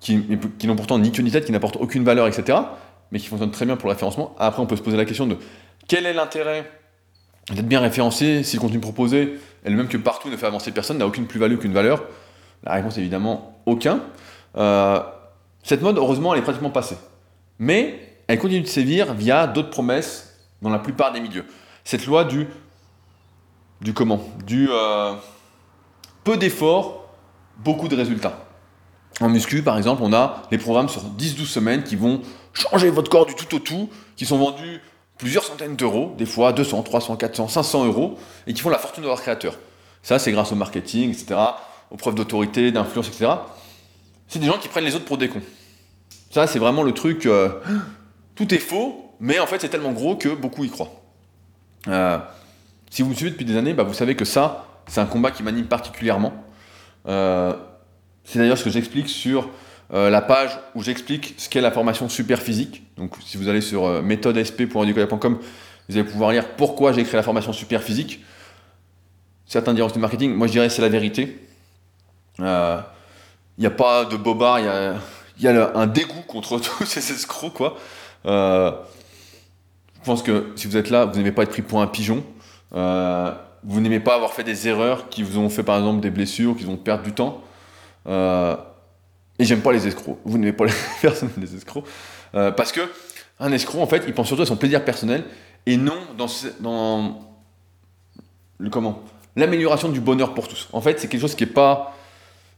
Qui, 0.00 0.16
n'ont 0.64 0.76
pourtant 0.76 0.98
ni 0.98 1.12
queue 1.12 1.22
ni 1.22 1.30
tête, 1.30 1.44
qui 1.44 1.52
n'apportent 1.52 1.76
aucune 1.76 2.04
valeur, 2.04 2.26
etc. 2.26 2.58
Mais 3.12 3.18
qui 3.18 3.26
fonctionnent 3.26 3.50
très 3.50 3.66
bien 3.66 3.76
pour 3.76 3.88
le 3.88 3.92
référencement. 3.92 4.34
Après, 4.38 4.62
on 4.62 4.66
peut 4.66 4.76
se 4.76 4.82
poser 4.82 4.96
la 4.96 5.04
question 5.04 5.26
de 5.26 5.36
quel 5.88 6.06
est 6.06 6.14
l'intérêt 6.14 6.70
d'être 7.52 7.66
bien 7.66 7.80
référencé 7.80 8.42
si 8.42 8.56
le 8.56 8.60
contenu 8.60 8.78
proposé 8.78 9.38
elle 9.64 9.76
même 9.76 9.88
que 9.88 9.96
partout 9.96 10.30
ne 10.30 10.36
fait 10.36 10.46
avancer 10.46 10.72
personne, 10.72 10.98
n'a 10.98 11.06
aucune 11.06 11.26
plus-value, 11.26 11.54
aucune 11.54 11.72
valeur? 11.72 12.04
La 12.64 12.74
réponse 12.74 12.96
est 12.96 13.00
évidemment 13.00 13.60
aucun. 13.66 14.00
Euh, 14.56 15.00
cette 15.62 15.82
mode, 15.82 15.98
heureusement, 15.98 16.32
elle 16.32 16.40
est 16.40 16.44
pratiquement 16.44 16.70
passée. 16.70 16.96
Mais 17.58 18.22
elle 18.26 18.38
continue 18.38 18.62
de 18.62 18.66
sévir 18.66 19.14
via 19.14 19.46
d'autres 19.46 19.70
promesses 19.70 20.38
dans 20.62 20.70
la 20.70 20.78
plupart 20.78 21.12
des 21.12 21.20
milieux. 21.20 21.44
Cette 21.84 22.06
loi 22.06 22.24
du, 22.24 22.46
du 23.80 23.92
comment? 23.92 24.20
Du 24.46 24.68
euh, 24.70 25.14
peu 26.24 26.36
d'efforts, 26.36 27.08
beaucoup 27.58 27.88
de 27.88 27.96
résultats. 27.96 28.46
En 29.20 29.28
muscu, 29.28 29.62
par 29.62 29.76
exemple, 29.76 30.02
on 30.02 30.12
a 30.12 30.42
les 30.50 30.58
programmes 30.58 30.88
sur 30.88 31.02
10-12 31.02 31.44
semaines 31.44 31.82
qui 31.84 31.96
vont 31.96 32.22
changer 32.54 32.90
votre 32.90 33.10
corps 33.10 33.26
du 33.26 33.34
tout 33.34 33.54
au 33.54 33.58
tout, 33.58 33.90
qui 34.16 34.24
sont 34.24 34.38
vendus 34.38 34.80
plusieurs 35.18 35.44
centaines 35.44 35.76
d'euros, 35.76 36.14
des 36.16 36.24
fois 36.24 36.52
200, 36.52 36.82
300, 36.82 37.16
400, 37.16 37.48
500 37.48 37.84
euros, 37.84 38.18
et 38.46 38.54
qui 38.54 38.62
font 38.62 38.70
la 38.70 38.78
fortune 38.78 39.02
de 39.02 39.08
leurs 39.08 39.20
créateurs. 39.20 39.58
Ça, 40.02 40.18
c'est 40.18 40.32
grâce 40.32 40.52
au 40.52 40.54
marketing, 40.54 41.10
etc., 41.10 41.38
aux 41.90 41.96
preuves 41.96 42.14
d'autorité, 42.14 42.72
d'influence, 42.72 43.08
etc. 43.08 43.32
C'est 44.26 44.38
des 44.38 44.46
gens 44.46 44.58
qui 44.58 44.68
prennent 44.68 44.84
les 44.84 44.94
autres 44.94 45.04
pour 45.04 45.18
des 45.18 45.28
cons. 45.28 45.42
Ça, 46.30 46.46
c'est 46.46 46.58
vraiment 46.58 46.82
le 46.82 46.92
truc. 46.92 47.26
Euh, 47.26 47.50
tout 48.34 48.54
est 48.54 48.58
faux, 48.58 49.12
mais 49.20 49.38
en 49.38 49.46
fait, 49.46 49.60
c'est 49.60 49.68
tellement 49.68 49.92
gros 49.92 50.16
que 50.16 50.30
beaucoup 50.30 50.64
y 50.64 50.70
croient. 50.70 50.92
Euh, 51.88 52.18
si 52.88 53.02
vous 53.02 53.10
me 53.10 53.14
suivez 53.14 53.32
depuis 53.32 53.44
des 53.44 53.56
années, 53.56 53.74
bah, 53.74 53.82
vous 53.82 53.92
savez 53.92 54.16
que 54.16 54.24
ça, 54.24 54.66
c'est 54.86 55.00
un 55.00 55.06
combat 55.06 55.30
qui 55.30 55.42
m'anime 55.42 55.66
particulièrement. 55.66 56.32
Euh, 57.06 57.54
c'est 58.24 58.38
d'ailleurs 58.38 58.58
ce 58.58 58.64
que 58.64 58.70
j'explique 58.70 59.08
sur 59.08 59.48
euh, 59.92 60.08
la 60.08 60.22
page 60.22 60.56
où 60.76 60.82
j'explique 60.84 61.34
ce 61.36 61.48
qu'est 61.48 61.60
la 61.60 61.72
formation 61.72 62.08
super 62.08 62.40
physique. 62.40 62.84
Donc 62.96 63.14
si 63.26 63.36
vous 63.36 63.48
allez 63.48 63.60
sur 63.60 63.86
euh, 63.86 64.02
vous 64.02 65.98
allez 65.98 66.04
pouvoir 66.04 66.30
lire 66.30 66.48
pourquoi 66.56 66.92
j'ai 66.92 67.02
créé 67.02 67.16
la 67.16 67.24
formation 67.24 67.52
super 67.52 67.82
physique. 67.82 68.20
Certains 69.46 69.74
diront 69.74 69.88
que 69.88 69.94
c'est 69.94 70.00
marketing, 70.00 70.32
moi 70.34 70.46
je 70.46 70.52
dirais 70.52 70.68
c'est 70.68 70.82
la 70.82 70.88
vérité. 70.88 71.40
Il 72.38 72.44
euh, 72.46 72.78
n'y 73.58 73.66
a 73.66 73.70
pas 73.70 74.04
de 74.04 74.16
bobard, 74.16 74.60
il 74.60 74.66
y 75.40 75.48
a, 75.48 75.72
un 75.74 75.86
dégoût 75.88 76.22
contre 76.28 76.60
tous 76.78 76.86
ces 76.86 77.12
escrocs 77.12 77.54
quoi. 77.54 77.76
je 78.24 78.70
pense 80.04 80.22
que 80.22 80.52
si 80.54 80.68
vous 80.68 80.76
êtes 80.76 80.90
là, 80.90 81.04
vous 81.04 81.16
n'aimez 81.16 81.32
pas 81.32 81.42
être 81.42 81.50
pris 81.50 81.62
pour 81.62 81.82
un 81.82 81.88
pigeon. 81.88 82.22
vous 82.70 83.80
n'aimez 83.80 83.98
pas 83.98 84.14
avoir 84.14 84.34
fait 84.34 84.44
des 84.44 84.68
erreurs 84.68 85.08
qui 85.08 85.24
vous 85.24 85.38
ont 85.38 85.48
fait 85.48 85.64
par 85.64 85.78
exemple 85.78 85.98
des 85.98 86.10
blessures, 86.10 86.56
qui 86.56 86.62
vous 86.62 86.70
ont 86.70 86.76
perdu 86.76 87.10
du 87.10 87.14
temps. 87.16 87.42
Et 88.06 89.44
j'aime 89.44 89.62
pas 89.62 89.72
les 89.72 89.86
escrocs. 89.86 90.18
Vous 90.24 90.36
n'aimez 90.36 90.52
pas 90.52 90.66
les 90.66 90.72
personnes 91.00 91.30
des 91.38 91.56
escrocs. 91.56 91.84
Euh, 92.34 92.52
parce 92.52 92.72
que 92.72 92.80
un 93.40 93.50
escroc, 93.52 93.80
en 93.80 93.86
fait, 93.86 94.04
il 94.06 94.12
pense 94.12 94.26
surtout 94.26 94.42
à 94.42 94.46
son 94.46 94.56
plaisir 94.56 94.84
personnel 94.84 95.24
et 95.64 95.78
non 95.78 95.96
dans, 96.18 96.26
dans 96.60 97.20
comment? 98.70 99.02
L'amélioration 99.36 99.88
du 99.88 100.00
bonheur 100.00 100.34
pour 100.34 100.46
tous. 100.46 100.68
En 100.72 100.82
fait, 100.82 101.00
c'est 101.00 101.08
quelque 101.08 101.22
chose 101.22 101.34
qui 101.34 101.44
est 101.44 101.46
pas. 101.46 101.96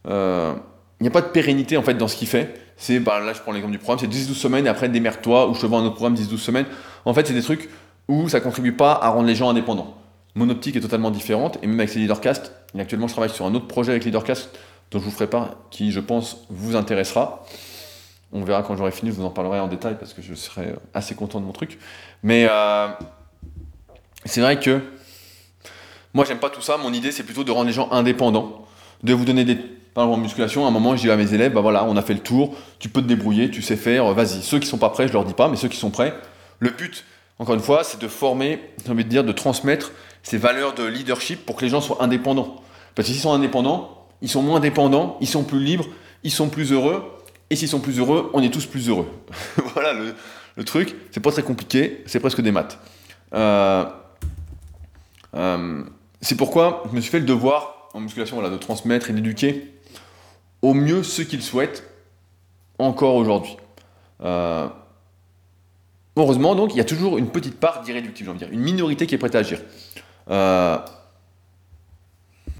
Euh, 0.09 0.55
n'y 1.00 1.07
a 1.07 1.11
pas 1.11 1.20
de 1.20 1.28
pérennité 1.28 1.76
en 1.76 1.83
fait 1.83 1.94
dans 1.94 2.09
ce 2.09 2.16
qu'il 2.16 2.26
fait. 2.26 2.55
C'est, 2.76 2.98
bah, 2.98 3.20
là 3.20 3.33
je 3.33 3.40
prends 3.40 3.52
l'exemple 3.52 3.72
du 3.72 3.78
programme, 3.78 4.00
c'est 4.00 4.12
10-12 4.12 4.35
semaines 4.35 4.66
et 4.66 4.68
après 4.68 4.88
démerde-toi 4.88 5.48
ou 5.48 5.55
je 5.55 5.61
te 5.61 5.66
vends 5.66 5.78
un 5.78 5.85
autre 5.85 5.94
programme 5.94 6.16
10-12 6.16 6.37
semaines. 6.38 6.66
En 7.05 7.14
fait, 7.14 7.26
c'est 7.26 7.35
des 7.35 7.42
trucs 7.42 7.68
où 8.09 8.28
ça 8.28 8.40
contribue 8.40 8.72
pas 8.72 8.92
à 8.92 9.11
rendre 9.11 9.28
les 9.28 9.37
gens 9.37 9.48
indépendants. 9.48 9.96
Mon 10.35 10.48
optique 10.50 10.74
est 10.76 10.81
totalement 10.81 11.11
différente 11.11 11.59
et 11.62 11.66
même 11.66 11.78
avec 11.78 11.90
ces 11.90 12.00
leadercast, 12.00 12.52
actuellement 12.76 13.07
je 13.07 13.12
travaille 13.12 13.31
sur 13.31 13.46
un 13.46 13.55
autre 13.55 13.68
projet 13.68 13.92
avec 13.92 14.05
leadercast 14.05 14.50
dont 14.92 15.00
je 15.00 15.05
vous 15.05 15.11
ferai 15.11 15.26
part 15.26 15.57
qui 15.70 15.90
je 15.90 16.00
pense 16.00 16.44
vous 16.50 16.76
intéressera. 16.76 17.44
On 18.33 18.44
verra 18.44 18.62
quand 18.62 18.76
j'aurai 18.76 18.92
fini, 18.92 19.11
je 19.11 19.16
vous 19.16 19.24
en 19.24 19.31
parlerai 19.31 19.61
en 19.61 19.68
détail 19.68 19.96
parce 19.98 20.14
que 20.14 20.22
je 20.22 20.35
serai 20.35 20.74
assez 20.94 21.14
content 21.14 21.40
de 21.40 21.46
mon 21.46 21.52
truc. 21.52 21.78
Mais 22.22 22.46
euh, 22.48 22.88
c'est 24.24 24.40
vrai 24.40 24.61
que 24.61 24.81
moi 26.14 26.24
j'aime 26.24 26.38
pas 26.38 26.50
tout 26.50 26.62
ça, 26.62 26.76
mon 26.76 26.92
idée 26.92 27.12
c'est 27.12 27.24
plutôt 27.24 27.44
de 27.44 27.50
rendre 27.50 27.66
les 27.66 27.72
gens 27.72 27.90
indépendants, 27.90 28.66
de 29.02 29.12
vous 29.12 29.24
donner 29.24 29.44
des 29.44 29.59
par 29.94 30.05
exemple, 30.05 30.20
en 30.20 30.22
musculation, 30.22 30.64
à 30.64 30.68
un 30.68 30.70
moment, 30.70 30.96
je 30.96 31.02
dis 31.02 31.11
à 31.11 31.16
mes 31.16 31.35
élèves, 31.35 31.52
bah 31.52 31.61
voilà, 31.61 31.85
on 31.85 31.96
a 31.96 32.02
fait 32.02 32.14
le 32.14 32.20
tour, 32.20 32.57
tu 32.78 32.88
peux 32.88 33.02
te 33.02 33.07
débrouiller, 33.07 33.50
tu 33.50 33.61
sais 33.61 33.76
faire, 33.76 34.07
vas-y. 34.14 34.42
Ceux 34.42 34.59
qui 34.59 34.66
sont 34.66 34.78
pas 34.78 34.88
prêts, 34.88 35.07
je 35.07 35.12
leur 35.12 35.24
dis 35.24 35.35
pas, 35.35 35.48
mais 35.48 35.57
ceux 35.57 35.68
qui 35.68 35.76
sont 35.76 35.90
prêts, 35.90 36.14
le 36.61 36.70
but, 36.70 37.05
encore 37.38 37.55
une 37.55 37.61
fois, 37.61 37.85
c'est 37.85 38.00
de 38.00 38.09
former, 38.09 38.59
j'ai 38.85 38.90
envie 38.90 39.05
de 39.05 39.11
dire, 39.11 39.22
de 39.22 39.33
transmettre 39.33 39.92
ces 40.22 40.38
valeurs 40.38 40.74
de 40.74 40.85
leadership 40.85 41.44
pour 41.44 41.57
que 41.57 41.62
les 41.62 41.68
gens 41.68 41.83
soient 41.83 42.02
indépendants. 42.02 42.62
Parce 42.94 43.09
que 43.09 43.12
s'ils 43.12 43.20
sont 43.20 43.33
indépendants, 43.33 44.02
ils 44.23 44.29
sont 44.29 44.43
moins 44.43 44.61
dépendants, 44.61 45.19
ils 45.21 45.29
sont 45.29 45.43
plus 45.43 45.63
libres, 45.63 45.87
ils 46.23 46.31
sont 46.31 46.49
plus 46.49 46.73
heureux, 46.73 47.03
et 47.51 47.57
s'ils 47.57 47.69
sont 47.69 47.81
plus 47.81 47.99
heureux, 47.99 48.31
on 48.33 48.43
est 48.43 48.51
tous 48.51 48.65
plus 48.65 48.89
heureux. 48.89 49.07
voilà 49.75 49.93
le, 49.93 50.65
truc, 50.65 50.95
c'est 51.11 51.21
pas 51.21 51.33
très 51.33 51.43
compliqué, 51.43 52.03
c'est 52.07 52.21
presque 52.21 52.41
des 52.41 52.53
maths. 52.53 52.79
Euh, 53.35 53.85
euh, 55.35 55.83
c'est 56.21 56.37
pourquoi 56.37 56.85
je 56.91 56.97
me 56.97 57.01
suis 57.01 57.11
fait 57.11 57.19
le 57.19 57.27
devoir 57.27 57.89
en 57.95 58.01
musculation 58.01 58.41
de 58.41 58.57
transmettre 58.57 59.11
et 59.11 59.13
d'éduquer 59.13 59.71
au 60.63 60.73
mieux 60.73 61.03
ce 61.03 61.21
qu'ils 61.21 61.43
souhaitent 61.43 61.85
encore 62.79 63.17
aujourd'hui. 63.17 63.57
Euh, 64.23 64.69
heureusement, 66.17 66.55
donc, 66.55 66.73
il 66.75 66.79
y 66.79 66.81
a 66.81 66.85
toujours 66.85 67.19
une 67.19 67.29
petite 67.29 67.59
part 67.59 67.83
d'irréductible, 67.83 68.35
dire, 68.37 68.49
une 68.53 68.61
minorité 68.61 69.07
qui 69.07 69.17
est 69.17 69.19
prête 69.19 69.35
à 69.35 69.41
agir. 69.41 69.59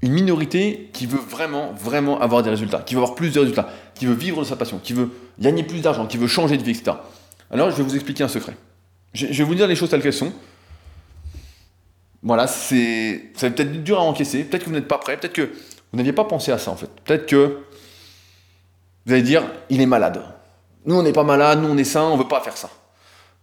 Une 0.03 0.11
minorité 0.11 0.89
qui 0.91 1.05
veut 1.05 1.17
vraiment, 1.17 1.71
vraiment 1.71 2.19
avoir 2.19 2.43
des 2.43 2.49
résultats, 2.49 2.79
qui 2.79 2.93
veut 2.93 3.01
avoir 3.01 3.15
plus 3.15 3.31
de 3.31 3.39
résultats, 3.39 3.69
qui 3.95 4.05
veut 4.05 4.13
vivre 4.13 4.41
de 4.41 4.45
sa 4.45 4.57
passion, 4.57 4.77
qui 4.83 4.91
veut 4.91 5.09
gagner 5.39 5.63
plus 5.63 5.79
d'argent, 5.79 6.07
qui 6.07 6.17
veut 6.17 6.27
changer 6.27 6.57
de 6.57 6.63
vie, 6.63 6.71
etc. 6.71 6.97
Alors, 7.49 7.71
je 7.71 7.77
vais 7.77 7.83
vous 7.83 7.95
expliquer 7.95 8.25
un 8.25 8.27
secret. 8.27 8.57
Je, 9.13 9.27
vais 9.27 9.43
vous 9.45 9.55
dire 9.55 9.65
les 9.65 9.77
choses 9.77 9.89
telles 9.89 10.01
qu'elles 10.01 10.11
sont. 10.11 10.33
Voilà, 12.21 12.47
c'est, 12.47 13.31
ça 13.35 13.47
va 13.47 13.55
peut-être 13.55 13.69
être 13.69 13.83
dur 13.85 13.97
à 13.97 14.01
encaisser, 14.01 14.43
peut-être 14.43 14.65
que 14.65 14.69
vous 14.69 14.75
n'êtes 14.75 14.89
pas 14.89 14.97
prêt, 14.97 15.15
peut-être 15.15 15.31
que 15.31 15.43
vous 15.93 15.97
n'aviez 15.97 16.11
pas 16.11 16.25
pensé 16.25 16.51
à 16.51 16.57
ça 16.57 16.71
en 16.71 16.75
fait. 16.75 16.89
Peut-être 17.05 17.25
que 17.25 17.59
vous 19.05 19.13
allez 19.13 19.21
dire, 19.21 19.43
il 19.69 19.79
est 19.79 19.85
malade. 19.85 20.21
Nous, 20.85 20.95
on 20.95 21.03
n'est 21.03 21.13
pas 21.13 21.23
malade, 21.23 21.61
nous, 21.61 21.69
on 21.69 21.77
est 21.77 21.85
sain, 21.85 22.03
on 22.03 22.17
ne 22.17 22.21
veut 22.21 22.27
pas 22.27 22.41
faire 22.41 22.57
ça. 22.57 22.69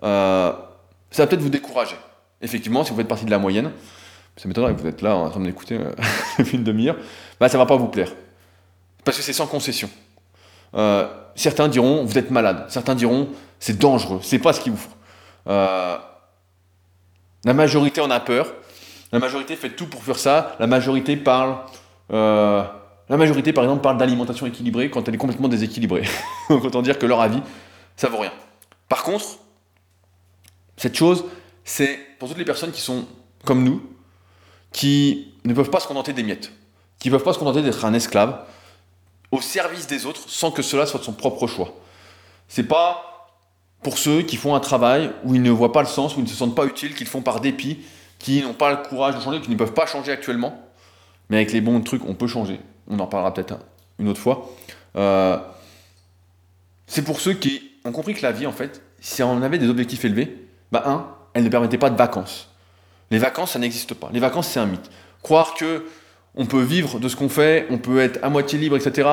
Euh, 0.02 0.52
ça 1.10 1.22
va 1.22 1.26
peut-être 1.26 1.40
vous 1.40 1.48
décourager. 1.48 1.96
Effectivement, 2.42 2.84
si 2.84 2.90
vous 2.90 2.98
faites 2.98 3.08
partie 3.08 3.24
de 3.24 3.30
la 3.30 3.38
moyenne, 3.38 3.72
ça 4.36 4.48
m'étonnerait 4.48 4.74
que 4.74 4.80
vous 4.80 4.86
êtes 4.86 5.02
là 5.02 5.16
en 5.16 5.30
train 5.30 5.44
euh, 5.44 5.92
depuis 6.38 6.56
une 6.56 6.64
demi-heure, 6.64 6.96
bah, 7.38 7.48
ça 7.48 7.58
va 7.58 7.66
pas 7.66 7.76
vous 7.76 7.88
plaire. 7.88 8.12
Parce 9.04 9.16
que 9.16 9.22
c'est 9.22 9.32
sans 9.32 9.46
concession. 9.46 9.90
Euh, 10.74 11.08
certains 11.34 11.68
diront, 11.68 12.04
vous 12.04 12.18
êtes 12.18 12.30
malade. 12.30 12.66
Certains 12.68 12.94
diront, 12.94 13.28
c'est 13.58 13.78
dangereux, 13.78 14.20
c'est 14.22 14.38
pas 14.38 14.52
ce 14.52 14.60
qu'il 14.60 14.72
vous 14.72 14.78
faut. 14.78 14.90
la 15.46 16.00
majorité 17.44 18.00
en 18.00 18.10
a 18.10 18.20
peur. 18.20 18.52
La 19.12 19.18
majorité 19.18 19.56
fait 19.56 19.70
tout 19.70 19.86
pour 19.86 20.04
faire 20.04 20.18
ça. 20.18 20.54
La 20.60 20.66
majorité 20.68 21.16
parle 21.16 21.56
la 23.10 23.16
majorité, 23.16 23.52
par 23.52 23.64
exemple, 23.64 23.82
parle 23.82 23.98
d'alimentation 23.98 24.46
équilibrée 24.46 24.88
quand 24.88 25.08
elle 25.08 25.16
est 25.16 25.18
complètement 25.18 25.48
déséquilibrée. 25.48 26.04
Donc 26.48 26.64
autant 26.64 26.80
dire 26.80 26.96
que 26.96 27.06
leur 27.06 27.20
avis, 27.20 27.42
ça 27.96 28.08
vaut 28.08 28.18
rien. 28.18 28.32
Par 28.88 29.02
contre, 29.02 29.24
cette 30.76 30.96
chose, 30.96 31.24
c'est 31.64 31.98
pour 32.20 32.28
toutes 32.28 32.38
les 32.38 32.44
personnes 32.44 32.70
qui 32.70 32.80
sont 32.80 33.04
comme 33.44 33.64
nous, 33.64 33.82
qui 34.72 35.32
ne 35.44 35.54
peuvent 35.54 35.70
pas 35.70 35.80
se 35.80 35.88
contenter 35.88 36.12
des 36.12 36.22
miettes, 36.22 36.52
qui 36.98 37.08
ne 37.08 37.14
peuvent 37.14 37.24
pas 37.24 37.32
se 37.32 37.38
contenter 37.38 37.62
d'être 37.62 37.84
un 37.84 37.94
esclave 37.94 38.44
au 39.30 39.40
service 39.40 39.86
des 39.86 40.06
autres 40.06 40.22
sans 40.28 40.50
que 40.50 40.62
cela 40.62 40.86
soit 40.86 41.00
de 41.00 41.04
son 41.04 41.12
propre 41.12 41.46
choix. 41.46 41.74
C'est 42.48 42.64
pas 42.64 43.28
pour 43.82 43.96
ceux 43.98 44.22
qui 44.22 44.36
font 44.36 44.54
un 44.54 44.60
travail 44.60 45.12
où 45.24 45.34
ils 45.34 45.42
ne 45.42 45.50
voient 45.50 45.72
pas 45.72 45.82
le 45.82 45.88
sens, 45.88 46.16
où 46.16 46.20
ils 46.20 46.24
ne 46.24 46.28
se 46.28 46.34
sentent 46.34 46.56
pas 46.56 46.66
utiles, 46.66 46.94
qu'ils 46.94 47.06
font 47.06 47.22
par 47.22 47.40
dépit, 47.40 47.78
qui 48.18 48.42
n'ont 48.42 48.54
pas 48.54 48.70
le 48.70 48.76
courage 48.76 49.16
de 49.16 49.20
changer, 49.20 49.40
qui 49.40 49.50
ne 49.50 49.56
peuvent 49.56 49.72
pas 49.72 49.86
changer 49.86 50.12
actuellement. 50.12 50.60
Mais 51.30 51.36
avec 51.36 51.52
les 51.52 51.60
bons 51.60 51.80
trucs, 51.80 52.04
on 52.04 52.14
peut 52.14 52.26
changer 52.26 52.60
on 52.90 52.98
en 52.98 53.06
parlera 53.06 53.32
peut-être 53.32 53.58
une 53.98 54.08
autre 54.08 54.20
fois. 54.20 54.50
Euh, 54.96 55.38
c'est 56.86 57.02
pour 57.02 57.20
ceux 57.20 57.34
qui 57.34 57.70
ont 57.84 57.92
compris 57.92 58.14
que 58.14 58.22
la 58.22 58.32
vie, 58.32 58.46
en 58.46 58.52
fait, 58.52 58.82
si 59.00 59.22
on 59.22 59.40
avait 59.42 59.58
des 59.58 59.68
objectifs 59.68 60.04
élevés, 60.04 60.48
bah 60.72 60.82
un, 60.86 61.06
elle 61.32 61.44
ne 61.44 61.48
permettait 61.48 61.78
pas 61.78 61.88
de 61.88 61.96
vacances. 61.96 62.49
Les 63.10 63.18
vacances, 63.18 63.52
ça 63.52 63.58
n'existe 63.58 63.94
pas. 63.94 64.10
Les 64.12 64.20
vacances, 64.20 64.48
c'est 64.48 64.60
un 64.60 64.66
mythe. 64.66 64.90
Croire 65.22 65.54
que 65.54 65.84
on 66.34 66.46
peut 66.46 66.62
vivre 66.62 67.00
de 67.00 67.08
ce 67.08 67.16
qu'on 67.16 67.28
fait, 67.28 67.66
on 67.70 67.78
peut 67.78 68.00
être 68.00 68.20
à 68.22 68.28
moitié 68.28 68.58
libre, 68.58 68.76
etc., 68.76 69.08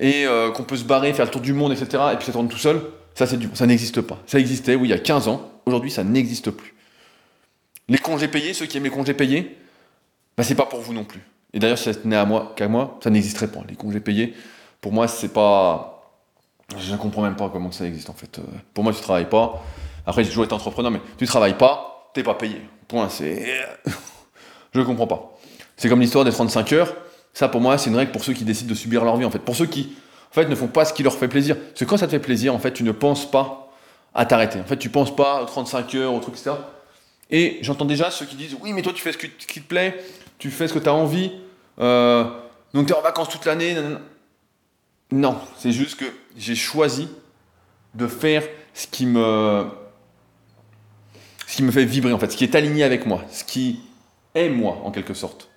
et 0.00 0.26
euh, 0.26 0.50
qu'on 0.50 0.64
peut 0.64 0.76
se 0.76 0.84
barrer, 0.84 1.12
faire 1.12 1.26
le 1.26 1.30
tour 1.30 1.40
du 1.40 1.52
monde, 1.52 1.72
etc., 1.72 2.02
et 2.12 2.16
puis 2.16 2.26
s'attendre 2.26 2.48
tout 2.48 2.58
seul, 2.58 2.80
ça, 3.14 3.26
c'est 3.26 3.36
du... 3.36 3.48
ça 3.54 3.66
n'existe 3.66 4.00
pas. 4.00 4.18
Ça 4.26 4.38
existait, 4.38 4.74
oui, 4.74 4.88
il 4.88 4.90
y 4.90 4.94
a 4.94 4.98
15 4.98 5.28
ans. 5.28 5.50
Aujourd'hui, 5.66 5.90
ça 5.90 6.04
n'existe 6.04 6.50
plus. 6.50 6.74
Les 7.88 7.98
congés 7.98 8.28
payés, 8.28 8.54
ceux 8.54 8.66
qui 8.66 8.78
aiment 8.78 8.84
les 8.84 8.90
congés 8.90 9.14
payés, 9.14 9.58
bah, 10.36 10.44
c'est 10.44 10.54
pas 10.54 10.66
pour 10.66 10.80
vous 10.80 10.94
non 10.94 11.04
plus. 11.04 11.20
Et 11.52 11.58
d'ailleurs, 11.58 11.78
si 11.78 11.84
ça 11.84 11.94
tenait 11.94 12.16
à 12.16 12.24
moi, 12.24 12.52
qu'à 12.56 12.68
moi, 12.68 12.98
ça 13.02 13.10
n'existerait 13.10 13.48
pas. 13.48 13.60
Les 13.68 13.76
congés 13.76 14.00
payés, 14.00 14.34
pour 14.80 14.92
moi, 14.92 15.08
c'est 15.08 15.32
pas. 15.32 16.10
Je 16.78 16.92
ne 16.92 16.96
comprends 16.96 17.22
même 17.22 17.36
pas 17.36 17.50
comment 17.50 17.70
ça 17.70 17.84
existe 17.86 18.08
en 18.08 18.14
fait. 18.14 18.38
Euh, 18.38 18.42
pour 18.72 18.82
moi, 18.82 18.94
tu 18.94 19.02
travailles 19.02 19.28
pas. 19.28 19.62
Après, 20.06 20.24
j'ai 20.24 20.30
toujours 20.30 20.44
été 20.44 20.54
entrepreneur, 20.54 20.90
mais 20.90 21.00
tu 21.18 21.26
travailles 21.26 21.58
pas, 21.58 21.91
t'es 22.12 22.22
pas 22.22 22.34
payé. 22.34 22.60
Point, 22.88 23.08
c'est. 23.08 23.46
je 24.74 24.80
comprends 24.80 25.06
pas. 25.06 25.38
C'est 25.76 25.88
comme 25.88 26.00
l'histoire 26.00 26.24
des 26.24 26.32
35 26.32 26.72
heures. 26.72 26.94
Ça, 27.34 27.48
pour 27.48 27.60
moi, 27.60 27.78
c'est 27.78 27.90
une 27.90 27.96
règle 27.96 28.12
pour 28.12 28.24
ceux 28.24 28.34
qui 28.34 28.44
décident 28.44 28.70
de 28.70 28.74
subir 28.74 29.04
leur 29.04 29.16
vie 29.16 29.24
en 29.24 29.30
fait. 29.30 29.38
Pour 29.38 29.56
ceux 29.56 29.66
qui, 29.66 29.96
en 30.30 30.34
fait, 30.34 30.46
ne 30.46 30.54
font 30.54 30.68
pas 30.68 30.84
ce 30.84 30.92
qui 30.92 31.02
leur 31.02 31.14
fait 31.14 31.28
plaisir. 31.28 31.56
Parce 31.58 31.80
que 31.80 31.84
quand 31.84 31.96
ça 31.96 32.06
te 32.06 32.10
fait 32.10 32.18
plaisir, 32.18 32.54
en 32.54 32.58
fait, 32.58 32.72
tu 32.72 32.82
ne 32.82 32.92
penses 32.92 33.30
pas 33.30 33.72
à 34.14 34.26
t'arrêter. 34.26 34.60
En 34.60 34.64
fait, 34.64 34.76
tu 34.76 34.90
penses 34.90 35.14
pas 35.14 35.42
aux 35.42 35.46
35 35.46 35.94
heures, 35.94 36.14
aux 36.14 36.20
trucs, 36.20 36.34
etc. 36.34 36.52
Et 37.30 37.58
j'entends 37.62 37.86
déjà 37.86 38.10
ceux 38.10 38.26
qui 38.26 38.36
disent 38.36 38.56
Oui, 38.60 38.72
mais 38.72 38.82
toi, 38.82 38.92
tu 38.92 39.02
fais 39.02 39.12
ce 39.12 39.18
qui 39.18 39.28
te 39.28 39.66
plaît, 39.66 39.98
tu 40.38 40.50
fais 40.50 40.68
ce 40.68 40.74
que 40.74 40.78
tu 40.78 40.88
as 40.88 40.94
envie, 40.94 41.32
euh, 41.78 42.24
donc 42.74 42.86
tu 42.86 42.92
es 42.92 42.96
en 42.96 43.00
vacances 43.00 43.30
toute 43.30 43.46
l'année. 43.46 43.74
Non, 45.10 45.38
c'est 45.58 45.72
juste 45.72 45.98
que 45.98 46.04
j'ai 46.36 46.54
choisi 46.54 47.08
de 47.94 48.06
faire 48.06 48.42
ce 48.74 48.86
qui 48.86 49.06
me 49.06 49.66
ce 51.52 51.58
qui 51.58 51.64
me 51.64 51.70
fait 51.70 51.84
vibrer 51.84 52.14
en 52.14 52.18
fait, 52.18 52.32
ce 52.32 52.36
qui 52.38 52.44
est 52.44 52.54
aligné 52.54 52.82
avec 52.82 53.04
moi, 53.04 53.22
ce 53.30 53.44
qui 53.44 53.80
est 54.34 54.48
moi 54.48 54.78
en 54.84 54.90
quelque 54.90 55.12
sorte. 55.12 55.50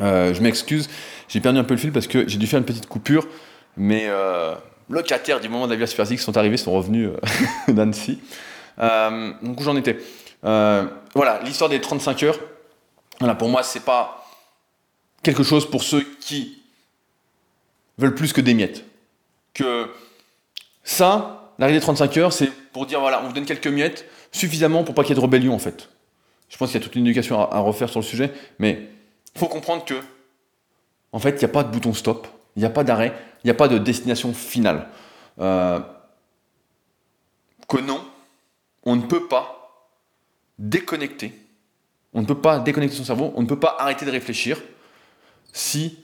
Euh, 0.00 0.32
je 0.32 0.40
m'excuse, 0.40 0.88
j'ai 1.28 1.40
perdu 1.40 1.58
un 1.58 1.64
peu 1.64 1.74
le 1.74 1.78
fil 1.78 1.92
parce 1.92 2.06
que 2.06 2.26
j'ai 2.26 2.38
dû 2.38 2.46
faire 2.46 2.58
une 2.58 2.64
petite 2.64 2.86
coupure, 2.86 3.28
mais 3.76 4.06
euh, 4.06 4.54
locataires 4.88 5.40
du 5.40 5.50
moment 5.50 5.66
de 5.66 5.74
la 5.74 6.04
vie 6.04 6.16
qui 6.16 6.22
sont 6.22 6.38
arrivés, 6.38 6.56
sont 6.56 6.72
revenus 6.72 7.10
euh, 7.10 7.18
d'Annecy. 7.74 8.18
donc 8.78 9.60
où 9.60 9.62
j'en 9.62 9.76
étais 9.76 9.98
Voilà, 10.42 11.42
l'histoire 11.44 11.68
des 11.68 11.82
35 11.82 12.22
heures. 12.22 12.40
Voilà, 13.18 13.34
pour 13.34 13.50
moi, 13.50 13.62
c'est 13.62 13.84
pas 13.84 14.26
quelque 15.22 15.42
chose 15.42 15.68
pour 15.70 15.82
ceux 15.82 16.00
qui 16.18 16.62
veulent 17.98 18.14
plus 18.14 18.32
que 18.32 18.40
des 18.40 18.54
miettes. 18.54 18.86
Que 19.52 19.90
ça, 20.82 21.52
l'arrivée 21.58 21.78
des 21.78 21.82
35 21.82 22.16
heures, 22.16 22.32
c'est 22.32 22.50
pour 22.72 22.86
dire 22.86 23.00
voilà, 23.00 23.20
on 23.22 23.26
vous 23.26 23.34
donne 23.34 23.44
quelques 23.44 23.66
miettes, 23.66 24.06
suffisamment 24.36 24.84
pour 24.84 24.94
pas 24.94 25.02
qu'il 25.02 25.10
y 25.10 25.12
ait 25.12 25.20
de 25.20 25.24
rébellion 25.24 25.54
en 25.54 25.58
fait. 25.58 25.88
Je 26.48 26.56
pense 26.56 26.70
qu'il 26.70 26.80
y 26.80 26.82
a 26.82 26.84
toute 26.84 26.94
une 26.94 27.06
éducation 27.06 27.40
à, 27.40 27.58
refaire 27.58 27.88
sur 27.88 28.00
le 28.00 28.04
sujet, 28.04 28.32
mais 28.58 28.88
faut 29.36 29.48
comprendre 29.48 29.84
que, 29.84 29.94
en 31.12 31.18
fait, 31.18 31.30
il 31.30 31.38
n'y 31.38 31.44
a 31.44 31.48
pas 31.48 31.64
de 31.64 31.72
bouton 31.72 31.92
stop, 31.92 32.28
il 32.54 32.60
n'y 32.60 32.66
a 32.66 32.70
pas 32.70 32.84
d'arrêt, 32.84 33.12
il 33.42 33.46
n'y 33.46 33.50
a 33.50 33.54
pas 33.54 33.68
de 33.68 33.78
destination 33.78 34.32
finale. 34.32 34.88
Euh, 35.40 35.80
que 37.68 37.78
non, 37.78 38.00
on 38.84 38.94
ne 38.94 39.02
peut 39.02 39.26
pas 39.26 39.88
déconnecter 40.58 41.34
on 42.16 42.22
ne 42.22 42.26
peut 42.26 42.40
pas 42.40 42.58
déconnecter 42.58 42.96
son 42.96 43.04
cerveau, 43.04 43.32
on 43.36 43.42
ne 43.42 43.46
peut 43.46 43.60
pas 43.60 43.76
arrêter 43.78 44.06
de 44.06 44.10
réfléchir 44.10 44.60
si, 45.52 45.98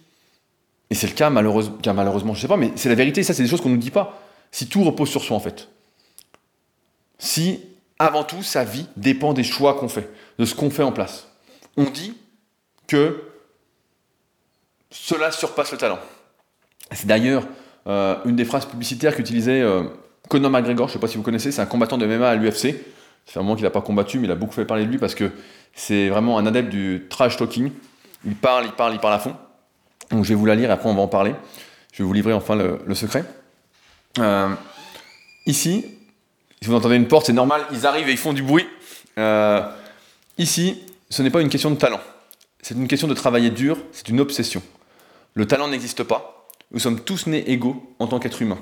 et 0.91 0.95
c'est 0.95 1.07
le 1.07 1.15
cas 1.15 1.31
malheureusement, 1.31 1.79
malheureusement, 1.95 2.35
je 2.35 2.43
sais 2.43 2.49
pas, 2.49 2.59
mais 2.59 2.71
c'est 2.77 2.91
la 2.91 2.95
vérité, 2.95 3.23
ça 3.23 3.33
c'est 3.33 3.43
des 3.43 3.49
choses 3.49 3.63
qu'on 3.63 3.71
ne 3.71 3.77
nous 3.77 3.81
dit 3.81 3.91
pas, 3.91 4.21
si 4.51 4.69
tout 4.69 4.85
repose 4.85 5.09
sur 5.09 5.25
soi 5.25 5.35
en 5.35 5.41
fait. 5.41 5.71
Si, 7.19 7.61
avant 8.03 8.25
tout, 8.25 8.43
sa 8.43 8.65
vie 8.65 8.87
dépend 8.97 9.33
des 9.33 9.45
choix 9.45 9.75
qu'on 9.75 9.89
fait, 9.89 10.11
de 10.39 10.45
ce 10.45 10.55
qu'on 10.55 10.71
fait 10.71 10.83
en 10.83 10.91
place. 10.91 11.29
On 11.77 11.85
dit 11.85 12.17
que 12.89 13.23
cela 14.91 15.31
surpasse 15.31 15.71
le 15.71 15.79
talent. 15.79 16.01
C'est 16.91 17.07
d'ailleurs 17.07 17.45
euh, 17.87 18.17
une 18.25 18.35
des 18.35 18.45
phrases 18.45 18.67
publicitaires 18.67 19.15
qu'utilisait 19.15 19.61
euh, 19.61 19.85
Conor 20.29 20.51
McGregor, 20.51 20.89
je 20.89 20.93
ne 20.93 20.95
sais 20.95 21.01
pas 21.01 21.07
si 21.07 21.17
vous 21.17 21.23
connaissez, 21.23 21.53
c'est 21.53 21.63
un 21.63 21.67
combattant 21.67 21.97
de 21.97 22.05
MMA 22.07 22.29
à 22.29 22.35
l'UFC. 22.35 22.75
C'est 23.25 23.39
un 23.39 23.43
moment 23.43 23.55
qu'il 23.55 23.65
n'a 23.65 23.71
pas 23.71 23.83
combattu, 23.83 24.19
mais 24.19 24.27
il 24.27 24.31
a 24.33 24.35
beaucoup 24.35 24.53
fait 24.53 24.65
parler 24.65 24.85
de 24.85 24.91
lui 24.91 24.99
parce 24.99 25.15
que 25.15 25.31
c'est 25.73 26.09
vraiment 26.09 26.39
un 26.39 26.47
adepte 26.47 26.71
du 26.71 27.07
trash 27.09 27.37
talking. 27.37 27.71
Il 28.25 28.35
parle, 28.35 28.65
il 28.65 28.73
parle, 28.73 28.95
il 28.95 28.99
parle 28.99 29.15
à 29.15 29.21
fond. 29.21 29.37
Donc 30.11 30.25
je 30.25 30.31
vais 30.31 30.35
vous 30.35 30.47
la 30.47 30.57
lire 30.57 30.71
et 30.71 30.73
après 30.73 30.89
on 30.89 30.95
va 30.95 31.03
en 31.03 31.09
parler. 31.09 31.35
Je 31.93 32.03
vais 32.03 32.05
vous 32.05 32.13
livrer 32.13 32.33
enfin 32.33 32.57
le, 32.57 32.95
secret. 32.95 33.25
Euh, 34.19 34.49
ici, 35.47 35.87
si 36.63 36.69
vous 36.69 36.77
entendez 36.77 36.95
une 36.95 37.09
porte, 37.09 37.27
c'est 37.27 37.33
normal, 37.33 37.67
ils 37.73 37.87
arrivent 37.87 38.09
et 38.09 38.13
ils 38.13 38.19
font 38.19 38.33
du 38.33 38.45
bruit. 38.45 38.67
Euh, 39.19 39.69
ici, 40.39 40.81
ce 41.11 41.21
n'est 41.23 41.31
pas 41.31 41.41
une 41.41 41.49
question 41.49 41.73
de 41.73 41.77
talent. 41.77 42.01
C'est 42.63 42.77
une 42.77 42.87
question 42.87 43.09
de 43.09 43.15
travailler 43.15 43.51
dur, 43.51 43.79
c'est 43.91 44.09
une 44.09 44.21
obsession. 44.21 44.63
Le 45.35 45.45
talent 45.45 45.67
n'existe 45.67 46.05
pas. 46.05 46.49
Nous 46.71 46.79
sommes 46.79 47.01
tous 47.01 47.27
nés 47.27 47.51
égaux 47.51 47.93
en 47.99 48.07
tant 48.07 48.21
qu'êtres 48.21 48.43
humains. 48.43 48.61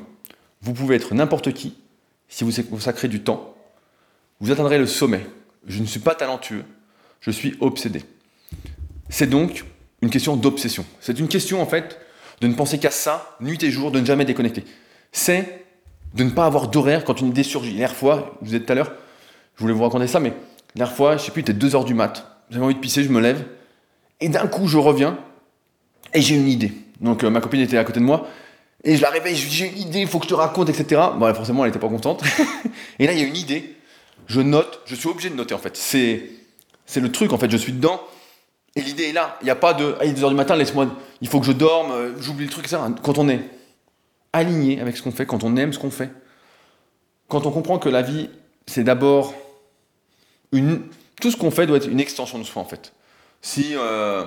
Vous 0.62 0.72
pouvez 0.72 0.96
être 0.96 1.14
n'importe 1.14 1.52
qui 1.52 1.74
si 2.28 2.42
vous 2.42 2.62
consacrez 2.62 3.08
du 3.08 3.20
temps. 3.20 3.54
Vous 4.40 4.50
atteindrez 4.50 4.78
le 4.78 4.86
sommet. 4.86 5.26
Je 5.66 5.80
ne 5.80 5.86
suis 5.86 6.00
pas 6.00 6.14
talentueux, 6.14 6.64
je 7.20 7.30
suis 7.30 7.54
obsédé. 7.60 8.02
C'est 9.10 9.28
donc 9.28 9.66
une 10.00 10.08
question 10.08 10.36
d'obsession. 10.36 10.86
C'est 11.00 11.18
une 11.18 11.28
question 11.28 11.60
en 11.60 11.66
fait 11.66 12.00
de 12.40 12.46
ne 12.46 12.54
penser 12.54 12.78
qu'à 12.78 12.90
ça, 12.90 13.36
nuit 13.40 13.62
et 13.62 13.70
jour, 13.70 13.90
de 13.90 14.00
ne 14.00 14.06
jamais 14.06 14.24
déconnecter. 14.24 14.64
C'est 15.12 15.66
de 16.14 16.24
ne 16.24 16.30
pas 16.30 16.46
avoir 16.46 16.68
d'horaire 16.68 17.04
quand 17.04 17.20
une 17.20 17.28
idée 17.28 17.42
surgit. 17.42 17.72
L'air 17.72 17.94
fois, 17.94 18.36
vous 18.42 18.54
êtes 18.54 18.66
tout 18.66 18.72
à 18.72 18.74
l'heure, 18.74 18.92
je 19.56 19.62
voulais 19.62 19.74
vous 19.74 19.82
raconter 19.82 20.06
ça, 20.06 20.20
mais 20.20 20.32
l'air 20.74 20.92
fois, 20.92 21.16
je 21.16 21.24
sais 21.24 21.30
plus, 21.30 21.42
il 21.42 21.50
était 21.50 21.66
2h 21.66 21.84
du 21.84 21.94
mat. 21.94 22.26
J'avais 22.50 22.64
envie 22.64 22.74
de 22.74 22.80
pisser, 22.80 23.04
je 23.04 23.10
me 23.10 23.20
lève, 23.20 23.44
et 24.20 24.28
d'un 24.28 24.46
coup, 24.46 24.66
je 24.66 24.78
reviens, 24.78 25.18
et 26.14 26.20
j'ai 26.20 26.34
une 26.34 26.48
idée. 26.48 26.72
Donc 27.00 27.24
euh, 27.24 27.30
ma 27.30 27.40
copine 27.40 27.60
était 27.60 27.78
à 27.78 27.84
côté 27.84 28.00
de 28.00 28.04
moi, 28.04 28.26
et 28.82 28.96
je 28.96 29.02
la 29.02 29.10
réveille, 29.10 29.36
je 29.36 29.48
j'ai 29.48 29.68
une 29.68 29.78
idée, 29.78 30.00
il 30.00 30.06
faut 30.06 30.18
que 30.18 30.24
je 30.24 30.30
te 30.30 30.34
raconte, 30.34 30.68
etc. 30.68 31.00
Bon, 31.16 31.32
forcément, 31.34 31.64
elle 31.64 31.70
n'était 31.70 31.80
pas 31.80 31.88
contente. 31.88 32.22
et 32.98 33.06
là, 33.06 33.12
il 33.12 33.20
y 33.20 33.22
a 33.22 33.26
une 33.26 33.36
idée, 33.36 33.76
je 34.26 34.40
note, 34.40 34.80
je 34.86 34.94
suis 34.94 35.08
obligé 35.08 35.30
de 35.30 35.34
noter 35.34 35.54
en 35.54 35.58
fait. 35.58 35.76
C'est, 35.76 36.22
c'est 36.86 37.00
le 37.00 37.12
truc 37.12 37.32
en 37.32 37.38
fait, 37.38 37.50
je 37.50 37.56
suis 37.56 37.72
dedans, 37.72 38.00
et 38.74 38.80
l'idée 38.80 39.10
est 39.10 39.12
là. 39.12 39.38
Il 39.42 39.44
n'y 39.44 39.50
a 39.50 39.56
pas 39.56 39.74
de, 39.74 39.94
il 40.02 40.10
est 40.10 40.20
2h 40.20 40.28
du 40.30 40.34
matin, 40.34 40.56
laisse-moi, 40.56 40.86
il 41.20 41.28
faut 41.28 41.40
que 41.40 41.46
je 41.46 41.52
dorme, 41.52 41.92
euh, 41.92 42.12
j'oublie 42.20 42.46
le 42.46 42.50
truc, 42.50 42.64
etc. 42.64 42.82
Quand 43.02 43.18
on 43.18 43.28
est 43.28 43.40
aligné 44.32 44.80
avec 44.80 44.96
ce 44.96 45.02
qu'on 45.02 45.12
fait, 45.12 45.26
quand 45.26 45.44
on 45.44 45.56
aime 45.56 45.72
ce 45.72 45.78
qu'on 45.78 45.90
fait, 45.90 46.10
quand 47.28 47.46
on 47.46 47.50
comprend 47.50 47.78
que 47.78 47.88
la 47.88 48.02
vie, 48.02 48.28
c'est 48.66 48.84
d'abord 48.84 49.34
une. 50.52 50.82
Tout 51.20 51.30
ce 51.30 51.36
qu'on 51.36 51.50
fait 51.50 51.66
doit 51.66 51.76
être 51.76 51.88
une 51.88 52.00
extension 52.00 52.38
de 52.38 52.44
soi 52.44 52.62
en 52.62 52.64
fait. 52.64 52.92
Si 53.42 53.74
euh, 53.74 54.24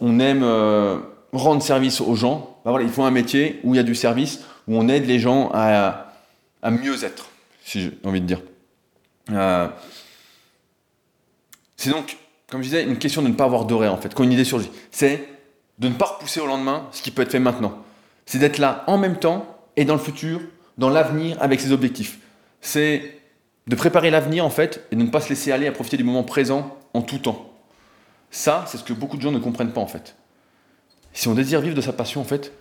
on 0.00 0.18
aime 0.18 0.42
euh, 0.42 0.98
rendre 1.32 1.62
service 1.62 2.00
aux 2.00 2.14
gens, 2.14 2.58
bah 2.64 2.70
voilà, 2.70 2.84
il 2.84 2.90
faut 2.90 3.02
un 3.02 3.10
métier 3.10 3.60
où 3.64 3.74
il 3.74 3.76
y 3.76 3.80
a 3.80 3.84
du 3.84 3.94
service, 3.94 4.40
où 4.66 4.76
on 4.76 4.88
aide 4.88 5.06
les 5.06 5.18
gens 5.18 5.50
à, 5.52 6.12
mieux 6.70 7.04
être, 7.04 7.30
si 7.64 7.82
j'ai 7.82 7.98
envie 8.04 8.20
de 8.20 8.26
dire. 8.26 8.40
Euh, 9.30 9.68
c'est 11.76 11.90
donc, 11.90 12.16
comme 12.48 12.62
je 12.62 12.68
disais, 12.68 12.82
une 12.82 12.98
question 12.98 13.22
de 13.22 13.28
ne 13.28 13.34
pas 13.34 13.44
avoir 13.44 13.64
d'horaire 13.64 13.94
en 13.94 13.98
fait, 13.98 14.14
quand 14.14 14.24
une 14.24 14.32
idée 14.32 14.44
surgit. 14.44 14.70
C'est 14.90 15.28
de 15.78 15.88
ne 15.88 15.94
pas 15.94 16.06
repousser 16.06 16.40
au 16.40 16.46
lendemain 16.46 16.88
ce 16.92 17.02
qui 17.02 17.10
peut 17.10 17.22
être 17.22 17.30
fait 17.30 17.40
maintenant. 17.40 17.78
C'est 18.26 18.38
d'être 18.38 18.58
là 18.58 18.84
en 18.86 18.98
même 18.98 19.18
temps 19.18 19.58
et 19.76 19.84
dans 19.84 19.94
le 19.94 20.00
futur, 20.00 20.40
dans 20.78 20.90
l'avenir 20.90 21.36
avec 21.40 21.60
ses 21.60 21.72
objectifs. 21.72 22.18
C'est 22.60 23.20
de 23.66 23.76
préparer 23.76 24.10
l'avenir 24.10 24.44
en 24.44 24.50
fait 24.50 24.86
et 24.90 24.96
de 24.96 25.02
ne 25.02 25.08
pas 25.08 25.20
se 25.20 25.28
laisser 25.28 25.52
aller 25.52 25.66
à 25.66 25.72
profiter 25.72 25.96
du 25.96 26.04
moment 26.04 26.24
présent 26.24 26.76
en 26.94 27.02
tout 27.02 27.18
temps. 27.18 27.50
Ça, 28.30 28.64
c'est 28.68 28.78
ce 28.78 28.84
que 28.84 28.92
beaucoup 28.92 29.16
de 29.16 29.22
gens 29.22 29.32
ne 29.32 29.38
comprennent 29.38 29.72
pas 29.72 29.80
en 29.80 29.86
fait. 29.86 30.16
Si 31.12 31.28
on 31.28 31.34
désire 31.34 31.60
vivre 31.60 31.74
de 31.74 31.80
sa 31.80 31.92
passion 31.92 32.20
en 32.20 32.24
fait, 32.24 32.52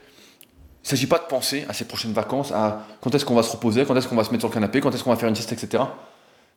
il 0.42 0.86
ne 0.86 0.90
s'agit 0.90 1.08
pas 1.08 1.20
de 1.20 1.26
penser 1.26 1.66
à 1.68 1.74
ses 1.74 1.86
prochaines 1.86 2.14
vacances, 2.14 2.52
à 2.52 2.88
quand 3.02 3.14
est-ce 3.14 3.26
qu'on 3.26 3.36
va 3.36 3.44
se 3.44 3.52
reposer, 3.52 3.86
quand 3.86 3.96
est-ce 3.96 4.08
qu'on 4.08 4.16
va 4.16 4.24
se 4.24 4.32
mettre 4.32 4.42
sur 4.42 4.50
le 4.50 4.54
canapé, 4.54 4.82
quand 4.82 4.94
est-ce 4.94 5.04
qu'on 5.04 5.12
va 5.12 5.18
faire 5.18 5.30
une 5.30 5.36
sieste, 5.36 5.52
etc. 5.52 5.84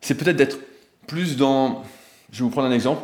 C'est 0.00 0.14
peut-être 0.14 0.36
d'être 0.36 0.58
plus 1.06 1.36
dans... 1.36 1.82
Je 2.30 2.38
vais 2.38 2.44
vous 2.44 2.50
prendre 2.50 2.68
un 2.68 2.72
exemple. 2.72 3.02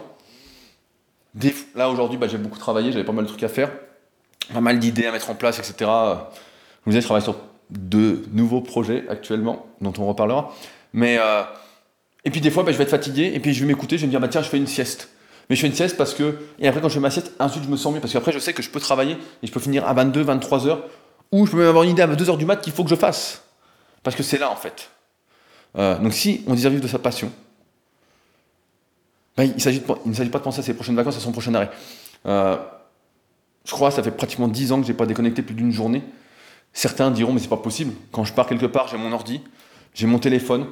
Là 1.74 1.90
aujourd'hui, 1.90 2.18
bah, 2.18 2.28
j'ai 2.28 2.38
beaucoup 2.38 2.58
travaillé, 2.58 2.92
j'avais 2.92 3.04
pas 3.04 3.12
mal 3.12 3.24
de 3.24 3.28
trucs 3.28 3.42
à 3.42 3.48
faire, 3.48 3.70
pas 4.52 4.60
mal 4.60 4.78
d'idées 4.78 5.06
à 5.06 5.12
mettre 5.12 5.30
en 5.30 5.34
place, 5.34 5.58
etc. 5.58 5.74
Je 5.80 5.86
vous 6.84 6.90
disais, 6.90 7.00
je 7.00 7.06
travaille 7.06 7.22
sur 7.22 7.36
deux 7.70 8.24
nouveaux 8.32 8.60
projets 8.60 9.04
actuellement, 9.08 9.66
dont 9.80 9.92
on 9.98 10.06
reparlera. 10.06 10.54
Mais 10.92 11.18
euh, 11.18 11.42
et 12.24 12.30
puis 12.30 12.40
des 12.40 12.50
fois, 12.50 12.62
bah, 12.62 12.72
je 12.72 12.76
vais 12.76 12.84
être 12.84 12.90
fatigué, 12.90 13.32
et 13.34 13.40
puis 13.40 13.54
je 13.54 13.60
vais 13.60 13.66
m'écouter, 13.66 13.96
je 13.96 14.02
vais 14.02 14.06
me 14.06 14.10
dire, 14.10 14.20
bah, 14.20 14.28
tiens, 14.28 14.42
je 14.42 14.48
fais 14.48 14.56
une 14.56 14.66
sieste. 14.66 15.08
Mais 15.48 15.56
je 15.56 15.62
fais 15.62 15.66
une 15.66 15.74
sieste 15.74 15.96
parce 15.96 16.12
que, 16.12 16.38
et 16.58 16.68
après 16.68 16.82
quand 16.82 16.88
je 16.88 16.94
fais 16.94 17.00
ma 17.00 17.10
sieste, 17.10 17.32
ensuite 17.38 17.64
je 17.64 17.70
me 17.70 17.76
sens 17.76 17.94
mieux, 17.94 18.00
parce 18.00 18.12
qu'après 18.12 18.32
je 18.32 18.38
sais 18.38 18.52
que 18.52 18.62
je 18.62 18.68
peux 18.68 18.80
travailler, 18.80 19.16
et 19.42 19.46
je 19.46 19.52
peux 19.52 19.60
finir 19.60 19.86
à 19.86 19.94
22, 19.94 20.22
23 20.22 20.66
heures, 20.66 20.84
ou 21.32 21.46
je 21.46 21.52
peux 21.52 21.58
même 21.58 21.68
avoir 21.68 21.84
une 21.84 21.90
idée 21.90 22.02
à 22.02 22.06
2 22.06 22.28
heures 22.28 22.36
du 22.36 22.44
mat 22.44 22.56
qu'il 22.56 22.72
faut 22.72 22.84
que 22.84 22.90
je 22.90 22.96
fasse. 22.96 23.42
Parce 24.02 24.14
que 24.14 24.22
c'est 24.22 24.38
là 24.38 24.50
en 24.50 24.56
fait. 24.56 24.90
Euh, 25.76 25.98
donc 25.98 26.12
si 26.12 26.44
on 26.46 26.52
désire 26.52 26.70
vivre 26.70 26.82
de 26.82 26.88
sa 26.88 26.98
passion, 26.98 27.32
bah, 29.36 29.44
il, 29.44 29.54
ne 29.54 29.58
s'agit 29.58 29.80
pas 29.80 30.38
de 30.38 30.44
penser 30.44 30.60
à 30.60 30.62
ses 30.62 30.74
prochaines 30.74 30.96
vacances, 30.96 31.16
à 31.16 31.20
son 31.20 31.32
prochain 31.32 31.54
arrêt. 31.54 31.70
Euh, 32.26 32.56
je 33.68 33.72
crois, 33.74 33.90
ça 33.90 34.02
fait 34.02 34.10
pratiquement 34.10 34.48
10 34.48 34.72
ans 34.72 34.80
que 34.80 34.86
je 34.86 34.92
n'ai 34.92 34.96
pas 34.96 35.04
déconnecté 35.04 35.42
plus 35.42 35.54
d'une 35.54 35.72
journée. 35.72 36.02
Certains 36.72 37.10
diront, 37.10 37.34
mais 37.34 37.38
c'est 37.38 37.48
pas 37.48 37.58
possible. 37.58 37.92
Quand 38.12 38.24
je 38.24 38.32
pars 38.32 38.46
quelque 38.46 38.64
part, 38.64 38.88
j'ai 38.88 38.96
mon 38.96 39.12
ordi, 39.12 39.42
j'ai 39.92 40.06
mon 40.06 40.18
téléphone, 40.18 40.66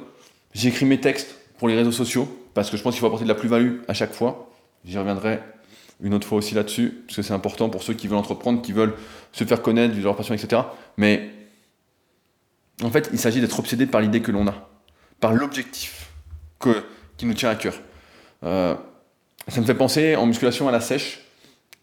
j'écris 0.55 0.85
mes 0.85 0.99
textes 0.99 1.35
pour 1.59 1.67
les 1.67 1.75
réseaux 1.75 1.91
sociaux, 1.91 2.27
parce 2.55 2.71
que 2.71 2.77
je 2.77 2.81
pense 2.81 2.95
qu'il 2.95 3.01
faut 3.01 3.05
apporter 3.05 3.25
de 3.25 3.29
la 3.29 3.35
plus-value 3.35 3.81
à 3.87 3.93
chaque 3.93 4.13
fois. 4.13 4.49
J'y 4.83 4.97
reviendrai 4.97 5.41
une 6.01 6.15
autre 6.15 6.27
fois 6.27 6.39
aussi 6.39 6.55
là-dessus, 6.55 7.03
parce 7.05 7.17
que 7.17 7.21
c'est 7.21 7.33
important 7.33 7.69
pour 7.69 7.83
ceux 7.83 7.93
qui 7.93 8.07
veulent 8.07 8.17
entreprendre, 8.17 8.63
qui 8.63 8.71
veulent 8.71 8.95
se 9.31 9.43
faire 9.43 9.61
connaître, 9.61 9.93
vivre 9.93 10.05
leur 10.05 10.15
passion, 10.15 10.33
etc. 10.33 10.63
Mais 10.97 11.29
en 12.81 12.89
fait, 12.89 13.11
il 13.13 13.19
s'agit 13.19 13.41
d'être 13.41 13.59
obsédé 13.59 13.85
par 13.85 14.01
l'idée 14.01 14.21
que 14.21 14.31
l'on 14.31 14.47
a, 14.47 14.69
par 15.19 15.33
l'objectif 15.33 16.09
qui 17.15 17.27
nous 17.27 17.35
tient 17.35 17.49
à 17.49 17.55
cœur. 17.55 17.75
Euh, 18.43 18.73
ça 19.47 19.61
me 19.61 19.67
fait 19.67 19.75
penser 19.75 20.15
en 20.15 20.25
musculation 20.25 20.67
à 20.67 20.71
la 20.71 20.81
sèche. 20.81 21.26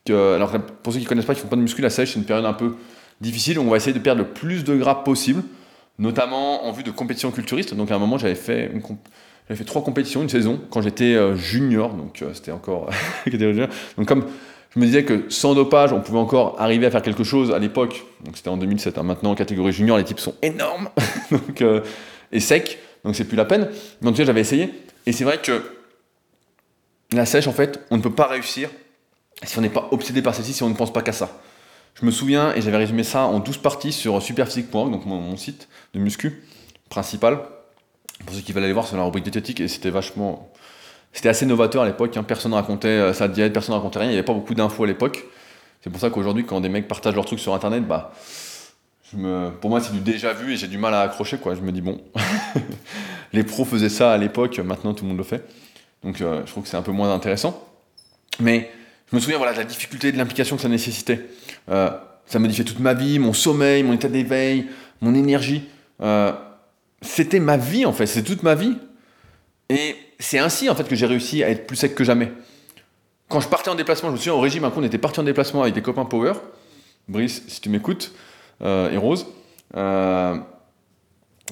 Alors 0.09 0.52
pour 0.82 0.92
ceux 0.92 0.98
qui 0.98 1.05
ne 1.05 1.09
connaissent 1.09 1.24
pas, 1.24 1.34
qui 1.34 1.40
font 1.40 1.48
pas 1.48 1.57
de 1.57 1.62
muscu, 1.62 1.80
la 1.82 1.90
sèche, 1.90 2.12
c'est 2.12 2.18
une 2.18 2.26
période 2.26 2.44
un 2.44 2.52
peu 2.52 2.74
difficile 3.20 3.59
on 3.59 3.64
va 3.64 3.76
essayer 3.76 3.92
de 3.92 3.98
perdre 3.98 4.22
le 4.22 4.28
plus 4.28 4.64
de 4.64 4.76
gras 4.76 4.96
possible, 4.96 5.42
notamment 5.98 6.66
en 6.66 6.72
vue 6.72 6.82
de 6.82 6.90
compétition 6.90 7.30
culturiste. 7.30 7.74
Donc 7.74 7.90
à 7.90 7.96
un 7.96 7.98
moment, 7.98 8.18
j'avais 8.18 8.34
fait 8.34 8.70
j'avais 9.46 9.59
fait 9.59 9.64
trois 9.64 9.82
compétitions 9.82 10.22
une 10.22 10.28
saison 10.28 10.61
quand 10.70 10.80
j'étais 10.80 11.14
euh, 11.14 11.36
junior, 11.36 11.92
donc 11.94 12.22
euh, 12.22 12.30
c'était 12.32 12.52
encore 12.52 12.90
Donc 13.96 14.07
comme 14.07 14.24
je 14.74 14.80
me 14.80 14.86
disais 14.86 15.05
que 15.05 15.26
sans 15.28 15.55
dopage, 15.55 15.92
on 15.92 16.00
pouvait 16.00 16.18
encore 16.18 16.57
arriver 16.61 16.86
à 16.86 16.90
faire 16.90 17.02
quelque 17.02 17.24
chose 17.24 17.52
à 17.52 17.59
l'époque. 17.59 18.05
Donc 18.24 18.36
c'était 18.36 18.48
en 18.48 18.57
2007. 18.57 18.98
Hein. 18.98 19.02
Maintenant, 19.02 19.32
en 19.32 19.34
catégorie 19.34 19.72
junior, 19.72 19.98
les 19.98 20.05
types 20.05 20.18
sont 20.18 20.34
énormes 20.42 20.88
euh, 21.61 21.80
et 22.32 22.40
secs, 22.40 22.78
donc 23.05 23.14
c'est 23.14 23.24
plus 23.24 23.36
la 23.36 23.44
peine. 23.44 23.68
Mais 24.00 24.09
en 24.09 24.12
tout 24.12 24.18
cas, 24.18 24.24
j'avais 24.24 24.40
essayé. 24.40 24.70
Et 25.07 25.12
c'est 25.12 25.24
vrai 25.24 25.38
que 25.40 25.62
la 27.12 27.26
sèche, 27.26 27.46
en 27.46 27.52
fait, 27.52 27.80
on 27.90 27.98
ne 27.98 28.02
peut 28.02 28.11
pas 28.11 28.26
réussir 28.26 28.70
si 29.43 29.59
on 29.59 29.62
n'est 29.62 29.68
pas 29.68 29.89
obsédé 29.91 30.22
par 30.22 30.35
celle-ci, 30.35 30.53
si 30.53 30.62
on 30.62 30.70
ne 30.70 30.74
pense 30.74 30.93
pas 30.93 31.03
qu'à 31.03 31.12
ça. 31.12 31.41
Je 31.95 32.07
me 32.07 32.11
souviens, 32.11 32.55
et 32.55 32.62
j'avais 32.62 32.76
résumé 32.76 33.05
ça 33.05 33.26
en 33.26 33.39
12 33.39 33.59
parties 33.59 33.93
sur 33.93 34.20
superphysique.org, 34.22 34.91
donc 34.91 35.07
mon 35.07 35.37
site 35.37 35.68
de 35.95 36.01
muscu 36.01 36.43
principal 36.89 37.41
pour 38.24 38.35
ceux 38.35 38.43
qui 38.43 38.53
veulent 38.53 38.64
aller 38.64 38.72
voir 38.72 38.87
sur 38.87 38.97
la 38.97 39.05
rubrique 39.05 39.24
diététique, 39.24 39.61
et 39.61 39.68
c'était 39.68 39.91
vachement. 39.91 40.51
C'était 41.12 41.28
assez 41.28 41.47
novateur 41.47 41.82
à 41.82 41.87
l'époque, 41.87 42.16
hein. 42.16 42.22
personne 42.22 42.55
racontait 42.55 42.89
euh, 42.89 43.12
sa 43.12 43.28
diète, 43.28 43.53
personne 43.53 43.74
racontait 43.74 44.01
rien, 44.01 44.09
il 44.09 44.12
n'y 44.12 44.16
avait 44.16 44.24
pas 44.24 44.35
beaucoup 44.35 44.55
d'infos 44.55 44.85
à 44.85 44.87
l'époque. 44.87 45.24
C'est 45.82 45.91
pour 45.91 46.01
ça 46.01 46.11
qu'aujourd'hui, 46.11 46.45
quand 46.45 46.61
des 46.61 46.68
mecs 46.68 46.89
partagent 46.89 47.14
leurs 47.14 47.26
trucs 47.26 47.41
sur 47.41 47.55
internet, 47.55 47.87
bah, 47.87 48.12
pour 49.61 49.70
moi, 49.70 49.80
c'est 49.80 49.93
du 49.93 50.01
déjà 50.01 50.32
vu 50.32 50.55
et 50.55 50.57
j'ai 50.57 50.66
du 50.66 50.78
mal 50.78 50.95
à 50.95 51.03
accrocher. 51.03 51.37
Quoi. 51.39 51.55
Je 51.55 51.61
me 51.61 51.70
dis, 51.70 51.82
bon, 51.82 52.01
les 53.32 53.45
pros 53.45 53.64
faisaient 53.64 53.89
ça 53.89 54.12
à 54.12 54.16
l'époque, 54.16 54.59
maintenant 54.59 54.95
tout 54.95 55.05
le 55.05 55.11
monde 55.11 55.18
le 55.18 55.24
fait. 55.24 55.45
Donc 56.03 56.20
euh, 56.20 56.43
je 56.47 56.51
trouve 56.51 56.64
que 56.64 56.68
c'est 56.68 56.76
un 56.76 56.82
peu 56.82 56.91
moins 56.91 57.12
intéressant. 57.14 57.62
Mais 58.41 58.70
je 59.11 59.16
me 59.16 59.20
souviens 59.20 59.38
voilà, 59.38 59.52
de 59.52 59.59
la 59.59 59.64
difficulté 59.64 60.12
de 60.12 60.18
l'implication 60.18 60.57
que 60.57 60.62
ça 60.62 60.68
nécessitait. 60.68 61.26
Euh, 61.68 61.90
ça 62.26 62.38
modifiait 62.38 62.64
toute 62.64 62.80
ma 62.80 62.94
vie, 62.94 63.18
mon 63.18 63.32
sommeil, 63.32 63.82
mon 63.82 63.92
état 63.92 64.09
d'éveil, 64.09 64.66
mon 65.00 65.14
énergie. 65.14 65.68
Euh, 66.00 66.32
c'était 67.02 67.40
ma 67.40 67.57
vie 67.57 67.84
en 67.84 67.92
fait, 67.92 68.07
c'est 68.07 68.22
toute 68.22 68.42
ma 68.42 68.55
vie. 68.55 68.76
Et 69.68 69.96
c'est 70.18 70.38
ainsi 70.38 70.68
en 70.70 70.74
fait 70.74 70.88
que 70.88 70.96
j'ai 70.96 71.07
réussi 71.07 71.44
à 71.44 71.50
être 71.50 71.66
plus 71.66 71.76
sec 71.76 71.94
que 71.94 72.05
jamais. 72.05 72.32
Quand 73.28 73.40
je 73.40 73.48
partais 73.48 73.70
en 73.70 73.74
déplacement, 73.74 74.09
je 74.11 74.14
me 74.14 74.18
souviens 74.18 74.34
au 74.34 74.40
régime, 74.40 74.64
un 74.64 74.70
coup 74.70 74.80
on 74.80 74.84
était 74.84 74.98
parti 74.98 75.20
en 75.20 75.24
déplacement 75.24 75.62
avec 75.62 75.74
des 75.74 75.82
copains 75.82 76.05
Power, 76.05 76.32
Brice, 77.09 77.42
si 77.48 77.61
tu 77.61 77.68
m'écoutes, 77.68 78.12
euh, 78.62 78.90
et 78.90 78.96
Rose. 78.96 79.26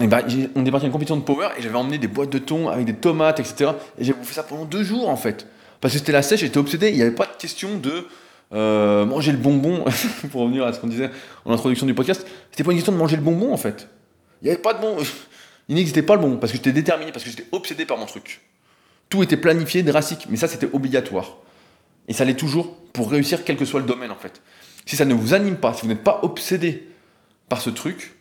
Et 0.01 0.07
ben, 0.07 0.23
on 0.55 0.65
est 0.65 0.71
parti 0.71 0.87
en 0.87 0.91
compétition 0.91 1.17
de 1.17 1.23
Power 1.23 1.49
et 1.59 1.63
j'avais 1.63 1.77
emmené 1.77 1.99
des 1.99 2.09
boîtes 2.09 2.31
de 2.31 2.39
thon 2.39 2.69
avec 2.69 2.87
des 2.87 2.95
tomates, 2.95 3.41
etc. 3.41 3.73
Et 3.99 4.05
j'ai 4.05 4.15
bouffé 4.15 4.33
ça 4.33 4.43
pendant 4.43 4.65
deux 4.65 4.83
jours 4.83 5.09
en 5.09 5.17
fait. 5.17 5.47
Parce 5.83 5.95
que 5.95 5.99
c'était 5.99 6.13
la 6.13 6.23
sèche, 6.23 6.41
j'étais 6.41 6.59
obsédé, 6.59 6.91
il 6.91 6.95
n'y 6.95 7.03
avait 7.03 7.11
pas 7.11 7.27
de 7.27 7.37
question 7.37 7.77
de 7.77 8.07
euh, 8.53 9.05
manger 9.05 9.33
le 9.33 9.39
bonbon, 9.39 9.85
pour 10.31 10.43
revenir 10.43 10.65
à 10.65 10.73
ce 10.73 10.79
qu'on 10.79 10.87
disait 10.87 11.11
en 11.45 11.53
introduction 11.53 11.87
du 11.87 11.93
podcast, 11.93 12.25
c'était 12.53 12.63
pas 12.63 12.71
une 12.71 12.77
question 12.77 12.93
de 12.93 12.99
manger 12.99 13.17
le 13.17 13.23
bonbon 13.23 13.53
en 13.53 13.57
fait. 13.57 13.89
Il 14.43 14.51
n'y 14.51 14.57
pas 14.57 14.75
de 14.75 14.81
bon 14.81 14.97
il 15.69 15.75
n'existait 15.75 16.03
pas 16.03 16.15
le 16.15 16.21
bon, 16.21 16.37
parce 16.37 16.53
que 16.53 16.59
j'étais 16.59 16.73
déterminé, 16.73 17.11
parce 17.11 17.25
que 17.25 17.31
j'étais 17.31 17.47
obsédé 17.51 17.85
par 17.85 17.99
mon 17.99 18.07
truc. 18.07 18.43
Tout 19.09 19.25
était 19.25 19.37
planifié, 19.37 19.83
drastique, 19.83 20.27
mais 20.31 20.37
ça 20.37 20.47
c'était 20.47 20.69
obligatoire. 20.73 21.39
Et 22.07 22.13
ça 22.13 22.25
l'est 22.25 22.39
toujours 22.39 22.77
pour 22.93 23.11
réussir 23.11 23.43
quel 23.45 23.57
que 23.57 23.65
soit 23.65 23.81
le 23.81 23.87
domaine 23.87 24.13
en 24.13 24.17
fait. 24.17 24.41
Si 24.87 24.95
ça 24.95 25.05
ne 25.05 25.15
vous 25.15 25.35
anime 25.35 25.57
pas, 25.57 25.75
si 25.75 25.83
vous 25.83 25.89
n'êtes 25.89 26.05
pas 26.05 26.21
obsédé 26.23 26.89
par 27.49 27.61
ce 27.61 27.71
truc, 27.71 28.15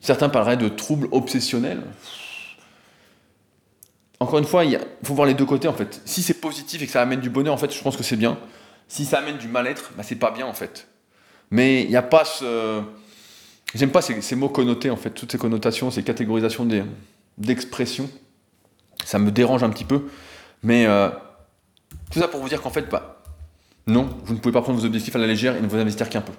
certains 0.00 0.28
parleraient 0.28 0.56
de 0.56 0.68
troubles 0.68 1.08
obsessionnels. 1.10 1.82
Encore 4.20 4.38
une 4.38 4.44
fois, 4.44 4.66
il 4.66 4.78
faut 5.02 5.14
voir 5.14 5.26
les 5.26 5.34
deux 5.34 5.46
côtés 5.46 5.66
en 5.66 5.72
fait. 5.72 6.02
Si 6.04 6.22
c'est 6.22 6.34
positif 6.34 6.82
et 6.82 6.86
que 6.86 6.92
ça 6.92 7.00
amène 7.00 7.20
du 7.20 7.30
bonheur, 7.30 7.54
en 7.54 7.56
fait, 7.56 7.72
je 7.74 7.82
pense 7.82 7.96
que 7.96 8.02
c'est 8.02 8.16
bien. 8.16 8.38
Si 8.86 9.06
ça 9.06 9.18
amène 9.18 9.38
du 9.38 9.48
mal-être, 9.48 9.92
bah, 9.96 10.02
c'est 10.02 10.16
pas 10.16 10.30
bien 10.30 10.46
en 10.46 10.52
fait. 10.52 10.88
Mais 11.50 11.82
il 11.82 11.88
n'y 11.88 11.96
a 11.96 12.02
pas 12.02 12.24
ce. 12.24 12.82
J'aime 13.74 13.90
pas 13.90 14.02
ces, 14.02 14.36
mots 14.36 14.48
connotés, 14.48 14.90
en 14.90 14.96
fait, 14.96 15.10
toutes 15.10 15.32
ces 15.32 15.38
connotations, 15.38 15.90
ces 15.90 16.02
catégorisations 16.02 16.68
d'expression. 17.38 18.10
ça 19.04 19.18
me 19.18 19.30
dérange 19.30 19.62
un 19.62 19.70
petit 19.70 19.84
peu. 19.84 20.08
Mais 20.62 20.86
euh, 20.86 21.08
tout 22.10 22.18
ça 22.18 22.28
pour 22.28 22.40
vous 22.40 22.48
dire 22.48 22.60
qu'en 22.60 22.70
fait, 22.70 22.90
bah, 22.90 23.22
non, 23.86 24.08
vous 24.24 24.34
ne 24.34 24.38
pouvez 24.38 24.52
pas 24.52 24.60
prendre 24.60 24.78
vos 24.78 24.84
objectifs 24.84 25.14
à 25.14 25.18
la 25.18 25.28
légère 25.28 25.56
et 25.56 25.60
ne 25.60 25.68
vous 25.68 25.76
investir 25.76 26.10
qu'un 26.10 26.20
peu. 26.20 26.32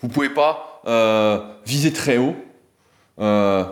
Vous 0.00 0.08
ne 0.08 0.12
pouvez 0.12 0.28
pas 0.28 0.82
euh, 0.86 1.40
viser 1.64 1.92
très 1.92 2.18
haut 2.18 2.36
euh, 3.18 3.64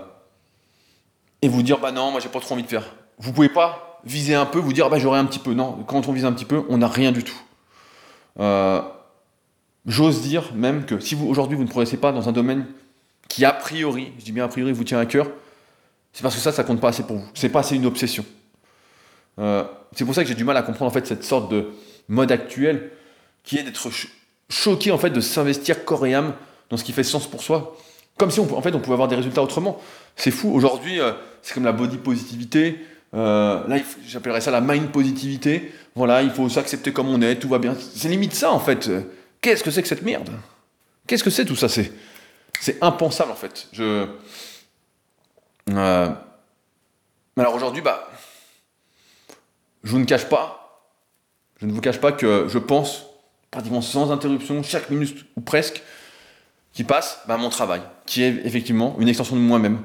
et 1.43 1.49
vous 1.49 1.63
dire, 1.63 1.79
bah 1.79 1.93
non, 1.93 2.11
moi 2.11 2.21
j'ai 2.21 2.31
pas 2.31 2.41
trop 2.41 2.55
envie 2.55 2.63
de 2.63 2.69
faire. 2.69 2.85
Vous 3.19 3.31
ne 3.31 3.35
pouvez 3.35 3.49
pas 3.49 4.01
viser 4.05 4.35
un 4.35 4.47
peu, 4.47 4.59
vous 4.59 4.73
dire, 4.73 4.91
bah 4.91 4.99
j'aurai 4.99 5.19
un 5.19 5.25
petit 5.25 5.39
peu. 5.39 5.55
Non, 5.55 5.85
quand 5.87 6.09
on 6.09 6.13
vise 6.13 6.25
un 6.25 6.33
petit 6.33 6.45
peu, 6.45 6.65
on 6.69 6.79
n'a 6.79 6.89
rien 6.89 7.13
du 7.13 7.25
tout. 7.25 7.39
J'ose 9.87 10.23
dire 10.23 10.55
même 10.55 10.87
que 10.87 10.99
si 10.99 11.15
vous 11.15 11.29
aujourd'hui 11.29 11.57
vous 11.57 11.65
ne 11.65 11.69
progressez 11.69 11.99
pas 11.99 12.11
dans 12.11 12.29
un 12.29 12.33
domaine 12.33 12.67
qui 13.29 13.45
a 13.45 13.53
priori, 13.53 14.13
je 14.19 14.25
dis 14.25 14.33
bien 14.33 14.45
a 14.45 14.49
priori, 14.49 14.73
vous 14.73 14.85
tient 14.85 14.99
à 14.99 15.07
cœur, 15.07 15.29
c'est 16.13 16.23
parce 16.23 16.35
que 16.35 16.41
ça, 16.41 16.53
ça 16.53 16.65
compte 16.65 16.81
pas 16.81 16.89
assez 16.89 17.03
pour 17.03 17.17
vous. 17.17 17.27
C'est 17.35 17.51
pas 17.51 17.61
assez 17.61 17.77
une 17.77 17.85
obsession. 17.85 18.25
Euh, 19.39 19.65
c'est 19.95 20.05
pour 20.05 20.15
ça 20.15 20.23
que 20.23 20.29
j'ai 20.29 20.35
du 20.35 20.45
mal 20.45 20.57
à 20.57 20.63
comprendre 20.63 20.91
en 20.91 20.95
fait 20.95 21.07
cette 21.07 21.25
sorte 21.25 21.51
de 21.51 21.71
mode 22.09 22.33
actuel 22.33 22.93
qui 23.43 23.59
est 23.59 23.63
d'être 23.63 23.91
choqué 24.49 24.91
en 24.91 24.99
fait 24.99 25.11
de 25.11 25.21
s'investir 25.21 25.85
corps 25.85 26.07
et 26.07 26.15
âme 26.15 26.35
dans 26.71 26.77
ce 26.77 26.85
qui 26.85 26.93
fait 26.93 27.03
sens 27.03 27.27
pour 27.27 27.43
soi, 27.43 27.77
comme 28.17 28.31
si 28.31 28.41
on, 28.41 28.57
en 28.57 28.63
fait 28.63 28.75
on 28.75 28.81
pouvait 28.81 28.95
avoir 28.95 29.09
des 29.09 29.17
résultats 29.17 29.43
autrement. 29.43 29.81
C'est 30.17 30.31
fou. 30.31 30.51
Aujourd'hui, 30.55 31.01
euh, 31.01 31.13
c'est 31.43 31.53
comme 31.53 31.65
la 31.65 31.73
body 31.73 31.99
positivité. 31.99 32.79
Euh, 33.15 33.67
là, 33.69 33.79
j'appellerais 34.07 34.41
ça 34.41 34.51
la 34.51 34.61
mind 34.61 34.91
positivité. 34.91 35.73
Voilà, 35.95 36.23
il 36.23 36.31
faut 36.31 36.49
s'accepter 36.49 36.93
comme 36.93 37.09
on 37.09 37.21
est, 37.23 37.37
tout 37.37 37.49
va 37.49 37.59
bien. 37.59 37.77
C'est 37.95 38.09
limite 38.09 38.35
ça 38.35 38.51
en 38.51 38.61
fait. 38.61 38.91
Qu'est-ce 39.41 39.63
que 39.63 39.71
c'est 39.71 39.83
que 39.83 39.89
cette 39.89 40.03
merde? 40.03 40.31
Qu'est-ce 41.07 41.23
que 41.23 41.31
c'est 41.31 41.45
tout 41.45 41.57
ça? 41.57 41.69
C'est 41.69 41.93
c'est 42.61 42.83
impensable 42.83 43.31
en 43.31 43.37
fait. 43.37 43.69
Je 43.73 44.07
euh... 45.71 46.11
alors 47.37 47.55
aujourd'hui, 47.55 47.83
bah, 47.83 48.09
je 49.83 49.91
vous 49.91 49.99
ne 49.99 50.05
cache 50.05 50.29
pas, 50.29 50.83
je 51.61 51.67
ne 51.67 51.73
vous 51.73 51.81
cache 51.81 52.01
pas 52.01 52.13
que 52.13 52.47
je 52.49 52.59
pense 52.59 53.07
pratiquement 53.51 53.83
sans 53.83 54.11
interruption, 54.11 54.63
chaque 54.65 54.91
minute 54.91 55.25
ou 55.37 55.41
presque, 55.41 55.83
qui 56.73 56.83
passe, 56.83 57.21
bah, 57.29 57.37
mon 57.37 57.51
travail, 57.51 57.83
qui 58.05 58.23
est 58.23 58.45
effectivement 58.45 58.97
une 58.99 59.09
extension 59.09 59.37
de 59.37 59.41
moi-même. 59.41 59.79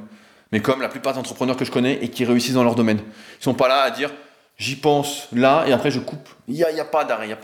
Mais 0.51 0.61
comme 0.61 0.81
la 0.81 0.89
plupart 0.89 1.13
des 1.13 1.19
entrepreneurs 1.19 1.57
que 1.57 1.65
je 1.65 1.71
connais 1.71 2.03
et 2.03 2.09
qui 2.09 2.25
réussissent 2.25 2.55
dans 2.55 2.63
leur 2.63 2.75
domaine. 2.75 2.99
Ils 3.39 3.43
sont 3.43 3.53
pas 3.53 3.67
là 3.67 3.81
à 3.81 3.91
dire 3.91 4.11
j'y 4.57 4.75
pense 4.75 5.27
là 5.31 5.65
et 5.67 5.71
après 5.71 5.91
je 5.91 5.99
coupe. 5.99 6.27
Il 6.47 6.55
n'y 6.55 6.63
a, 6.63 6.67
a, 6.67 6.85
pas 6.85 7.05
d'arrêt. 7.05 7.37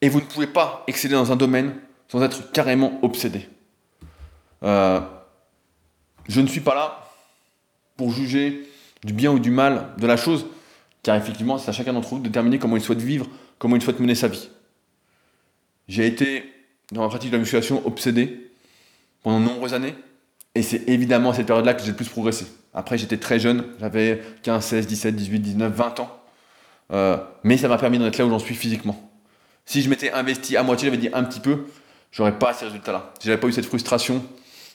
Et 0.00 0.08
vous 0.08 0.20
ne 0.20 0.26
pouvez 0.26 0.46
pas 0.46 0.84
exceller 0.86 1.14
dans 1.14 1.32
un 1.32 1.36
domaine 1.36 1.74
sans 2.08 2.22
être 2.22 2.52
carrément 2.52 2.98
obsédé. 3.02 3.48
Euh, 4.62 5.00
je 6.28 6.40
ne 6.40 6.46
suis 6.46 6.60
pas 6.60 6.74
là 6.74 7.10
pour 7.96 8.12
juger 8.12 8.68
du 9.04 9.12
bien 9.12 9.30
ou 9.30 9.38
du 9.38 9.50
mal 9.50 9.88
de 9.98 10.06
la 10.06 10.16
chose, 10.16 10.46
car 11.02 11.16
effectivement, 11.16 11.58
c'est 11.58 11.68
à 11.68 11.72
chacun 11.72 11.92
d'entre 11.92 12.08
vous 12.08 12.18
de 12.18 12.24
déterminer 12.24 12.58
comment 12.58 12.76
il 12.76 12.82
souhaite 12.82 13.00
vivre, 13.00 13.26
comment 13.58 13.76
il 13.76 13.82
souhaite 13.82 14.00
mener 14.00 14.14
sa 14.14 14.28
vie. 14.28 14.48
J'ai 15.88 16.06
été, 16.06 16.50
dans 16.92 17.02
la 17.02 17.08
pratique 17.08 17.30
de 17.30 17.36
la 17.36 17.40
musculation, 17.40 17.86
obsédé 17.86 18.50
pendant 19.22 19.40
de 19.40 19.44
nombreuses 19.44 19.74
années, 19.74 19.94
et 20.54 20.62
c'est 20.62 20.88
évidemment 20.88 21.30
à 21.30 21.34
cette 21.34 21.46
période-là 21.46 21.74
que 21.74 21.82
j'ai 21.82 21.90
le 21.90 21.96
plus 21.96 22.08
progressé. 22.08 22.46
Après, 22.74 22.98
j'étais 22.98 23.18
très 23.18 23.38
jeune, 23.38 23.64
j'avais 23.80 24.22
15, 24.42 24.64
16, 24.64 24.86
17, 24.86 25.16
18, 25.16 25.38
19, 25.40 25.72
20 25.72 26.00
ans, 26.00 26.20
euh, 26.92 27.16
mais 27.42 27.56
ça 27.56 27.68
m'a 27.68 27.78
permis 27.78 27.98
d'en 27.98 28.06
être 28.06 28.18
là 28.18 28.26
où 28.26 28.30
j'en 28.30 28.38
suis 28.38 28.54
physiquement. 28.54 29.10
Si 29.66 29.82
je 29.82 29.88
m'étais 29.88 30.12
investi 30.12 30.56
à 30.56 30.62
moitié, 30.62 30.88
j'avais 30.88 31.00
dit 31.00 31.08
un 31.12 31.24
petit 31.24 31.40
peu, 31.40 31.66
j'aurais 32.12 32.38
pas 32.38 32.52
ces 32.52 32.66
résultats-là. 32.66 33.12
Si 33.18 33.26
j'avais 33.26 33.40
pas 33.40 33.46
eu 33.46 33.52
cette 33.52 33.66
frustration 33.66 34.24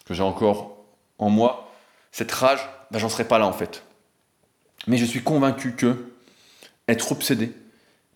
que 0.06 0.14
j'ai 0.14 0.24
encore 0.24 0.78
en 1.18 1.30
moi, 1.30 1.72
cette 2.12 2.32
rage, 2.32 2.68
ben, 2.92 3.00
j'en 3.00 3.10
serais 3.10 3.26
pas 3.26 3.38
là 3.38 3.46
en 3.46 3.54
fait. 3.54 3.84
Mais 4.88 4.98
je 4.98 5.06
suis 5.06 5.22
convaincu 5.22 5.76
que 5.76 6.12
être 6.88 7.12
obsédé 7.12 7.52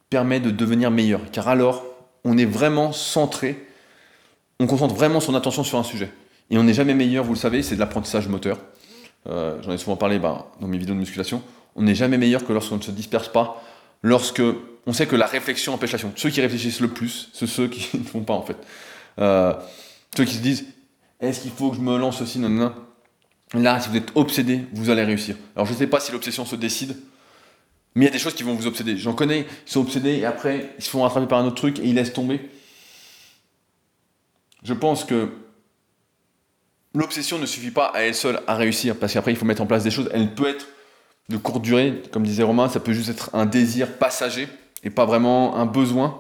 permet 0.09 0.39
de 0.39 0.49
devenir 0.49 0.91
meilleur, 0.91 1.21
car 1.31 1.47
alors 1.47 1.83
on 2.23 2.37
est 2.37 2.45
vraiment 2.45 2.91
centré, 2.91 3.67
on 4.59 4.67
concentre 4.67 4.95
vraiment 4.95 5.19
son 5.19 5.35
attention 5.35 5.63
sur 5.63 5.77
un 5.77 5.83
sujet. 5.83 6.09
Et 6.49 6.57
on 6.57 6.63
n'est 6.63 6.73
jamais 6.73 6.93
meilleur, 6.93 7.23
vous 7.23 7.33
le 7.33 7.39
savez, 7.39 7.63
c'est 7.63 7.75
de 7.75 7.79
l'apprentissage 7.79 8.27
moteur. 8.27 8.59
Euh, 9.27 9.61
j'en 9.61 9.71
ai 9.71 9.77
souvent 9.77 9.95
parlé 9.95 10.19
ben, 10.19 10.45
dans 10.59 10.67
mes 10.67 10.77
vidéos 10.77 10.93
de 10.93 10.99
musculation. 10.99 11.41
On 11.75 11.83
n'est 11.83 11.95
jamais 11.95 12.17
meilleur 12.17 12.45
que 12.45 12.53
lorsqu'on 12.53 12.77
ne 12.77 12.81
se 12.81 12.91
disperse 12.91 13.29
pas, 13.29 13.63
lorsque 14.01 14.41
on 14.85 14.93
sait 14.93 15.07
que 15.07 15.15
la 15.15 15.25
réflexion 15.25 15.73
empêche 15.73 15.93
l'action. 15.93 16.11
Ceux 16.15 16.29
qui 16.29 16.41
réfléchissent 16.41 16.81
le 16.81 16.89
plus, 16.89 17.29
c'est 17.33 17.47
ceux 17.47 17.67
qui 17.67 17.97
ne 17.97 18.03
font 18.03 18.21
pas 18.21 18.33
en 18.33 18.43
fait. 18.43 18.57
Euh, 19.19 19.53
ceux 20.15 20.25
qui 20.25 20.35
se 20.35 20.41
disent 20.41 20.65
est-ce 21.19 21.41
qu'il 21.41 21.51
faut 21.51 21.71
que 21.71 21.77
je 21.77 21.81
me 21.81 21.97
lance 21.97 22.21
aussi 22.21 22.39
non, 22.39 22.49
non. 22.49 22.73
Là, 23.53 23.79
si 23.79 23.89
vous 23.89 23.97
êtes 23.97 24.11
obsédé, 24.15 24.65
vous 24.73 24.89
allez 24.89 25.03
réussir. 25.03 25.35
Alors 25.55 25.67
je 25.67 25.73
ne 25.73 25.77
sais 25.77 25.87
pas 25.87 25.99
si 25.99 26.11
l'obsession 26.11 26.43
se 26.43 26.55
décide, 26.55 26.97
mais 27.95 28.05
il 28.05 28.07
y 28.07 28.09
a 28.09 28.11
des 28.11 28.19
choses 28.19 28.33
qui 28.33 28.43
vont 28.43 28.55
vous 28.55 28.67
obséder. 28.67 28.97
J'en 28.97 29.13
connais, 29.13 29.45
ils 29.67 29.71
sont 29.71 29.81
obsédés 29.81 30.15
et 30.15 30.25
après 30.25 30.73
ils 30.77 30.83
se 30.83 30.89
font 30.89 31.03
rattraper 31.03 31.27
par 31.27 31.39
un 31.39 31.45
autre 31.45 31.55
truc 31.55 31.79
et 31.79 31.83
ils 31.83 31.95
laissent 31.95 32.13
tomber. 32.13 32.49
Je 34.63 34.73
pense 34.73 35.05
que 35.05 35.29
l'obsession 36.93 37.39
ne 37.39 37.45
suffit 37.45 37.71
pas 37.71 37.87
à 37.87 38.01
elle 38.01 38.15
seule 38.15 38.41
à 38.47 38.55
réussir, 38.55 38.95
parce 38.97 39.13
qu'après 39.13 39.31
il 39.31 39.37
faut 39.37 39.45
mettre 39.45 39.61
en 39.61 39.65
place 39.65 39.83
des 39.83 39.91
choses. 39.91 40.09
Elle 40.13 40.33
peut 40.33 40.47
être 40.47 40.67
de 41.29 41.37
courte 41.37 41.61
durée, 41.61 42.01
comme 42.11 42.23
disait 42.23 42.43
Romain, 42.43 42.69
ça 42.69 42.79
peut 42.79 42.93
juste 42.93 43.09
être 43.09 43.29
un 43.33 43.45
désir 43.45 43.97
passager 43.97 44.47
et 44.83 44.89
pas 44.89 45.05
vraiment 45.05 45.55
un 45.55 45.65
besoin. 45.65 46.19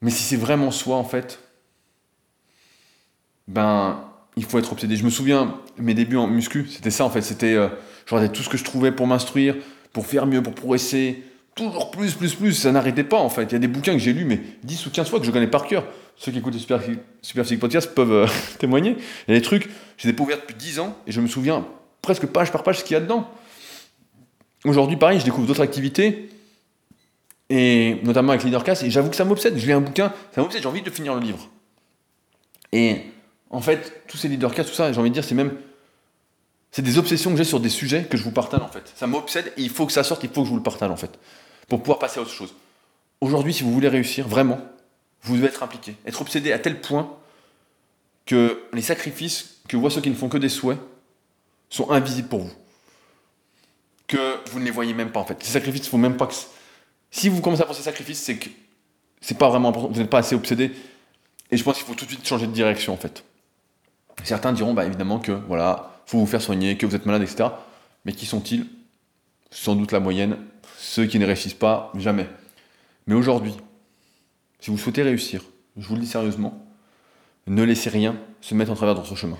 Mais 0.00 0.10
si 0.10 0.22
c'est 0.22 0.36
vraiment 0.36 0.70
soi, 0.70 0.96
en 0.96 1.04
fait, 1.04 1.38
ben, 3.48 4.04
il 4.36 4.44
faut 4.44 4.58
être 4.58 4.72
obsédé. 4.72 4.96
Je 4.96 5.04
me 5.04 5.10
souviens, 5.10 5.56
mes 5.78 5.94
débuts 5.94 6.16
en 6.16 6.26
muscu, 6.26 6.68
c'était 6.70 6.90
ça, 6.90 7.04
en 7.04 7.10
fait. 7.10 7.22
C'était, 7.22 7.54
euh, 7.54 7.68
je 8.04 8.14
regardais 8.14 8.32
tout 8.32 8.42
ce 8.42 8.48
que 8.48 8.58
je 8.58 8.64
trouvais 8.64 8.92
pour 8.92 9.06
m'instruire, 9.06 9.56
pour 9.92 10.06
faire 10.06 10.26
mieux, 10.26 10.42
pour 10.42 10.54
progresser. 10.54 11.22
Toujours 11.54 11.90
plus, 11.90 12.14
plus, 12.14 12.34
plus. 12.34 12.52
Ça 12.52 12.72
n'arrêtait 12.72 13.04
pas, 13.04 13.18
en 13.18 13.30
fait. 13.30 13.44
Il 13.44 13.52
y 13.52 13.56
a 13.56 13.60
des 13.60 13.68
bouquins 13.68 13.92
que 13.92 13.98
j'ai 13.98 14.12
lus, 14.12 14.24
mais 14.24 14.40
10 14.64 14.86
ou 14.86 14.90
15 14.90 15.08
fois 15.08 15.20
que 15.20 15.26
je 15.26 15.30
connais 15.30 15.46
par 15.46 15.66
cœur. 15.66 15.84
Ceux 16.16 16.32
qui 16.32 16.38
écoutent 16.38 16.54
les 16.54 16.60
Super, 16.60 16.80
Super 17.22 17.58
Podcast 17.58 17.94
peuvent 17.94 18.12
euh, 18.12 18.26
témoigner. 18.58 18.96
Il 19.26 19.34
y 19.34 19.36
a 19.36 19.40
des 19.40 19.44
trucs, 19.44 19.68
j'ai 19.96 20.10
découvert 20.10 20.38
depuis 20.38 20.54
10 20.54 20.80
ans, 20.80 20.96
et 21.06 21.12
je 21.12 21.20
me 21.20 21.26
souviens 21.26 21.66
presque 22.02 22.26
page 22.26 22.52
par 22.52 22.62
page 22.62 22.78
ce 22.78 22.84
qu'il 22.84 22.94
y 22.94 22.96
a 22.96 23.00
dedans. 23.00 23.28
Aujourd'hui, 24.64 24.96
pareil, 24.96 25.20
je 25.20 25.24
découvre 25.24 25.46
d'autres 25.46 25.62
activités, 25.62 26.30
et 27.50 27.98
notamment 28.02 28.32
avec 28.32 28.44
Leadercast, 28.44 28.82
et 28.82 28.90
j'avoue 28.90 29.10
que 29.10 29.16
ça 29.16 29.24
m'obsède. 29.24 29.56
Je 29.58 29.66
lis 29.66 29.72
un 29.72 29.80
bouquin, 29.80 30.12
ça 30.34 30.40
m'obsède, 30.40 30.62
j'ai 30.62 30.68
envie 30.68 30.82
de 30.82 30.90
finir 30.90 31.14
le 31.14 31.20
livre. 31.20 31.50
Et 32.72 33.02
en 33.50 33.60
fait, 33.60 34.02
tous 34.08 34.16
ces 34.16 34.28
Leadercast, 34.28 34.70
tout 34.70 34.74
ça, 34.74 34.92
j'ai 34.92 34.98
envie 34.98 35.10
de 35.10 35.14
dire, 35.14 35.24
c'est 35.24 35.34
même. 35.34 35.56
C'est 36.70 36.82
des 36.82 36.98
obsessions 36.98 37.30
que 37.30 37.36
j'ai 37.36 37.44
sur 37.44 37.60
des 37.60 37.68
sujets 37.68 38.02
que 38.02 38.16
je 38.16 38.24
vous 38.24 38.32
partage 38.32 38.60
en 38.60 38.66
fait. 38.66 38.92
Ça 38.96 39.06
m'obsède 39.06 39.52
et 39.56 39.62
il 39.62 39.70
faut 39.70 39.86
que 39.86 39.92
ça 39.92 40.02
sorte, 40.02 40.24
il 40.24 40.30
faut 40.30 40.40
que 40.40 40.46
je 40.46 40.50
vous 40.50 40.56
le 40.56 40.62
partage 40.62 40.90
en 40.90 40.96
fait. 40.96 41.20
Pour 41.68 41.78
pouvoir 41.78 42.00
passer 42.00 42.18
à 42.18 42.22
autre 42.22 42.32
chose. 42.32 42.52
Aujourd'hui, 43.20 43.54
si 43.54 43.62
vous 43.62 43.72
voulez 43.72 43.86
réussir, 43.86 44.26
vraiment, 44.26 44.58
vous 45.24 45.36
devez 45.36 45.48
être 45.48 45.62
impliqué. 45.62 45.96
Être 46.06 46.20
obsédé 46.20 46.52
à 46.52 46.58
tel 46.58 46.80
point 46.80 47.16
que 48.26 48.62
les 48.72 48.82
sacrifices 48.82 49.56
que 49.68 49.76
voient 49.76 49.90
ceux 49.90 50.00
qui 50.00 50.10
ne 50.10 50.14
font 50.14 50.28
que 50.28 50.38
des 50.38 50.48
souhaits 50.48 50.78
sont 51.70 51.90
invisibles 51.90 52.28
pour 52.28 52.40
vous. 52.40 52.52
Que 54.06 54.38
vous 54.50 54.60
ne 54.60 54.64
les 54.64 54.70
voyez 54.70 54.94
même 54.94 55.10
pas 55.10 55.20
en 55.20 55.24
fait. 55.24 55.42
Ces 55.42 55.52
sacrifices, 55.52 55.86
il 55.86 55.90
faut 55.90 55.98
même 55.98 56.16
pas 56.16 56.26
que. 56.26 56.34
Si 57.10 57.28
vous 57.28 57.40
commencez 57.40 57.62
à 57.62 57.66
penser 57.66 57.82
sacrifices, 57.82 58.22
c'est 58.22 58.36
que 58.36 58.50
c'est 59.20 59.38
pas 59.38 59.48
vraiment 59.48 59.70
important, 59.70 59.88
vous 59.88 60.00
n'êtes 60.00 60.10
pas 60.10 60.18
assez 60.18 60.34
obsédé. 60.34 60.72
Et 61.50 61.56
je 61.56 61.64
pense 61.64 61.76
qu'il 61.76 61.86
faut 61.86 61.94
tout 61.94 62.04
de 62.04 62.10
suite 62.10 62.26
changer 62.26 62.46
de 62.46 62.52
direction 62.52 62.92
en 62.92 62.96
fait. 62.96 63.24
Certains 64.22 64.52
diront 64.52 64.74
bah, 64.74 64.84
évidemment 64.84 65.18
que 65.18 65.32
voilà, 65.32 66.00
faut 66.06 66.18
vous 66.18 66.26
faire 66.26 66.42
soigner, 66.42 66.76
que 66.76 66.86
vous 66.86 66.94
êtes 66.94 67.06
malade, 67.06 67.22
etc. 67.22 67.48
Mais 68.04 68.12
qui 68.12 68.26
sont-ils? 68.26 68.66
Sans 69.50 69.76
doute 69.76 69.92
la 69.92 70.00
moyenne, 70.00 70.36
ceux 70.78 71.06
qui 71.06 71.18
ne 71.18 71.26
réussissent 71.26 71.54
pas 71.54 71.92
jamais. 71.96 72.28
Mais 73.06 73.14
aujourd'hui, 73.14 73.54
si 74.64 74.70
vous 74.70 74.78
souhaitez 74.78 75.02
réussir, 75.02 75.42
je 75.76 75.86
vous 75.86 75.94
le 75.94 76.00
dis 76.00 76.06
sérieusement, 76.06 76.66
ne 77.46 77.62
laissez 77.64 77.90
rien 77.90 78.16
se 78.40 78.54
mettre 78.54 78.70
en 78.70 78.74
travers 78.74 78.94
de 78.94 79.00
votre 79.00 79.14
chemin. 79.14 79.36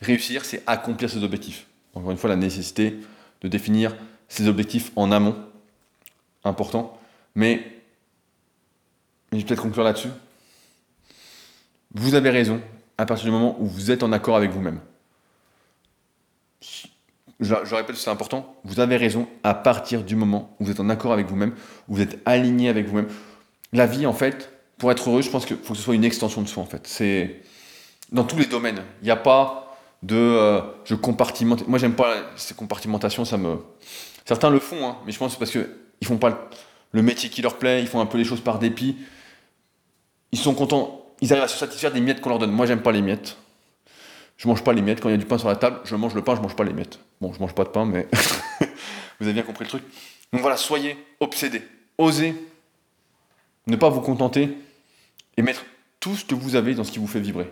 Réussir, 0.00 0.46
c'est 0.46 0.62
accomplir 0.66 1.10
ses 1.10 1.22
objectifs. 1.22 1.66
Encore 1.92 2.12
une 2.12 2.16
fois, 2.16 2.30
la 2.30 2.36
nécessité 2.36 2.96
de 3.42 3.48
définir 3.48 3.94
ses 4.28 4.48
objectifs 4.48 4.90
en 4.96 5.12
amont, 5.12 5.36
important. 6.44 6.98
Mais, 7.34 7.82
je 9.32 9.36
vais 9.36 9.44
peut-être 9.44 9.60
conclure 9.60 9.84
là-dessus. 9.84 10.08
Vous 11.92 12.14
avez 12.14 12.30
raison 12.30 12.62
à 12.96 13.04
partir 13.04 13.26
du 13.26 13.32
moment 13.32 13.60
où 13.60 13.66
vous 13.66 13.90
êtes 13.90 14.02
en 14.02 14.12
accord 14.12 14.36
avec 14.36 14.50
vous-même. 14.50 14.80
Je, 16.62 16.86
je, 17.64 17.74
répète, 17.74 17.96
c'est 17.96 18.08
important. 18.08 18.56
Vous 18.64 18.80
avez 18.80 18.96
raison 18.96 19.28
à 19.42 19.52
partir 19.52 20.02
du 20.02 20.16
moment 20.16 20.56
où 20.58 20.64
vous 20.64 20.70
êtes 20.70 20.80
en 20.80 20.88
accord 20.88 21.12
avec 21.12 21.26
vous-même, 21.26 21.54
où 21.86 21.96
vous 21.96 22.00
êtes 22.00 22.18
aligné 22.24 22.70
avec 22.70 22.86
vous-même. 22.86 23.08
La 23.72 23.86
vie, 23.86 24.06
en 24.06 24.12
fait, 24.12 24.50
pour 24.78 24.90
être 24.90 25.08
heureux, 25.08 25.22
je 25.22 25.30
pense 25.30 25.46
qu'il 25.46 25.56
faut 25.56 25.72
que 25.72 25.78
ce 25.78 25.84
soit 25.84 25.94
une 25.94 26.04
extension 26.04 26.42
de 26.42 26.48
soi, 26.48 26.62
en 26.62 26.66
fait. 26.66 26.86
C'est 26.86 27.42
dans 28.10 28.24
tous 28.24 28.36
les 28.36 28.46
domaines. 28.46 28.82
Il 29.02 29.04
n'y 29.04 29.10
a 29.10 29.16
pas 29.16 29.76
de 30.02 30.16
euh, 30.16 30.60
je 30.84 30.94
compartimente. 30.94 31.66
Moi, 31.68 31.78
j'aime 31.78 31.94
pas 31.94 32.14
ces 32.36 32.54
compartimentations, 32.54 33.24
ça 33.24 33.38
me. 33.38 33.58
Certains 34.24 34.50
le 34.50 34.58
font, 34.58 34.86
hein, 34.86 34.96
mais 35.06 35.12
je 35.12 35.18
pense 35.18 35.36
que 35.36 35.44
c'est 35.44 35.56
parce 35.56 35.66
qu'ils 35.66 36.06
font 36.06 36.18
pas 36.18 36.48
le, 36.92 37.02
métier 37.02 37.30
qui 37.30 37.42
leur 37.42 37.58
plaît, 37.58 37.80
ils 37.80 37.88
font 37.88 38.00
un 38.00 38.06
peu 38.06 38.18
les 38.18 38.24
choses 38.24 38.40
par 38.40 38.58
dépit. 38.58 38.96
Ils 40.32 40.38
sont 40.38 40.54
contents 40.54 41.02
ils 41.22 41.32
arrivent 41.32 41.44
à 41.44 41.48
se 41.48 41.56
satisfaire 41.56 41.92
des 41.92 42.00
miettes 42.00 42.20
qu'on 42.20 42.30
leur 42.30 42.40
donne. 42.40 42.50
Moi, 42.50 42.66
j'aime 42.66 42.82
pas 42.82 42.90
les 42.90 43.00
miettes. 43.00 43.36
Je 44.36 44.48
mange 44.48 44.64
pas 44.64 44.72
les 44.72 44.82
miettes. 44.82 45.00
Quand 45.00 45.08
il 45.08 45.12
y 45.12 45.14
a 45.14 45.18
du 45.18 45.24
pain 45.24 45.38
sur 45.38 45.48
la 45.48 45.54
table, 45.54 45.78
je 45.84 45.94
mange 45.94 46.14
le 46.14 46.22
pain, 46.22 46.34
je 46.34 46.40
mange 46.40 46.56
pas 46.56 46.64
les 46.64 46.72
miettes. 46.72 46.98
Bon, 47.20 47.32
je 47.32 47.38
mange 47.38 47.54
pas 47.54 47.62
de 47.62 47.68
pain, 47.68 47.86
mais 47.86 48.08
vous 49.20 49.26
avez 49.26 49.32
bien 49.32 49.44
compris 49.44 49.64
le 49.64 49.70
truc. 49.70 49.84
Donc 50.32 50.42
voilà, 50.42 50.56
soyez 50.56 50.96
obsédés. 51.20 51.62
Osez 51.96 52.34
ne 53.66 53.76
pas 53.76 53.88
vous 53.88 54.00
contenter 54.00 54.56
et 55.36 55.42
mettre 55.42 55.64
tout 56.00 56.14
ce 56.14 56.24
que 56.24 56.34
vous 56.34 56.56
avez 56.56 56.74
dans 56.74 56.84
ce 56.84 56.92
qui 56.92 56.98
vous 56.98 57.06
fait 57.06 57.20
vibrer. 57.20 57.50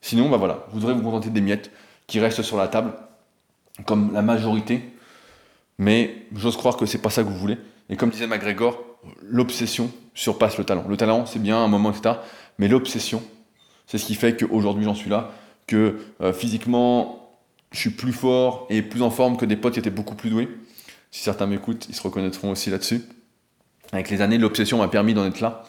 Sinon, 0.00 0.28
bah 0.28 0.36
voilà, 0.36 0.66
vous 0.70 0.80
devrez 0.80 0.94
vous 0.94 1.02
contenter 1.02 1.30
des 1.30 1.40
miettes 1.40 1.70
qui 2.06 2.20
restent 2.20 2.42
sur 2.42 2.56
la 2.56 2.68
table, 2.68 2.92
comme 3.84 4.12
la 4.12 4.22
majorité. 4.22 4.82
Mais 5.78 6.26
j'ose 6.34 6.56
croire 6.56 6.76
que 6.76 6.86
c'est 6.86 7.02
pas 7.02 7.10
ça 7.10 7.22
que 7.22 7.28
vous 7.28 7.36
voulez. 7.36 7.58
Et 7.90 7.96
comme 7.96 8.10
disait 8.10 8.26
McGregor, 8.26 8.82
l'obsession 9.22 9.90
surpasse 10.14 10.58
le 10.58 10.64
talent. 10.64 10.84
Le 10.88 10.96
talent, 10.96 11.26
c'est 11.26 11.38
bien 11.38 11.58
un 11.58 11.68
moment, 11.68 11.90
etc. 11.90 12.16
Mais 12.58 12.68
l'obsession, 12.68 13.22
c'est 13.86 13.98
ce 13.98 14.06
qui 14.06 14.14
fait 14.14 14.36
qu'aujourd'hui 14.36 14.84
j'en 14.84 14.94
suis 14.94 15.10
là, 15.10 15.32
que 15.66 15.98
euh, 16.20 16.32
physiquement, 16.32 17.30
je 17.72 17.78
suis 17.78 17.90
plus 17.90 18.12
fort 18.12 18.66
et 18.70 18.82
plus 18.82 19.02
en 19.02 19.10
forme 19.10 19.36
que 19.36 19.44
des 19.44 19.56
potes 19.56 19.74
qui 19.74 19.80
étaient 19.80 19.90
beaucoup 19.90 20.14
plus 20.14 20.30
doués. 20.30 20.48
Si 21.10 21.22
certains 21.22 21.46
m'écoutent, 21.46 21.86
ils 21.88 21.94
se 21.94 22.02
reconnaîtront 22.02 22.50
aussi 22.50 22.70
là-dessus. 22.70 23.02
Avec 23.92 24.10
les 24.10 24.20
années, 24.20 24.38
l'obsession 24.38 24.78
m'a 24.78 24.88
permis 24.88 25.14
d'en 25.14 25.24
être 25.26 25.40
là, 25.40 25.64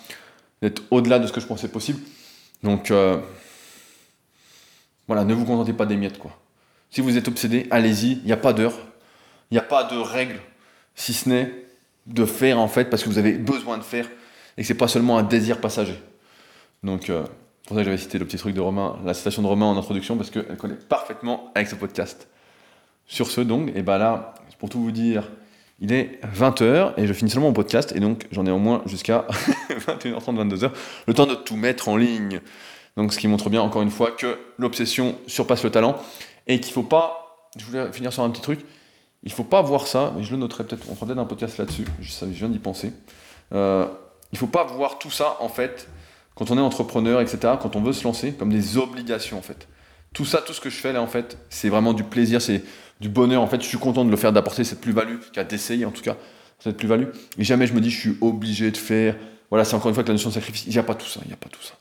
d'être 0.61 0.83
au-delà 0.91 1.19
de 1.19 1.27
ce 1.27 1.33
que 1.33 1.39
je 1.39 1.47
pensais 1.47 1.67
possible. 1.67 1.99
Donc, 2.63 2.91
euh, 2.91 3.17
voilà, 5.07 5.23
ne 5.23 5.33
vous 5.33 5.45
contentez 5.45 5.73
pas 5.73 5.85
des 5.85 5.95
miettes, 5.95 6.17
quoi. 6.17 6.31
Si 6.89 7.01
vous 7.01 7.17
êtes 7.17 7.27
obsédé, 7.27 7.67
allez-y, 7.69 8.13
il 8.13 8.25
n'y 8.25 8.31
a 8.31 8.37
pas 8.37 8.53
d'heure, 8.53 8.73
il 9.51 9.55
n'y 9.55 9.59
a 9.59 9.63
pas 9.63 9.83
de 9.83 9.97
règle, 9.97 10.39
si 10.95 11.13
ce 11.13 11.29
n'est 11.29 11.67
de 12.07 12.25
faire 12.25 12.57
en 12.59 12.67
fait 12.67 12.85
parce 12.85 13.03
que 13.03 13.09
vous 13.09 13.17
avez 13.17 13.33
besoin 13.33 13.77
de 13.77 13.83
faire 13.83 14.07
et 14.57 14.61
que 14.61 14.67
c'est 14.67 14.73
pas 14.73 14.87
seulement 14.87 15.17
un 15.17 15.23
désir 15.23 15.59
passager. 15.59 16.01
Donc, 16.83 17.09
euh, 17.09 17.23
pour 17.65 17.75
ça 17.75 17.81
que 17.81 17.85
j'avais 17.85 17.97
cité 17.97 18.17
le 18.17 18.25
petit 18.25 18.37
truc 18.37 18.55
de 18.55 18.61
Romain, 18.61 18.97
la 19.03 19.13
citation 19.13 19.41
de 19.41 19.47
Romain 19.47 19.65
en 19.65 19.77
introduction 19.77 20.15
parce 20.15 20.29
qu'elle 20.29 20.57
connaît 20.57 20.75
parfaitement 20.75 21.51
avec 21.53 21.67
ce 21.67 21.75
podcast. 21.75 22.27
Sur 23.05 23.29
ce, 23.29 23.41
donc, 23.41 23.71
et 23.75 23.81
ben 23.81 23.97
là, 23.97 24.33
pour 24.57 24.69
tout 24.69 24.81
vous 24.81 24.91
dire, 24.91 25.29
il 25.79 25.91
est 25.91 26.19
20h 26.35 26.93
et 26.97 27.07
je 27.07 27.13
finis 27.13 27.29
seulement 27.29 27.47
mon 27.47 27.53
podcast 27.53 27.93
et 27.95 27.99
donc 27.99 28.27
j'en 28.31 28.45
ai 28.45 28.51
au 28.51 28.57
moins 28.57 28.81
jusqu'à 28.85 29.27
21h30, 29.69 30.49
22h, 30.49 30.71
le 31.07 31.13
temps 31.13 31.27
de 31.27 31.35
tout 31.35 31.55
mettre 31.55 31.89
en 31.89 31.97
ligne. 31.97 32.41
Donc 32.95 33.13
ce 33.13 33.19
qui 33.19 33.27
montre 33.27 33.49
bien 33.49 33.61
encore 33.61 33.83
une 33.83 33.91
fois 33.91 34.11
que 34.11 34.39
l'obsession 34.57 35.15
surpasse 35.27 35.63
le 35.63 35.69
talent 35.69 35.97
et 36.47 36.59
qu'il 36.59 36.71
ne 36.71 36.73
faut 36.73 36.83
pas, 36.83 37.49
je 37.57 37.65
voulais 37.65 37.91
finir 37.91 38.11
sur 38.11 38.23
un 38.23 38.29
petit 38.31 38.41
truc, 38.41 38.61
il 39.23 39.29
ne 39.29 39.35
faut 39.35 39.43
pas 39.43 39.61
voir 39.61 39.87
ça, 39.87 40.13
mais 40.15 40.23
je 40.23 40.31
le 40.31 40.37
noterai 40.37 40.63
peut-être, 40.63 40.89
on 40.89 40.95
fera 40.95 41.05
peut-être 41.05 41.19
un 41.19 41.25
podcast 41.25 41.57
là-dessus, 41.57 41.85
je, 42.01 42.25
viens 42.25 42.49
d'y 42.49 42.59
penser. 42.59 42.93
Euh, 43.53 43.87
il 44.31 44.37
faut 44.37 44.47
pas 44.47 44.63
voir 44.63 44.97
tout 44.97 45.11
ça 45.11 45.37
en 45.41 45.49
fait, 45.49 45.87
quand 46.33 46.49
on 46.49 46.57
est 46.57 46.61
entrepreneur, 46.61 47.21
etc., 47.21 47.53
quand 47.61 47.75
on 47.75 47.81
veut 47.81 47.93
se 47.93 48.03
lancer, 48.03 48.33
comme 48.33 48.51
des 48.51 48.77
obligations 48.77 49.37
en 49.37 49.41
fait. 49.41 49.67
Tout 50.13 50.25
ça, 50.25 50.41
tout 50.41 50.53
ce 50.53 50.61
que 50.61 50.69
je 50.69 50.75
fais 50.75 50.93
là 50.93 51.01
en 51.01 51.07
fait, 51.07 51.37
c'est 51.49 51.69
vraiment 51.69 51.93
du 51.93 52.03
plaisir, 52.03 52.41
c'est 52.41 52.63
du 52.99 53.09
bonheur. 53.09 53.41
En 53.41 53.47
fait, 53.47 53.61
je 53.61 53.67
suis 53.67 53.77
content 53.77 54.05
de 54.05 54.09
le 54.09 54.17
faire, 54.17 54.33
d'apporter 54.33 54.63
cette 54.63 54.81
plus-value, 54.81 55.17
d'essayer 55.49 55.85
en 55.85 55.91
tout 55.91 56.01
cas, 56.01 56.17
cette 56.59 56.77
plus-value. 56.77 57.07
Et 57.37 57.43
jamais 57.43 57.67
je 57.67 57.73
me 57.73 57.81
dis, 57.81 57.89
je 57.89 57.99
suis 57.99 58.17
obligé 58.21 58.71
de 58.71 58.77
faire. 58.77 59.15
Voilà, 59.49 59.63
c'est 59.63 59.75
encore 59.75 59.89
une 59.89 59.93
fois 59.93 60.03
que 60.03 60.09
la 60.09 60.15
notion 60.15 60.29
de 60.29 60.33
sacrifice. 60.33 60.65
Il 60.65 60.71
n'y 60.71 60.79
a 60.79 60.83
pas 60.83 60.95
tout 60.95 61.07
ça, 61.07 61.19
il 61.23 61.27
n'y 61.27 61.33
a 61.33 61.37
pas 61.37 61.49
tout 61.49 61.61
ça. 61.61 61.75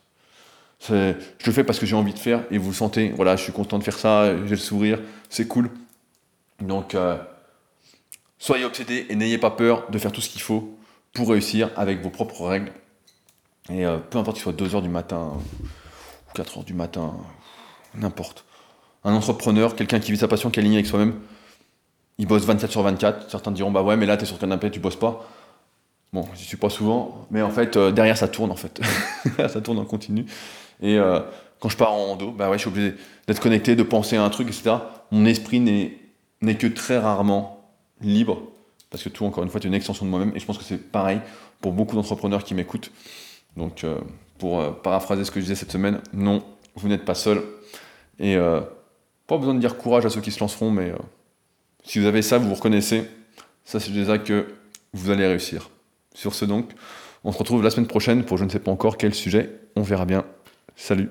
Je 0.89 1.15
le 1.47 1.53
fais 1.53 1.65
parce 1.65 1.79
que 1.79 1.87
j'ai 1.87 1.97
envie 1.97 2.13
de 2.13 2.19
faire 2.19 2.45
et 2.51 2.59
vous 2.59 2.71
le 2.71 2.75
sentez. 2.75 3.13
Voilà, 3.17 3.37
je 3.37 3.43
suis 3.43 3.53
content 3.53 3.79
de 3.79 3.85
faire 3.85 3.99
ça, 3.99 4.37
j'ai 4.45 4.51
le 4.51 4.57
sourire, 4.57 5.01
c'est 5.31 5.47
cool. 5.49 5.71
Donc, 6.61 6.95
euh, 6.95 7.17
soyez 8.39 8.65
obsédés 8.65 9.07
et 9.09 9.17
n'ayez 9.17 9.39
pas 9.39 9.51
peur 9.51 9.91
de 9.91 9.99
faire 9.99 10.13
tout 10.13 10.21
ce 10.21 10.29
qu'il 10.29 10.41
faut 10.43 10.79
pour 11.13 11.31
réussir 11.31 11.71
avec 11.77 12.03
vos 12.03 12.11
propres 12.11 12.47
règles. 12.47 12.73
Et 13.71 13.85
euh, 13.85 13.99
peu 13.99 14.19
importe 14.19 14.37
qu'il 14.37 14.45
soit 14.45 14.53
2h 14.53 14.83
du 14.83 14.89
matin 14.89 15.33
ou 15.35 16.39
4h 16.39 16.65
du 16.65 16.75
matin, 16.75 17.15
n'importe 17.99 18.47
un 19.07 19.15
entrepreneur, 19.15 19.77
quelqu'un 19.77 20.01
qui 20.01 20.11
vit 20.11 20.19
sa 20.19 20.27
passion, 20.27 20.51
qui 20.51 20.59
est 20.59 20.63
aligné 20.63 20.79
avec 20.79 20.87
soi-même, 20.87 21.15
il 22.19 22.27
bosse 22.27 22.45
24 22.45 22.71
sur 22.71 22.83
24. 22.83 23.31
Certains 23.31 23.53
diront, 23.53 23.71
bah 23.71 23.83
ouais, 23.83 23.97
mais 23.97 24.05
là, 24.05 24.17
tu 24.17 24.25
es 24.25 24.27
sur 24.27 24.35
le 24.35 24.41
canapé, 24.41 24.69
tu 24.71 24.81
bosses 24.81 24.97
pas. 24.97 25.29
Bon, 26.13 26.27
je 26.35 26.43
suis 26.43 26.57
pas 26.57 26.71
souvent, 26.71 27.27
mais 27.31 27.41
en 27.41 27.51
fait, 27.51 27.77
euh, 27.77 27.93
derrière, 27.93 28.17
ça 28.17 28.27
tourne, 28.27 28.51
en 28.51 28.57
fait. 28.57 28.81
ça 29.49 29.61
tourne 29.61 29.79
en 29.79 29.85
continu. 29.85 30.27
Et 30.83 30.99
euh, 30.99 31.21
quand 31.61 31.69
je 31.69 31.77
pars 31.77 31.93
en 31.93 32.07
rando, 32.07 32.33
bah 32.33 32.51
ouais, 32.51 32.57
je 32.57 32.63
suis 32.63 32.69
obligé 32.69 32.95
d'être 33.29 33.41
connecté, 33.41 33.77
de 33.77 33.83
penser 33.85 34.17
à 34.17 34.25
un 34.25 34.31
truc, 34.31 34.49
etc. 34.49 34.77
Mon 35.13 35.25
esprit 35.25 35.61
n'est 35.61 36.57
que 36.57 36.67
très 36.67 36.99
rarement 36.99 37.71
libre, 38.01 38.43
parce 38.91 39.05
que 39.05 39.09
tout, 39.09 39.25
encore 39.25 39.45
une 39.45 39.51
fois, 39.51 39.61
est 39.61 39.67
une 39.67 39.75
extension 39.75 40.05
de 40.05 40.11
moi-même. 40.11 40.33
Et 40.35 40.41
je 40.41 40.47
pense 40.47 40.59
que 40.59 40.65
c'est 40.65 40.91
pareil 40.91 41.21
pour 41.61 41.73
beaucoup 41.73 41.95
d'entrepreneurs 41.95 42.43
qui 42.43 42.55
m'écoutent. 42.55 42.91
Donc, 43.57 43.85
euh, 43.85 44.01
pour 44.39 44.81
paraphraser 44.81 45.25
ce 45.25 45.31
que 45.31 45.39
je 45.39 45.45
disais 45.45 45.55
cette 45.55 45.73
semaine, 45.73 46.01
non, 46.13 46.43
vous 46.75 46.89
n'êtes 46.89 47.05
pas 47.05 47.15
seul. 47.15 47.43
Et 48.19 48.37
pas 49.27 49.39
besoin 49.39 49.55
de 49.55 49.61
dire 49.61 49.77
courage 49.77 50.07
à 50.07 50.11
ceux 50.11 50.21
qui 50.21 50.31
se 50.31 50.41
lanceront, 50.41 50.71
mais 50.71 50.91
euh, 50.91 50.97
si 51.85 51.99
vous 51.99 52.07
avez 52.07 52.23
ça, 52.23 52.39
vous 52.39 52.49
vous 52.49 52.55
reconnaissez, 52.55 53.09
ça 53.65 53.81
c'est 53.81 53.93
déjà 53.93 54.19
que 54.19 54.47
vous 54.93 55.11
allez 55.11 55.27
réussir. 55.27 55.71
Sur 56.15 56.35
ce 56.35 56.45
donc, 56.45 56.71
on 57.25 57.33
se 57.33 57.39
retrouve 57.39 57.63
la 57.63 57.71
semaine 57.71 57.89
prochaine 57.89 58.25
pour 58.25 58.39
je 58.39 58.45
ne 58.45 58.51
sais 58.51 58.61
pas 58.61 58.71
encore 58.71 58.97
quel 58.97 59.15
sujet, 59.15 59.61
on 59.75 59.83
verra 59.83 60.05
bien. 60.05 60.25
Salut 60.77 61.11